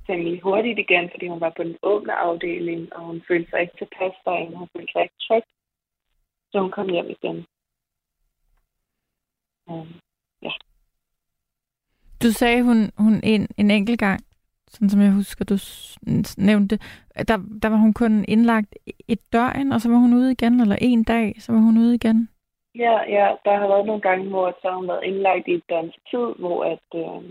temmelig 0.06 0.40
hurtigt 0.40 0.78
igen, 0.78 1.10
fordi 1.12 1.28
hun 1.28 1.40
var 1.40 1.52
på 1.56 1.62
den 1.62 1.76
åbne 1.82 2.14
afdeling, 2.14 2.92
og 2.92 3.00
hun 3.00 3.22
følte 3.28 3.50
sig 3.50 3.60
ikke 3.60 3.76
tilpas 3.78 4.14
derinde. 4.24 4.56
Hun 4.56 4.68
følte 4.76 4.92
sig 4.92 5.02
ikke 5.02 5.20
tryg, 5.26 5.42
så 6.50 6.60
hun 6.60 6.70
kom 6.70 6.88
hjem 6.88 7.10
igen. 7.10 7.46
Um, 9.66 10.00
Du 12.22 12.32
sagde 12.32 12.62
hun, 12.62 12.90
hun 12.98 13.20
en, 13.24 13.48
en 13.56 13.70
enkelt 13.70 14.00
gang, 14.00 14.20
sådan 14.70 14.88
som 14.90 15.00
jeg 15.00 15.12
husker, 15.12 15.44
du 15.44 15.56
nævnte, 16.38 16.78
der, 17.28 17.36
der 17.62 17.68
var 17.68 17.76
hun 17.76 17.94
kun 17.94 18.24
indlagt 18.28 18.74
et 19.08 19.20
døgn, 19.32 19.72
og 19.72 19.80
så 19.80 19.88
var 19.90 19.96
hun 19.96 20.14
ude 20.14 20.32
igen, 20.32 20.60
eller 20.60 20.76
en 20.80 21.04
dag, 21.04 21.34
så 21.38 21.52
var 21.52 21.58
hun 21.60 21.78
ude 21.78 21.94
igen. 21.94 22.28
ja, 22.74 22.94
ja, 23.16 23.34
der 23.44 23.56
har 23.58 23.68
været 23.68 23.86
nogle 23.86 24.02
gange, 24.02 24.28
hvor 24.28 24.58
så 24.62 24.68
har 24.68 24.76
hun 24.76 24.88
været 24.88 25.04
indlagt 25.04 25.48
i 25.48 25.54
et 25.54 25.68
døgns 25.68 25.96
tid, 26.10 26.28
hvor 26.38 26.64
at, 26.64 26.88
øh, 26.94 27.22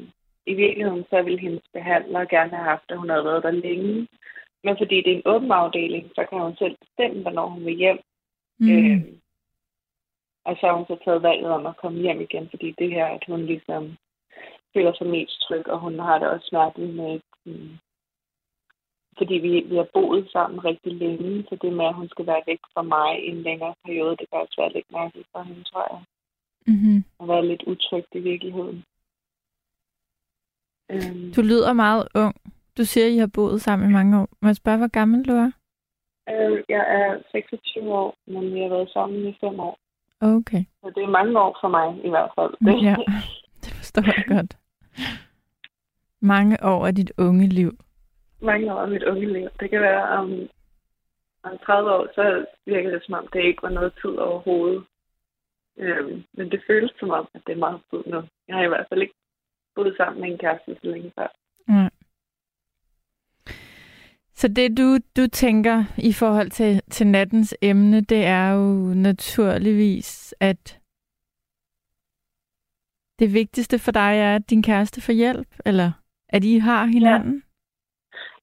i 0.45 0.53
virkeligheden 0.53 1.05
så 1.09 1.21
ville 1.21 1.39
hendes 1.39 1.63
behandler 1.73 2.25
gerne 2.25 2.49
have 2.49 2.63
haft, 2.63 2.87
at 2.89 2.97
hun 2.97 3.09
havde 3.09 3.25
været 3.25 3.43
der 3.43 3.51
længe. 3.51 4.07
Men 4.63 4.77
fordi 4.77 4.95
det 4.95 5.11
er 5.11 5.15
en 5.15 5.31
åben 5.33 5.51
afdeling, 5.51 6.11
så 6.15 6.25
kan 6.29 6.39
hun 6.39 6.55
selv 6.55 6.75
bestemme, 6.81 7.21
hvornår 7.21 7.47
hun 7.47 7.65
vil 7.65 7.75
hjem. 7.75 7.99
Mm. 8.59 8.69
Øh, 8.69 9.01
og 10.45 10.55
så 10.59 10.67
har 10.67 10.73
hun 10.73 10.85
så 10.85 10.97
taget 11.05 11.23
valget 11.23 11.51
om 11.51 11.65
at 11.65 11.77
komme 11.77 11.99
hjem 12.01 12.21
igen, 12.21 12.49
fordi 12.49 12.75
det 12.79 12.89
her, 12.91 13.05
at 13.05 13.23
hun 13.27 13.45
ligesom 13.45 13.97
føler 14.73 14.93
sig 14.93 15.07
mest 15.07 15.41
tryg, 15.41 15.67
og 15.67 15.79
hun 15.79 15.99
har 15.99 16.19
det 16.19 16.27
også 16.27 16.47
smerteligt 16.47 16.95
med, 16.95 17.19
mm, 17.47 17.77
fordi 19.17 19.33
vi, 19.33 19.51
vi 19.69 19.75
har 19.75 19.87
boet 19.93 20.29
sammen 20.31 20.65
rigtig 20.65 20.93
længe, 20.93 21.43
så 21.49 21.57
det 21.61 21.73
med, 21.73 21.85
at 21.85 21.93
hun 21.93 22.09
skal 22.09 22.27
være 22.27 22.43
væk 22.47 22.59
fra 22.73 22.81
mig 22.81 23.25
i 23.25 23.27
en 23.27 23.41
længere 23.41 23.75
periode, 23.85 24.17
det 24.19 24.25
kan 24.29 24.39
også 24.39 24.55
være 24.57 24.73
lidt 24.73 24.91
mærkeligt 24.91 25.27
for 25.31 25.41
hende, 25.41 25.63
tror 25.63 25.85
jeg. 25.93 26.01
Mm-hmm. 26.67 27.03
At 27.19 27.27
være 27.27 27.47
lidt 27.47 27.63
utrygt 27.63 28.11
i 28.15 28.19
virkeligheden. 28.19 28.83
Øhm, 30.91 31.33
Du 31.35 31.41
lyder 31.41 31.73
meget 31.73 32.07
ung. 32.15 32.35
Du 32.77 32.83
siger, 32.85 33.05
at 33.05 33.13
I 33.13 33.17
har 33.17 33.31
boet 33.35 33.61
sammen 33.61 33.89
i 33.89 33.93
mange 33.93 34.19
år. 34.21 34.27
Må 34.41 34.47
jeg 34.47 34.55
spørge, 34.55 34.77
hvor 34.77 34.87
gammel 34.87 35.27
du 35.27 35.31
er? 35.31 35.51
øh, 36.29 36.63
jeg 36.69 36.83
er 36.99 37.21
26 37.31 37.93
år, 37.93 38.15
men 38.27 38.53
vi 38.53 38.59
har 38.59 38.69
været 38.69 38.89
sammen 38.89 39.27
i 39.27 39.37
fem 39.41 39.59
år. 39.59 39.77
Okay. 40.21 40.63
Så 40.81 40.91
det 40.95 41.03
er 41.03 41.17
mange 41.19 41.39
år 41.39 41.57
for 41.61 41.67
mig 41.67 42.05
i 42.05 42.09
hvert 42.09 42.31
fald. 42.35 42.81
Ja, 42.81 42.95
det 43.63 43.73
forstår 43.73 44.03
jeg 44.05 44.23
godt. 44.27 44.57
Mange 46.21 46.57
år 46.63 46.87
af 46.87 46.95
dit 46.95 47.11
unge 47.17 47.47
liv. 47.47 47.71
mange 48.41 48.73
år 48.73 48.79
af 48.79 48.87
mit 48.89 49.03
unge 49.03 49.33
liv. 49.33 49.49
Det 49.59 49.69
kan 49.69 49.81
være 49.81 50.03
om, 50.09 50.49
om 51.43 51.57
30 51.65 51.91
år, 51.91 52.07
så 52.15 52.45
virker 52.65 52.89
det 52.91 53.03
som 53.05 53.13
om, 53.13 53.27
det 53.33 53.43
ikke 53.43 53.63
var 53.63 53.69
noget 53.69 53.93
tid 54.01 54.09
overhovedet. 54.09 54.83
Øhm, 55.77 56.23
men 56.33 56.51
det 56.51 56.63
føles 56.67 56.91
som 56.99 57.09
om, 57.09 57.27
at 57.33 57.41
det 57.47 57.53
er 57.53 57.57
meget 57.57 57.81
tid 57.91 58.03
nu. 58.05 58.23
Jeg 58.47 58.55
har 58.55 58.63
i 58.63 58.67
hvert 58.67 58.85
fald 58.89 59.01
ikke 59.01 59.13
boet 59.75 59.93
sammen 59.97 60.21
med 60.21 60.29
en 60.31 60.37
kæreste 60.37 60.77
så 60.81 60.87
længe 60.87 61.11
før. 61.17 61.27
Ja. 61.69 61.89
Så 64.33 64.47
det, 64.47 64.77
du, 64.77 64.97
du 65.21 65.27
tænker 65.27 65.83
i 65.97 66.13
forhold 66.13 66.49
til, 66.49 66.81
til 66.91 67.07
nattens 67.07 67.55
emne, 67.61 68.01
det 68.01 68.25
er 68.25 68.51
jo 68.51 68.93
naturligvis, 68.93 70.35
at 70.39 70.79
det 73.19 73.33
vigtigste 73.33 73.79
for 73.79 73.91
dig 73.91 74.19
er, 74.19 74.35
at 74.35 74.49
din 74.49 74.63
kæreste 74.63 75.01
får 75.01 75.13
hjælp, 75.13 75.47
eller 75.65 75.91
at 76.29 76.43
I 76.43 76.57
har 76.57 76.85
hinanden? 76.85 77.43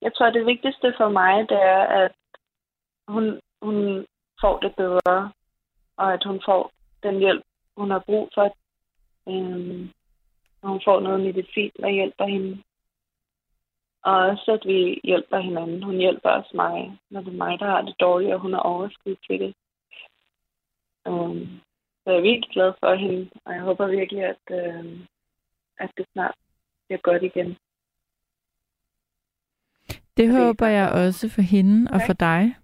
Jeg 0.03 0.15
tror, 0.15 0.31
det 0.31 0.47
vigtigste 0.47 0.95
for 0.97 1.09
mig, 1.09 1.49
det 1.49 1.63
er, 1.63 1.83
at 2.03 2.13
hun, 3.09 3.41
hun 3.63 4.07
får 4.41 4.59
det 4.59 4.75
bedre, 4.77 5.33
og 5.97 6.13
at 6.13 6.25
hun 6.25 6.41
får 6.45 6.73
den 7.03 7.19
hjælp, 7.19 7.45
hun 7.77 7.91
har 7.91 7.99
brug 7.99 8.31
for. 8.35 8.57
Øhm, 9.29 9.91
og 10.63 10.69
hun 10.69 10.81
får 10.85 11.01
noget 11.01 11.21
medicin, 11.21 11.73
der 11.81 11.89
hjælper 11.89 12.27
hende. 12.27 12.63
Og 14.03 14.17
også, 14.17 14.53
at 14.53 14.67
vi 14.67 15.01
hjælper 15.05 15.39
hinanden. 15.39 15.83
Hun 15.83 15.97
hjælper 15.97 16.31
også 16.31 16.51
mig, 16.55 16.99
når 17.11 17.21
det 17.21 17.33
er 17.33 17.37
mig, 17.45 17.59
der 17.59 17.67
har 17.67 17.83
det 17.83 18.01
dårligt, 18.01 18.35
og 18.35 18.41
hun 18.41 18.53
har 18.53 18.61
overskud 18.61 19.17
til 19.27 19.41
det. 19.41 19.55
Øhm, 21.07 21.61
så 22.05 22.11
jeg 22.11 22.17
er 22.17 22.29
virkelig 22.31 22.51
glad 22.51 22.73
for 22.81 22.95
hende, 22.95 23.31
og 23.45 23.53
jeg 23.53 23.63
håber 23.63 23.87
virkelig, 23.87 24.25
at, 24.25 24.45
øh, 24.51 24.99
at 25.79 25.91
det 25.97 26.07
snart 26.13 26.35
bliver 26.87 27.01
godt 27.01 27.23
igen. 27.23 27.57
Det 30.17 30.25
er 30.25 30.45
håber 30.45 30.67
jeg 30.67 30.93
også 30.93 31.31
for 31.35 31.43
hende 31.43 31.91
og 31.91 32.01
for 32.07 32.13
dig. 32.13 32.57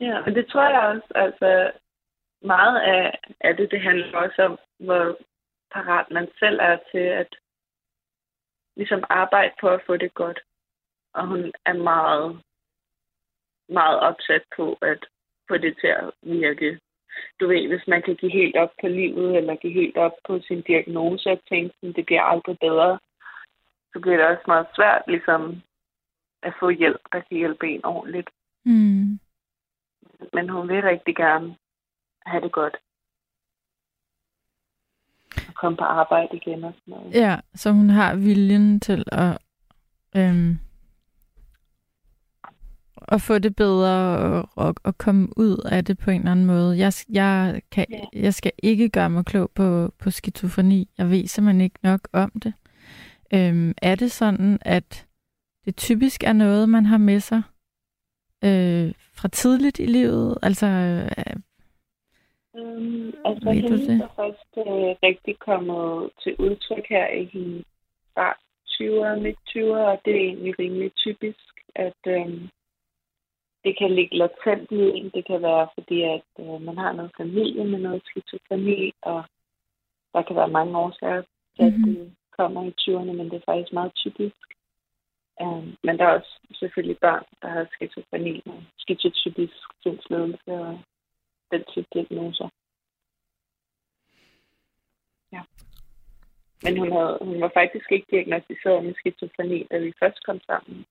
Ja, 0.00 0.24
men 0.24 0.34
det 0.34 0.46
tror 0.46 0.68
jeg 0.68 0.80
også. 0.80 1.08
Altså, 1.14 1.72
meget 2.42 2.80
af, 2.80 3.18
af 3.40 3.56
det, 3.56 3.70
det 3.70 3.80
handler 3.80 4.18
også 4.18 4.42
om, 4.42 4.58
hvor 4.78 5.16
parat 5.74 6.06
man 6.10 6.28
selv 6.38 6.58
er 6.62 6.78
til 6.92 7.06
at 7.20 7.36
ligesom 8.76 9.04
arbejde 9.08 9.54
på 9.60 9.68
at 9.68 9.82
få 9.86 9.96
det 9.96 10.14
godt. 10.14 10.40
Og 11.14 11.26
hun 11.26 11.52
er 11.66 11.72
meget, 11.72 12.40
meget 13.68 14.00
opsat 14.00 14.42
på 14.56 14.78
at 14.82 15.06
få 15.48 15.56
det 15.56 15.76
til 15.80 15.86
at 15.86 16.10
virke. 16.22 16.78
Du 17.40 17.46
ved, 17.46 17.68
hvis 17.68 17.86
man 17.86 18.02
kan 18.02 18.16
give 18.16 18.32
helt 18.32 18.56
op 18.56 18.72
på 18.80 18.88
livet, 18.88 19.36
eller 19.36 19.54
give 19.54 19.72
helt 19.72 19.96
op 19.96 20.16
på 20.26 20.40
sin 20.40 20.62
diagnose 20.62 21.30
og 21.30 21.40
tænke, 21.48 21.74
at 21.82 21.96
det 21.96 22.06
bliver 22.06 22.22
aldrig 22.22 22.58
bedre, 22.58 22.98
så 23.92 24.00
bliver 24.00 24.16
det 24.16 24.26
også 24.26 24.44
meget 24.46 24.66
svært 24.76 25.02
ligesom 25.08 25.62
at 26.42 26.52
få 26.60 26.68
hjælp, 26.70 27.00
der 27.12 27.20
kan 27.20 27.36
hjælpe 27.38 27.66
en 27.68 27.84
ordentligt. 27.84 28.30
Mm. 28.64 29.18
Men 30.32 30.48
hun 30.48 30.68
vil 30.68 30.82
rigtig 30.82 31.16
gerne 31.16 31.56
have 32.26 32.42
det 32.44 32.52
godt. 32.52 32.76
Og 35.48 35.54
komme 35.54 35.76
på 35.76 35.84
arbejde 35.84 36.36
igen 36.36 36.64
og 36.64 36.74
sådan 36.74 36.94
noget. 36.94 37.14
Ja, 37.14 37.40
så 37.54 37.70
hun 37.72 37.90
har 37.90 38.16
viljen 38.16 38.80
til 38.80 39.04
at, 39.12 39.38
øhm, 40.16 40.58
at 43.08 43.20
få 43.22 43.38
det 43.38 43.56
bedre 43.56 44.18
og, 44.18 44.48
og, 44.56 44.74
og 44.84 44.98
komme 44.98 45.28
ud 45.36 45.68
af 45.72 45.84
det 45.84 45.98
på 45.98 46.10
en 46.10 46.20
eller 46.20 46.30
anden 46.32 46.46
måde. 46.46 46.78
Jeg, 46.78 46.92
jeg, 47.08 47.62
kan, 47.70 47.86
Ja. 47.90 48.00
jeg 48.12 48.34
skal 48.34 48.52
ikke 48.62 48.88
gøre 48.88 49.10
mig 49.10 49.24
klog 49.26 49.50
på, 49.54 49.92
på 49.98 50.10
skizofreni. 50.10 50.88
Jeg 50.98 51.10
ved 51.10 51.26
simpelthen 51.26 51.60
ikke 51.60 51.78
nok 51.82 52.00
om 52.12 52.30
det. 52.30 52.54
Øhm, 53.34 53.74
er 53.82 53.94
det 53.94 54.10
sådan, 54.12 54.58
at 54.62 55.06
det 55.64 55.76
typisk 55.76 56.24
er 56.24 56.32
noget, 56.32 56.68
man 56.68 56.86
har 56.86 56.98
med 56.98 57.20
sig 57.20 57.42
øh, 58.44 58.94
fra 59.18 59.28
tidligt 59.28 59.78
i 59.78 59.86
livet? 59.86 60.38
Altså, 60.42 60.66
øh, 60.66 61.36
Um, 62.54 63.12
altså, 63.24 63.50
Ved 63.50 63.62
du 63.62 63.76
det? 63.76 64.00
er 64.02 64.08
først 64.16 64.50
øh, 64.58 64.90
rigtig 65.08 65.38
kommet 65.38 66.10
til 66.22 66.36
udtryk 66.38 66.86
her 66.88 67.06
i 67.08 67.24
hendes 67.32 67.64
start 68.10 68.36
20'ere, 68.70 69.20
midt 69.20 69.38
20'ere, 69.50 69.86
og 69.92 70.00
det 70.04 70.12
er 70.16 70.20
egentlig 70.28 70.58
rimelig 70.58 70.92
typisk, 70.94 71.44
at 71.74 72.00
øhm, 72.06 72.48
det 73.64 73.78
kan 73.78 73.90
ligge 73.94 74.16
latent 74.16 74.70
i 74.70 74.80
en. 74.98 75.10
Det 75.14 75.26
kan 75.26 75.42
være, 75.42 75.68
fordi 75.74 76.02
at 76.02 76.28
øh, 76.40 76.62
man 76.62 76.78
har 76.78 76.92
noget 76.92 77.12
familie 77.16 77.64
med 77.64 77.78
noget 77.78 78.02
skizofreni, 78.06 78.92
og 79.02 79.22
der 80.12 80.22
kan 80.22 80.36
være 80.36 80.48
mange 80.58 80.78
årsager 80.78 81.22
til, 81.56 81.62
at 81.66 81.72
Mhm. 81.78 81.94
det 81.94 82.12
kommer 82.40 82.62
i 82.70 82.72
20'erne, 82.82 83.12
men 83.18 83.26
det 83.30 83.36
er 83.38 83.50
faktisk 83.50 83.72
meget 83.72 83.92
typisk. 83.94 84.40
Um, 85.44 85.66
men 85.84 85.98
der 85.98 86.04
er 86.04 86.14
også 86.18 86.34
selvfølgelig 86.60 86.98
børn, 86.98 87.24
der 87.42 87.48
har 87.48 87.66
skizofreni 87.74 88.42
og 88.46 88.62
skizotypisk 88.78 89.54
sindsledelse 89.82 90.52
og 90.66 90.80
den 91.52 91.62
type 91.72 91.88
diagnoser. 91.94 92.48
Ja. 95.32 95.42
Men 96.64 96.78
hun, 96.78 96.92
havde, 96.92 97.18
hun 97.20 97.40
var 97.40 97.50
faktisk 97.54 97.92
ikke 97.92 98.06
diagnostiseret 98.10 98.84
med 98.84 98.94
skizofreni, 99.00 99.66
da 99.70 99.78
vi 99.78 99.92
først 100.02 100.24
kom 100.26 100.40
sammen. 100.46 100.84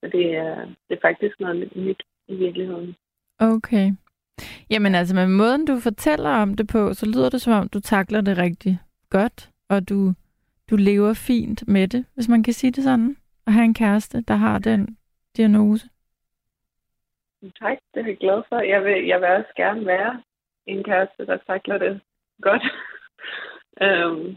Så 0.00 0.06
det 0.16 0.26
er, 0.36 0.54
det 0.86 0.94
er 0.96 1.06
faktisk 1.08 1.40
noget 1.40 1.56
lidt 1.56 1.76
nyt 1.76 2.02
i 2.28 2.34
virkeligheden. 2.34 2.96
Okay. 3.38 3.86
Jamen 4.70 4.94
altså, 4.94 5.14
med 5.14 5.26
måden 5.26 5.66
du 5.66 5.80
fortæller 5.80 6.30
om 6.30 6.56
det 6.56 6.66
på, 6.68 6.94
så 6.94 7.06
lyder 7.06 7.30
det 7.30 7.40
som 7.40 7.52
om, 7.52 7.68
du 7.68 7.80
takler 7.80 8.20
det 8.20 8.38
rigtig 8.38 8.78
godt, 9.10 9.50
og 9.68 9.88
du, 9.88 10.14
du 10.70 10.76
lever 10.76 11.14
fint 11.14 11.68
med 11.68 11.88
det, 11.88 12.06
hvis 12.14 12.28
man 12.28 12.42
kan 12.42 12.52
sige 12.52 12.72
det 12.72 12.84
sådan, 12.84 13.16
at 13.46 13.52
have 13.52 13.64
en 13.64 13.74
kæreste, 13.74 14.20
der 14.20 14.34
har 14.34 14.58
den 14.58 14.98
diagnose. 15.36 15.88
Tak, 17.60 17.78
det 17.94 18.00
er 18.00 18.06
jeg 18.06 18.16
glad 18.16 18.42
for. 18.48 18.60
Jeg 18.60 18.84
vil, 18.84 19.06
jeg 19.06 19.20
vil 19.20 19.28
også 19.28 19.52
gerne 19.56 19.86
være 19.86 20.22
en 20.66 20.84
kæreste, 20.84 21.26
der 21.26 21.38
takler 21.46 21.78
det 21.78 22.00
godt. 22.42 22.62
um, 23.80 24.36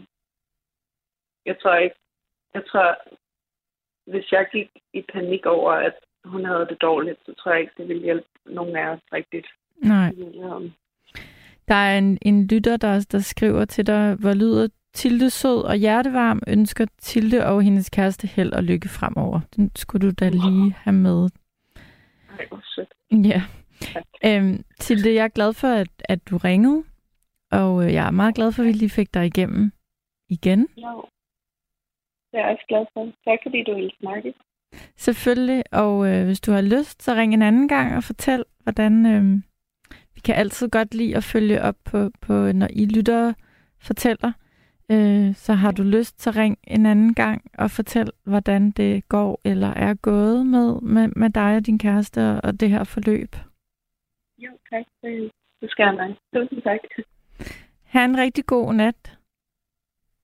jeg 1.50 1.56
tror 1.62 1.76
ikke, 1.76 1.96
jeg 2.54 2.64
tror, 2.68 2.98
hvis 4.12 4.32
jeg 4.32 4.48
gik 4.52 4.70
i 4.94 5.02
panik 5.14 5.46
over, 5.46 5.72
at 5.72 5.94
hun 6.26 6.46
havde 6.46 6.68
det 6.70 6.82
dårligt, 6.82 7.20
så 7.26 7.34
tror 7.34 7.52
jeg 7.52 7.62
ikke, 7.62 7.74
det 7.78 7.88
ville 7.88 8.04
hjælpe 8.04 8.28
nogen 8.46 8.76
af 8.76 8.88
os 8.88 9.02
rigtigt. 9.14 9.48
Nej. 9.78 10.12
virkeligheden. 10.16 10.76
Der 11.68 11.76
er 11.76 11.98
en, 11.98 12.18
en 12.22 12.48
lytter, 12.48 12.78
der, 12.78 13.08
der 13.12 13.20
skriver 13.20 13.66
til 13.66 13.88
dig, 13.88 14.16
hvor 14.16 14.34
lyder 14.34 14.68
Tilde 14.94 15.30
sød 15.30 15.64
og 15.64 15.76
hjertevarm, 15.76 16.42
ønsker 16.48 16.86
Tilde 16.98 17.46
og 17.46 17.64
hendes 17.64 17.90
kæreste 17.90 18.28
held 18.28 18.54
og 18.54 18.64
lykke 18.64 18.90
fremover. 18.90 19.40
Den 19.56 19.72
skulle 19.76 20.08
du 20.08 20.14
da 20.20 20.30
lige 20.30 20.74
have 20.74 20.94
med. 20.94 21.30
Ej, 22.30 22.46
hvor 22.50 22.62
sødt. 22.64 22.94
Ja. 23.12 23.42
Øhm, 24.26 24.64
Tilde, 24.80 25.14
jeg 25.14 25.24
er 25.24 25.28
glad 25.28 25.54
for, 25.54 25.68
at, 25.68 25.88
at 26.00 26.30
du 26.30 26.38
ringede, 26.38 26.84
og 27.52 27.86
øh, 27.86 27.94
jeg 27.94 28.08
er 28.08 28.12
meget 28.12 28.36
glad 28.36 28.52
for, 28.52 28.64
at 28.64 28.68
vi 28.68 28.72
lige 28.72 28.90
fik 28.90 29.14
dig 29.14 29.26
igennem 29.26 29.72
igen. 30.30 30.60
Jo. 30.78 31.06
Det 32.32 32.40
er 32.40 32.46
jeg 32.46 32.52
også 32.52 32.66
glad 32.70 32.86
for. 32.94 33.06
Tak 33.26 33.40
fordi 33.44 33.64
du 33.64 33.76
ville 33.76 33.92
snakke. 34.00 34.34
Selvfølgelig, 34.98 35.64
og 35.72 36.08
øh, 36.08 36.26
hvis 36.26 36.42
du 36.42 36.52
har 36.52 36.62
lyst, 36.62 37.04
så 37.04 37.14
ring 37.14 37.34
en 37.34 37.42
anden 37.42 37.68
gang 37.68 37.96
og 37.96 38.04
fortæl, 38.04 38.44
hvordan... 38.64 39.06
Øh, 39.06 39.42
vi 40.16 40.22
kan 40.26 40.36
altid 40.36 40.70
godt 40.70 40.94
lide 40.94 41.18
at 41.18 41.24
følge 41.24 41.62
op 41.62 41.76
på, 41.86 42.10
på 42.22 42.34
når 42.52 42.68
I 42.70 42.86
lytter 42.86 43.34
fortæller. 43.82 44.32
Øh, 44.92 45.36
så 45.36 45.54
har 45.54 45.72
du 45.72 45.84
lyst, 45.84 46.22
så 46.22 46.32
ring 46.32 46.58
en 46.64 46.86
anden 46.86 47.14
gang 47.14 47.52
og 47.58 47.72
fortæl, 47.72 48.12
hvordan 48.24 48.72
det 48.72 49.10
går 49.10 49.42
eller 49.46 49.68
er 49.68 49.94
gået 49.94 50.46
med, 50.46 50.82
med, 50.82 51.08
med 51.08 51.30
dig 51.30 51.56
og 51.56 51.66
din 51.66 51.80
kæreste 51.80 52.20
og, 52.30 52.42
og 52.44 52.60
det 52.60 52.70
her 52.70 52.84
forløb. 52.84 53.36
Jo, 54.38 54.52
tak. 54.70 54.86
Det, 55.02 55.32
det 55.62 55.72
skal 55.72 55.84
jeg 55.84 55.96
nok. 55.96 56.18
Tusind 56.36 56.62
tak. 56.62 56.80
Ha' 57.84 58.06
en 58.06 58.18
rigtig 58.18 58.46
god 58.46 58.74
nat. 58.74 59.18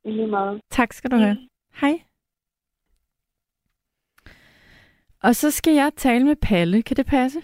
I 0.06 0.12
lige 0.12 0.28
meget. 0.28 0.62
Tak 0.70 0.94
skal 0.94 1.12
du 1.12 1.16
have. 1.16 1.38
Hej. 1.82 2.02
Og 5.24 5.36
så 5.36 5.52
skal 5.52 5.74
jeg 5.74 5.92
tale 5.96 6.26
med 6.26 6.36
Palle. 6.36 6.84
Kan 6.84 6.98
det 6.98 7.06
passe? 7.06 7.40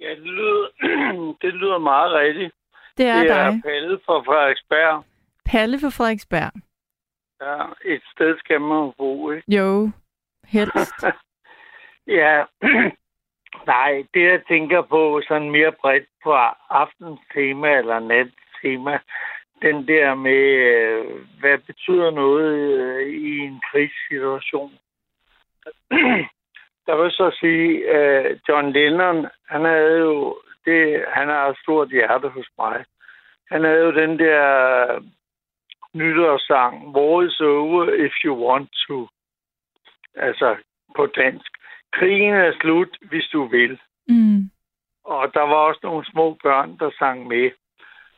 Ja, 0.00 0.10
det 0.10 0.18
lyder, 0.38 0.66
det 1.42 1.54
lyder 1.54 1.78
meget 1.78 2.12
rigtigt. 2.12 2.54
Det 2.98 3.06
er 3.06 3.20
det 3.22 3.30
er 3.30 3.50
dig. 3.50 3.62
Palle 3.64 4.00
fra 4.06 4.18
Frederiksberg. 4.18 5.04
Palle 5.52 5.78
fra 5.80 5.88
Frederiksberg. 5.96 6.52
Ja, 7.40 7.56
et 7.94 8.02
sted 8.12 8.38
skal 8.38 8.60
man 8.60 8.92
bo, 8.98 9.30
ikke? 9.30 9.56
Jo, 9.56 9.90
helst. 10.44 11.04
ja, 12.20 12.44
nej, 13.74 14.04
det 14.14 14.22
jeg 14.32 14.42
tænker 14.48 14.82
på 14.82 15.22
sådan 15.28 15.50
mere 15.50 15.72
bredt 15.72 16.08
på 16.24 16.32
aftens 16.82 17.20
tema 17.34 17.78
eller 17.78 17.98
nattens 17.98 18.48
tema, 18.62 18.98
den 19.62 19.88
der 19.88 20.14
med, 20.14 20.44
øh, 20.72 21.04
hvad 21.40 21.58
betyder 21.58 22.10
noget 22.10 22.52
øh, 22.80 23.06
i 23.08 23.38
en 23.38 23.60
krigssituation. 23.70 24.72
Der 26.86 27.02
vil 27.02 27.10
så 27.10 27.36
sige, 27.40 27.90
at 27.90 28.38
John 28.48 28.72
Lennon, 28.72 29.26
han 29.48 29.64
havde 29.64 29.98
jo, 29.98 30.38
det, 30.64 31.04
han 31.08 31.28
har 31.28 31.48
et 31.48 31.58
stort 31.62 31.88
hjerte 31.88 32.28
hos 32.28 32.48
mig. 32.58 32.84
Han 33.50 33.64
havde 33.64 33.84
jo 33.84 33.92
den 33.94 34.18
der 34.18 34.40
nytårssang, 35.94 36.94
War 36.94 37.22
is 37.22 37.40
over 37.40 37.94
if 38.06 38.12
you 38.24 38.34
want 38.34 38.70
to. 38.88 39.08
Altså 40.14 40.56
på 40.96 41.06
dansk. 41.06 41.50
Krigen 41.92 42.34
er 42.34 42.52
slut, 42.60 42.98
hvis 43.00 43.26
du 43.32 43.46
vil. 43.46 43.80
Mm. 44.08 44.50
Og 45.04 45.34
der 45.34 45.40
var 45.40 45.60
også 45.68 45.80
nogle 45.82 46.04
små 46.06 46.38
børn, 46.42 46.78
der 46.78 46.90
sang 46.98 47.26
med. 47.26 47.50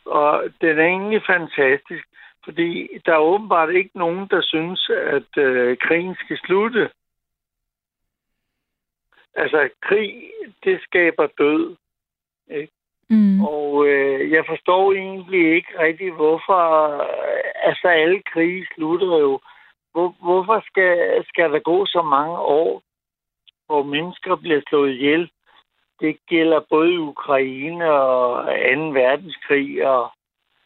Og 0.05 0.45
den 0.61 0.79
er 0.79 0.85
egentlig 0.85 1.23
fantastisk, 1.27 2.05
fordi 2.45 2.89
der 3.07 3.13
er 3.13 3.29
åbenbart 3.33 3.75
ikke 3.75 3.99
nogen, 3.99 4.29
der 4.29 4.43
synes, 4.43 4.91
at 4.91 5.39
øh, 5.39 5.77
krigen 5.79 6.17
skal 6.25 6.39
slutte. 6.39 6.91
Altså, 9.35 9.69
krig, 9.83 10.31
det 10.65 10.83
skaber 10.83 11.27
død. 11.39 11.77
Ikke? 12.51 12.73
Mm. 13.11 13.45
Og 13.45 13.87
øh, 13.87 14.31
jeg 14.31 14.45
forstår 14.49 14.93
egentlig 14.93 15.55
ikke 15.55 15.79
rigtig, 15.79 16.13
hvorfor... 16.13 16.63
Øh, 16.95 17.51
altså, 17.55 17.89
alle 17.89 18.23
krige 18.33 18.67
slutter 18.75 19.19
jo. 19.19 19.41
Hvor, 19.93 20.15
hvorfor 20.23 20.63
skal, 20.67 21.25
skal 21.29 21.53
der 21.53 21.59
gå 21.59 21.87
så 21.87 22.03
mange 22.03 22.39
år, 22.39 22.83
hvor 23.67 23.83
mennesker 23.83 24.37
bliver 24.37 24.61
slået 24.69 24.91
ihjel? 24.91 25.31
Det 26.01 26.17
gælder 26.29 26.61
både 26.71 27.01
Ukraine 27.01 27.93
og 27.93 28.45
2. 28.45 28.51
verdenskrig, 29.01 29.87
og 29.87 30.11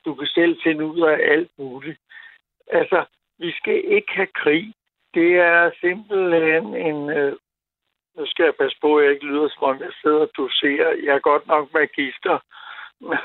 du 0.05 0.15
kan 0.15 0.27
selv 0.27 0.57
finde 0.63 0.87
ud 0.87 1.01
af 1.01 1.19
alt 1.33 1.51
muligt. 1.59 1.99
Altså, 2.73 3.05
vi 3.39 3.53
skal 3.53 3.85
ikke 3.85 4.13
have 4.13 4.33
krig. 4.35 4.75
Det 5.15 5.37
er 5.37 5.71
simpelthen 5.81 6.75
en... 6.75 7.11
Øh, 7.11 7.37
nu 8.19 8.27
skal 8.27 8.45
jeg 8.45 8.55
passe 8.55 8.79
på, 8.81 8.97
at 8.97 9.05
jeg 9.05 9.13
ikke 9.13 9.27
lyder 9.27 9.49
som 9.49 9.63
om 9.63 9.81
jeg 9.81 9.93
sidder 10.03 10.21
og 10.21 10.31
doserer. 10.37 10.91
Jeg 11.05 11.15
er 11.15 11.29
godt 11.31 11.47
nok 11.47 11.73
magister. 11.75 12.39
Men 13.09 13.19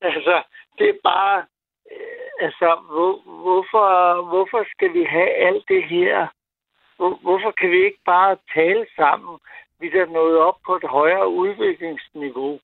altså, 0.00 0.42
det 0.78 0.88
er 0.88 0.98
bare... 1.04 1.44
Øh, 1.92 2.46
altså, 2.46 2.68
hvor, 2.90 3.12
hvorfor, 3.42 3.88
hvorfor 4.30 4.64
skal 4.74 4.94
vi 4.94 5.04
have 5.04 5.30
alt 5.30 5.64
det 5.68 5.84
her? 5.84 6.26
Hvor, 6.96 7.18
hvorfor 7.22 7.50
kan 7.50 7.70
vi 7.70 7.84
ikke 7.84 8.02
bare 8.06 8.36
tale 8.54 8.86
sammen? 8.96 9.38
Vi 9.80 9.86
er 9.86 10.06
nået 10.06 10.38
op 10.38 10.58
på 10.66 10.76
et 10.76 10.84
højere 10.84 11.28
udviklingsniveau. 11.28 12.60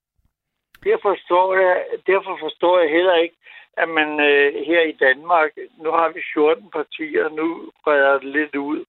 Derfor 0.84 1.08
forstår 1.14 1.54
jeg, 1.54 1.84
derfor 2.06 2.36
forstår 2.40 2.78
jeg 2.78 2.90
heller 2.90 3.14
ikke, 3.14 3.36
at 3.76 3.88
man 3.88 4.20
øh, 4.20 4.66
her 4.66 4.80
i 4.80 4.92
Danmark, 4.92 5.50
nu 5.76 5.90
har 5.90 6.08
vi 6.08 6.22
14 6.34 6.70
partier, 6.70 7.28
nu 7.28 7.70
breder 7.84 8.18
det 8.18 8.28
lidt 8.28 8.56
ud. 8.56 8.84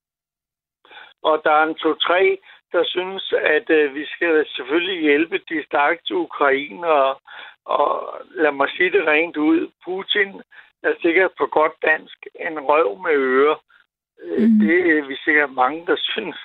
Og 1.22 1.40
der 1.44 1.50
er 1.50 1.64
en 1.64 1.74
to-tre, 1.74 2.38
der 2.72 2.84
synes, 2.84 3.32
at 3.56 3.70
øh, 3.70 3.94
vi 3.94 4.06
skal 4.06 4.46
selvfølgelig 4.56 5.00
hjælpe 5.00 5.38
de 5.48 5.64
stakkels 5.64 6.10
Ukraine, 6.10 6.86
og, 6.86 7.20
og 7.64 7.88
lad 8.30 8.52
mig 8.52 8.68
sige 8.76 8.90
det 8.92 9.06
rent 9.06 9.36
ud. 9.36 9.70
Putin 9.84 10.30
er 10.82 10.92
sikkert 11.02 11.30
på 11.38 11.46
godt 11.46 11.72
dansk 11.82 12.26
en 12.40 12.60
røv 12.60 12.98
med 13.04 13.14
ører. 13.14 13.58
Mm. 14.38 14.58
Det 14.60 14.98
er 14.98 15.06
vi 15.06 15.16
sikkert 15.24 15.52
mange, 15.52 15.86
der 15.86 15.96
synes. 15.98 16.40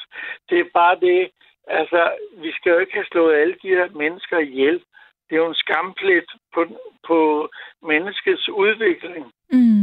Det 0.49 0.59
er 0.59 0.69
bare 0.74 0.97
det, 0.99 1.30
altså, 1.67 2.11
vi 2.43 2.51
skal 2.51 2.69
jo 2.72 2.80
ikke 2.80 2.93
have 2.93 3.11
slået 3.11 3.36
alle 3.41 3.55
de 3.63 3.69
her 3.78 3.89
mennesker 3.89 4.38
ihjel. 4.38 4.84
Det 5.26 5.36
er 5.36 5.43
jo 5.43 5.49
en 5.49 5.63
skamplet 5.65 6.30
på, 6.53 6.61
på 7.07 7.49
menneskets 7.82 8.49
udvikling. 8.49 9.26
Mm. 9.51 9.80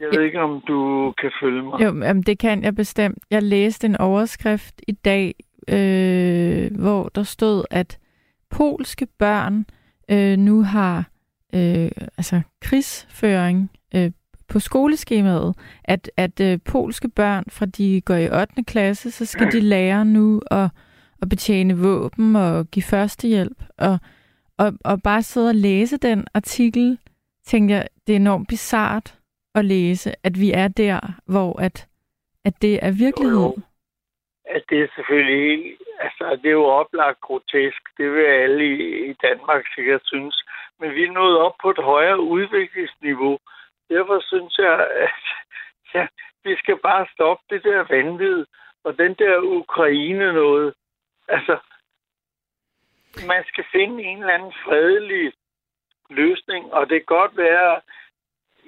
Jeg 0.00 0.08
ved 0.12 0.22
ikke, 0.22 0.40
om 0.40 0.60
du 0.68 1.12
kan 1.20 1.30
følge 1.42 1.62
mig. 1.62 1.80
Jo, 1.80 1.86
jamen, 2.04 2.22
det 2.22 2.38
kan 2.38 2.62
jeg 2.62 2.74
bestemt. 2.74 3.18
Jeg 3.30 3.42
læste 3.42 3.86
en 3.86 3.96
overskrift 3.96 4.82
i 4.88 4.92
dag, 4.92 5.34
øh, 5.68 6.78
hvor 6.78 7.08
der 7.14 7.22
stod, 7.22 7.64
at 7.70 7.98
polske 8.50 9.06
børn 9.18 9.66
øh, 10.10 10.38
nu 10.38 10.62
har 10.62 11.04
øh, 11.54 11.90
altså 12.18 12.40
krigsføring 12.60 13.70
øh, 13.94 14.10
på 14.48 14.58
skoleskemaet, 14.58 15.54
at, 15.84 16.10
at 16.16 16.40
øh, 16.40 16.58
polske 16.64 17.08
børn, 17.08 17.44
fra 17.48 17.66
de 17.66 18.00
går 18.00 18.14
i 18.14 18.30
8. 18.30 18.64
klasse, 18.66 19.10
så 19.10 19.24
skal 19.24 19.52
de 19.52 19.60
lære 19.60 20.04
nu 20.04 20.42
at, 20.50 20.68
at 21.22 21.28
betjene 21.28 21.78
våben 21.78 22.36
og 22.36 22.70
give 22.70 22.82
førstehjælp. 22.82 23.64
Og, 23.78 23.98
og, 24.58 24.72
og 24.84 25.02
bare 25.02 25.22
sidde 25.22 25.48
og 25.48 25.54
læse 25.54 25.96
den 25.96 26.24
artikel, 26.34 26.98
tænkte 27.46 27.74
jeg, 27.74 27.86
det 28.06 28.12
er 28.12 28.16
enormt 28.16 28.48
bizart 28.48 29.15
at 29.56 29.64
læse, 29.64 30.10
at 30.24 30.34
vi 30.40 30.52
er 30.52 30.68
der, 30.68 31.00
hvor 31.26 31.60
at, 31.60 31.88
at 32.44 32.54
det 32.62 32.74
er 32.86 32.92
virkelighed. 33.06 33.46
Jo, 33.46 33.54
jo. 33.56 33.62
At 34.56 34.62
det 34.70 34.78
er 34.82 34.88
selvfølgelig 34.96 35.40
helt, 35.48 35.82
altså 36.00 36.38
det 36.42 36.48
er 36.48 36.58
jo 36.62 36.64
oplagt 36.64 37.20
grotesk. 37.20 37.82
Det 37.98 38.12
vil 38.12 38.24
alle 38.24 38.64
i, 38.76 39.10
i 39.10 39.12
Danmark 39.12 39.64
sikkert 39.74 40.02
synes. 40.04 40.44
Men 40.80 40.94
vi 40.94 41.02
er 41.04 41.12
nået 41.12 41.38
op 41.38 41.54
på 41.62 41.70
et 41.70 41.78
højere 41.78 42.20
udviklingsniveau. 42.20 43.38
Derfor 43.90 44.22
synes 44.26 44.58
jeg, 44.58 44.88
at 45.04 45.22
ja, 45.94 46.06
vi 46.44 46.56
skal 46.56 46.78
bare 46.78 47.06
stoppe 47.14 47.44
det 47.50 47.64
der 47.64 47.84
vanvid. 47.94 48.44
Og 48.84 48.98
den 48.98 49.14
der 49.14 49.38
Ukraine 49.38 50.32
noget. 50.32 50.74
Altså, 51.28 51.58
man 53.26 53.44
skal 53.46 53.64
finde 53.72 54.04
en 54.04 54.18
eller 54.18 54.34
anden 54.34 54.54
fredelig 54.64 55.32
løsning, 56.10 56.72
og 56.72 56.88
det 56.90 56.96
kan 56.98 57.16
godt 57.18 57.36
være, 57.36 57.80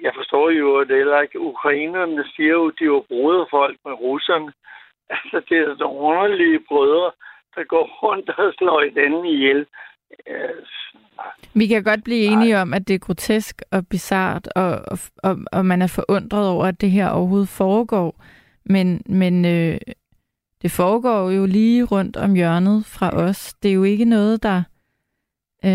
jeg 0.05 0.11
forstår 0.15 0.49
jo, 0.49 0.77
at 0.77 0.87
det 0.87 0.97
er 1.01 1.21
ikke 1.21 1.39
ukrainerne 1.39 2.23
siger 2.35 2.53
jo, 2.59 2.67
at 2.67 2.73
de 2.79 2.89
var 2.89 3.03
broderfolk 3.09 3.77
med 3.85 3.93
russerne. 3.93 4.51
Altså, 5.09 5.37
det 5.49 5.57
er 5.57 5.75
nogle 5.79 5.99
underlige 5.99 6.59
brødre, 6.67 7.11
der 7.55 7.63
går 7.63 7.85
rundt 8.03 8.29
og 8.29 8.53
slår 8.57 8.79
den 9.01 9.25
ihjel. 9.25 9.65
Vi 11.53 11.67
kan 11.67 11.83
godt 11.83 12.03
blive 12.03 12.23
enige 12.31 12.57
om, 12.57 12.73
at 12.73 12.87
det 12.87 12.93
er 12.93 12.99
grotesk 12.99 13.61
og 13.71 13.87
bizart, 13.87 14.47
og, 14.55 14.71
og, 15.23 15.37
og 15.51 15.65
man 15.65 15.81
er 15.81 15.91
forundret 15.95 16.49
over, 16.49 16.65
at 16.65 16.81
det 16.81 16.91
her 16.91 17.09
overhovedet 17.09 17.49
foregår. 17.49 18.23
Men, 18.65 19.01
men 19.05 19.45
øh, 19.45 19.77
det 20.61 20.71
foregår 20.71 21.29
jo 21.29 21.45
lige 21.45 21.83
rundt 21.83 22.17
om 22.17 22.33
hjørnet 22.33 22.85
fra 22.85 23.09
os. 23.09 23.53
Det 23.53 23.69
er 23.69 23.75
jo 23.75 23.83
ikke 23.83 24.05
noget, 24.05 24.43
der... 24.43 24.63
Øh, 25.65 25.71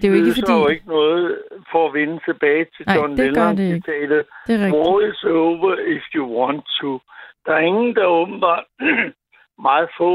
det 0.00 0.04
er 0.04 0.08
jo 0.08 0.14
ikke 0.14 0.34
fordi... 0.40 0.52
jo 0.52 0.68
ikke 0.68 0.88
noget 0.88 1.38
for 1.70 1.88
at 1.88 1.94
vinde 1.94 2.18
tilbage 2.28 2.66
til 2.76 2.84
Nej, 2.86 2.96
John 2.96 3.16
det 3.16 3.18
Lennon 3.18 3.56
det 3.56 3.74
citatet. 3.74 4.22
Det 4.46 4.54
rigtigt. 4.60 4.74
War 4.74 5.00
is 5.10 5.24
over 5.24 5.72
if 5.96 6.04
you 6.14 6.24
want 6.38 6.64
to. 6.80 7.00
Der 7.46 7.52
er 7.52 7.58
ingen, 7.58 7.94
der 7.94 8.04
åbenbart 8.04 8.64
meget 9.68 9.88
få, 9.98 10.12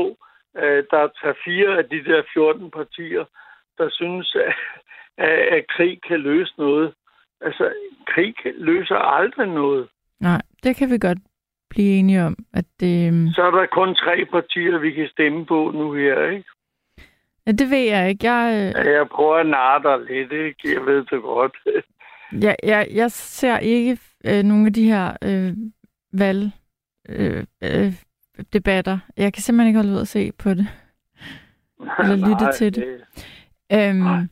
øh, 0.62 0.84
der 0.92 1.04
tager 1.20 1.38
fire 1.46 1.78
af 1.78 1.86
de 1.94 2.04
der 2.10 2.22
14 2.34 2.72
partier, 2.72 3.26
der 3.78 3.88
synes, 3.92 4.36
at, 5.30 5.40
at 5.56 5.64
krig 5.76 6.00
kan 6.08 6.20
løse 6.20 6.54
noget. 6.58 6.94
Altså, 7.42 7.74
krig 8.08 8.36
løser 8.56 8.96
aldrig 8.96 9.48
noget. 9.48 9.88
Nej, 10.20 10.42
det 10.64 10.76
kan 10.76 10.90
vi 10.90 10.98
godt 10.98 11.18
blive 11.70 12.00
enige 12.00 12.24
om. 12.24 12.36
At 12.54 12.66
det... 12.80 13.08
Øhm, 13.08 13.28
Så 13.36 13.42
er 13.44 13.52
der 13.52 13.66
kun 13.66 13.96
tre 13.96 14.26
partier, 14.32 14.78
vi 14.78 14.92
kan 14.92 15.08
stemme 15.08 15.46
på 15.46 15.72
nu 15.74 15.94
her, 15.94 16.30
ikke? 16.30 16.50
Ja, 17.48 17.52
det 17.52 17.70
ved 17.70 17.78
jeg 17.78 18.10
ikke. 18.10 18.32
Jeg, 18.32 18.74
øh... 18.76 18.86
ja, 18.86 18.98
jeg 18.98 19.08
prøver 19.08 19.36
at 19.36 19.46
narre 19.46 19.84
dig 19.84 20.06
lidt, 20.06 20.32
ikke? 20.32 20.74
Jeg 20.76 20.86
ved 20.86 21.06
det 21.06 21.22
godt. 21.22 21.58
jeg, 22.44 22.56
jeg, 22.64 22.88
jeg 22.92 23.12
ser 23.12 23.58
ikke 23.58 23.98
øh, 24.26 24.44
nogle 24.44 24.68
af 24.68 24.74
de 24.74 24.84
her 24.84 25.18
øh, 25.22 25.54
valg 26.14 26.52
øh, 27.10 27.44
øh, 27.62 27.94
debatter. 28.54 29.00
Jeg 29.18 29.34
kan 29.34 29.44
simpelthen 29.44 29.68
ikke 29.68 29.78
holde 29.80 29.94
ud 29.94 30.02
at 30.02 30.08
se 30.08 30.32
på 30.32 30.50
det. 30.50 30.68
Eller 32.00 32.16
lytte 32.28 32.44
Nej, 32.44 32.52
til 32.52 32.76
det. 32.76 32.84
det. 33.72 33.90
Øhm, 33.90 34.30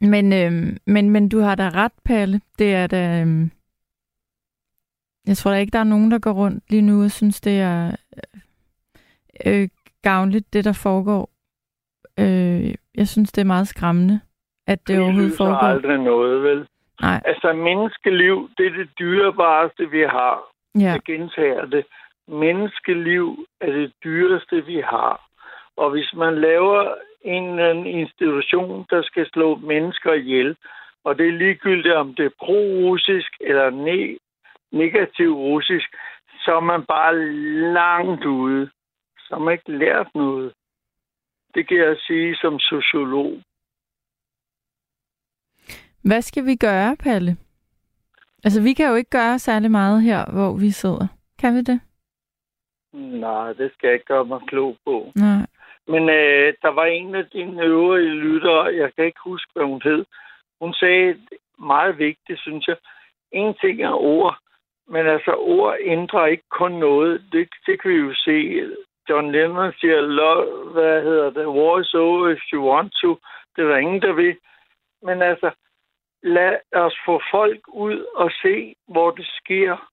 men, 0.00 0.32
øhm, 0.32 0.76
men, 0.86 1.10
men 1.10 1.28
du 1.28 1.40
har 1.40 1.54
da 1.54 1.68
ret, 1.68 1.92
Palle. 2.04 2.40
Det 2.58 2.74
er 2.74 2.86
da... 2.86 3.20
Øhm, 3.20 3.50
jeg 5.26 5.36
tror 5.36 5.50
da 5.50 5.56
ikke, 5.56 5.70
der 5.70 5.78
er 5.78 5.84
nogen, 5.84 6.10
der 6.10 6.18
går 6.18 6.32
rundt 6.32 6.70
lige 6.70 6.82
nu 6.82 7.04
og 7.04 7.10
synes, 7.10 7.40
det 7.40 7.60
er 7.60 7.96
øh, 9.46 9.68
gavnligt, 10.02 10.52
det 10.52 10.64
der 10.64 10.72
foregår. 10.72 11.35
Øh, 12.20 12.74
jeg 12.94 13.08
synes, 13.08 13.32
det 13.32 13.40
er 13.40 13.46
meget 13.54 13.68
skræmmende, 13.68 14.20
at 14.66 14.78
det, 14.78 14.88
det 14.88 15.02
overhovedet 15.02 15.36
foregår. 15.36 15.66
Det 15.66 15.74
aldrig 15.74 15.98
noget, 15.98 16.42
vel? 16.42 16.66
Nej. 17.00 17.22
Altså, 17.24 17.52
menneskeliv, 17.52 18.50
det 18.58 18.66
er 18.66 18.70
det 18.70 18.88
dyrebareste, 18.98 19.90
vi 19.90 20.00
har. 20.00 20.42
Ja. 20.74 20.80
Jeg 20.80 21.00
gentager 21.06 21.64
det. 21.64 21.84
Menneskeliv 22.28 23.46
er 23.60 23.70
det 23.72 23.92
dyreste, 24.04 24.64
vi 24.66 24.80
har. 24.84 25.26
Og 25.76 25.90
hvis 25.90 26.14
man 26.16 26.40
laver 26.40 26.94
en 27.24 27.44
eller 27.50 27.70
anden 27.70 27.86
institution, 27.86 28.86
der 28.90 29.02
skal 29.02 29.26
slå 29.32 29.56
mennesker 29.56 30.12
ihjel, 30.12 30.56
og 31.04 31.18
det 31.18 31.28
er 31.28 31.32
ligegyldigt, 31.32 31.94
om 31.94 32.14
det 32.14 32.24
er 32.26 32.38
pro-russisk 32.44 33.32
eller 33.40 33.70
ne- 33.70 34.18
negativ 34.72 35.30
russisk, 35.34 35.88
så 36.44 36.56
er 36.56 36.60
man 36.60 36.82
bare 36.84 37.14
langt 37.72 38.24
ude. 38.24 38.70
Så 39.18 39.28
har 39.34 39.38
man 39.38 39.52
ikke 39.52 39.78
lært 39.78 40.08
noget. 40.14 40.52
Det 41.56 41.68
kan 41.68 41.76
jeg 41.76 41.96
sige 42.06 42.36
som 42.36 42.58
sociolog. 42.58 43.40
Hvad 46.04 46.22
skal 46.22 46.46
vi 46.46 46.56
gøre, 46.56 46.96
Palle? 46.96 47.36
Altså, 48.44 48.62
vi 48.62 48.72
kan 48.72 48.88
jo 48.88 48.94
ikke 48.94 49.10
gøre 49.10 49.38
særlig 49.38 49.70
meget 49.70 50.02
her, 50.02 50.32
hvor 50.32 50.56
vi 50.60 50.70
sidder. 50.70 51.06
Kan 51.38 51.54
vi 51.54 51.60
det? 51.60 51.80
Nej, 52.92 53.52
det 53.52 53.72
skal 53.72 53.86
jeg 53.86 53.94
ikke 53.94 54.04
gøre 54.04 54.24
mig 54.24 54.40
klog 54.46 54.76
på. 54.84 55.12
Nej. 55.14 55.46
Men 55.88 56.02
øh, 56.08 56.54
der 56.62 56.68
var 56.68 56.84
en 56.84 57.14
af 57.14 57.26
dine 57.26 57.62
øvrige 57.62 58.14
lyttere, 58.14 58.64
jeg 58.64 58.94
kan 58.94 59.04
ikke 59.04 59.20
huske, 59.24 59.50
hvad 59.54 59.64
hun 59.64 59.82
hed. 59.84 60.04
Hun 60.60 60.74
sagde 60.74 61.20
meget 61.58 61.98
vigtigt, 61.98 62.40
synes 62.40 62.66
jeg. 62.66 62.76
En 63.32 63.54
ting 63.60 63.82
er 63.82 63.92
ord, 63.92 64.38
men 64.88 65.06
altså 65.06 65.34
ord 65.34 65.76
ændrer 65.80 66.26
ikke 66.26 66.48
kun 66.50 66.72
noget. 66.72 67.22
Det, 67.32 67.48
det 67.66 67.82
kan 67.82 67.90
vi 67.90 67.96
jo 67.96 68.14
se. 68.14 68.36
John 69.08 69.32
Lennon 69.32 69.72
siger, 69.80 70.00
Love, 70.00 70.72
hvad 70.72 71.02
hedder 71.02 71.30
det, 71.30 71.46
war 71.46 71.80
is 71.80 71.94
over 71.94 72.28
if 72.28 72.42
you 72.52 72.70
want 72.70 72.92
to. 73.02 73.18
Det 73.56 73.64
er 73.64 73.68
der 73.68 73.76
ingen, 73.76 74.02
der 74.02 74.12
vil. 74.12 74.36
Men 75.02 75.22
altså, 75.22 75.50
lad 76.22 76.56
os 76.72 76.96
få 77.06 77.20
folk 77.30 77.60
ud 77.68 78.06
og 78.14 78.30
se, 78.42 78.74
hvor 78.88 79.10
det 79.10 79.26
sker. 79.26 79.90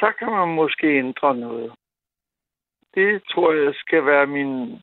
Så 0.00 0.12
kan 0.18 0.30
man 0.30 0.48
måske 0.48 0.86
ændre 0.98 1.36
noget. 1.36 1.72
Det 2.94 3.22
tror 3.30 3.52
jeg 3.52 3.74
skal 3.74 4.06
være 4.06 4.26
min 4.26 4.82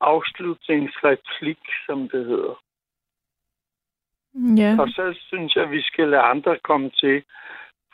afslutningsreplik, 0.00 1.58
som 1.86 2.08
det 2.08 2.26
hedder. 2.26 2.62
Ja. 4.34 4.76
Og 4.80 4.88
så 4.88 5.18
synes 5.28 5.56
jeg, 5.56 5.64
at 5.64 5.70
vi 5.70 5.82
skal 5.82 6.08
lade 6.08 6.22
andre 6.22 6.58
komme 6.58 6.90
til, 6.90 7.24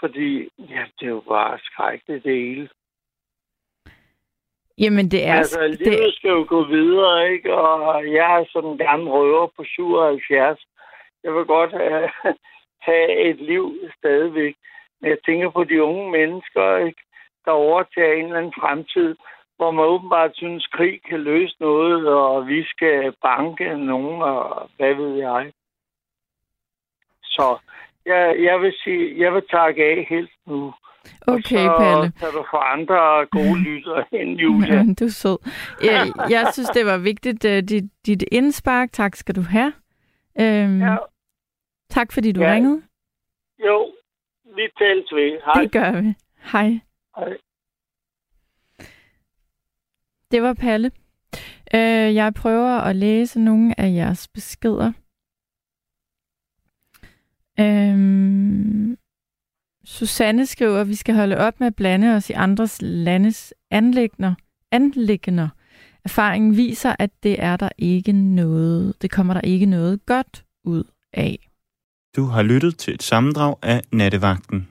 fordi 0.00 0.48
ja, 0.58 0.84
det 1.00 1.06
er 1.06 1.10
jo 1.10 1.24
bare 1.28 1.58
skrækkeligt 1.62 2.24
det 2.24 2.34
hele. 2.34 2.68
Jamen, 4.78 5.10
det 5.10 5.26
er... 5.26 5.34
Altså, 5.34 5.66
livet 5.66 5.78
det... 5.78 6.14
skal 6.14 6.30
jo 6.30 6.44
gå 6.48 6.64
videre, 6.64 7.32
ikke? 7.32 7.54
Og 7.54 8.12
jeg 8.12 8.40
er 8.40 8.44
sådan 8.52 8.70
en 8.70 8.78
gammel 8.78 9.08
røver 9.08 9.46
på 9.56 9.64
77. 9.64 10.66
Jeg 11.24 11.34
vil 11.34 11.44
godt 11.44 11.72
have, 11.72 12.10
have 12.88 13.30
et 13.30 13.40
liv 13.40 13.74
stadigvæk. 13.98 14.54
Men 15.00 15.10
jeg 15.10 15.18
tænker 15.26 15.50
på 15.50 15.64
de 15.64 15.82
unge 15.82 16.10
mennesker, 16.10 16.76
ikke? 16.76 17.02
der 17.44 17.52
overtager 17.52 18.12
en 18.12 18.24
eller 18.24 18.38
anden 18.38 18.60
fremtid, 18.60 19.16
hvor 19.56 19.70
man 19.70 19.84
åbenbart 19.84 20.30
synes, 20.34 20.64
at 20.64 20.78
krig 20.78 21.00
kan 21.08 21.20
løse 21.20 21.56
noget, 21.60 22.08
og 22.08 22.48
vi 22.48 22.64
skal 22.64 23.12
banke 23.22 23.78
nogen, 23.78 24.22
og 24.22 24.70
hvad 24.76 24.94
ved 24.94 25.14
jeg. 25.16 25.52
Så 27.22 27.58
jeg, 28.06 28.36
jeg 28.42 28.60
vil 28.60 28.74
sige, 28.84 29.20
jeg 29.20 29.34
vil 29.34 29.42
takke 29.50 29.84
af 29.84 30.06
helt 30.10 30.30
nu. 30.46 30.74
Okay, 31.26 31.68
og 31.68 31.76
så 31.78 31.78
Palle. 31.78 32.12
kan 32.18 32.28
du 32.32 32.44
få 32.50 32.56
andre 32.56 33.26
gode 33.26 33.58
lytter 33.68 34.02
end 34.12 34.38
Julia. 34.38 34.74
Ja, 34.74 34.82
du 35.00 35.04
er 35.04 35.08
sød. 35.08 35.38
Jeg, 35.82 36.12
jeg 36.30 36.48
synes, 36.52 36.68
det 36.68 36.86
var 36.86 36.98
vigtigt, 36.98 37.44
uh, 37.44 37.50
dit, 37.50 37.84
dit 38.06 38.24
indspark. 38.32 38.92
Tak 38.92 39.16
skal 39.16 39.34
du 39.36 39.40
have. 39.42 39.72
Øhm, 40.40 40.80
Ja. 40.80 40.96
Tak, 41.90 42.12
fordi 42.12 42.32
du 42.32 42.40
Ja. 42.40 42.52
ringede. 42.52 42.82
Jo, 43.66 43.92
vi 44.44 44.62
tales 44.78 45.12
ved. 45.12 45.40
Hej. 45.44 45.62
Det 45.62 45.72
gør 45.72 46.00
vi. 46.00 46.14
Hej. 46.52 46.80
Hej. 47.16 47.36
Det 50.30 50.42
var 50.42 50.52
Palle. 50.54 50.90
Øh, 51.74 52.14
jeg 52.14 52.34
prøver 52.34 52.78
at 52.78 52.96
læse 52.96 53.40
nogle 53.40 53.80
af 53.80 53.92
jeres 53.94 54.28
beskeder. 54.28 54.92
Øhm, 57.60 58.96
Susanne 59.86 60.46
skriver, 60.46 60.80
at 60.80 60.88
vi 60.88 60.94
skal 60.94 61.14
holde 61.14 61.36
op 61.36 61.60
med 61.60 61.66
at 61.66 61.76
blande 61.76 62.14
os 62.14 62.30
i 62.30 62.32
andres 62.32 62.78
landes 62.82 63.54
anlægner. 63.70 64.34
anlægner. 64.72 65.48
Erfaringen 66.04 66.56
viser, 66.56 66.94
at 66.98 67.10
det 67.22 67.42
er 67.42 67.56
der 67.56 67.68
ikke 67.78 68.12
noget. 68.12 69.02
Det 69.02 69.10
kommer 69.10 69.34
der 69.34 69.40
ikke 69.40 69.66
noget 69.66 70.06
godt 70.06 70.44
ud 70.64 70.84
af. 71.12 71.48
Du 72.16 72.24
har 72.24 72.42
lyttet 72.42 72.78
til 72.78 72.94
et 72.94 73.02
sammendrag 73.02 73.56
af 73.62 73.82
Nattevagten. 73.92 74.68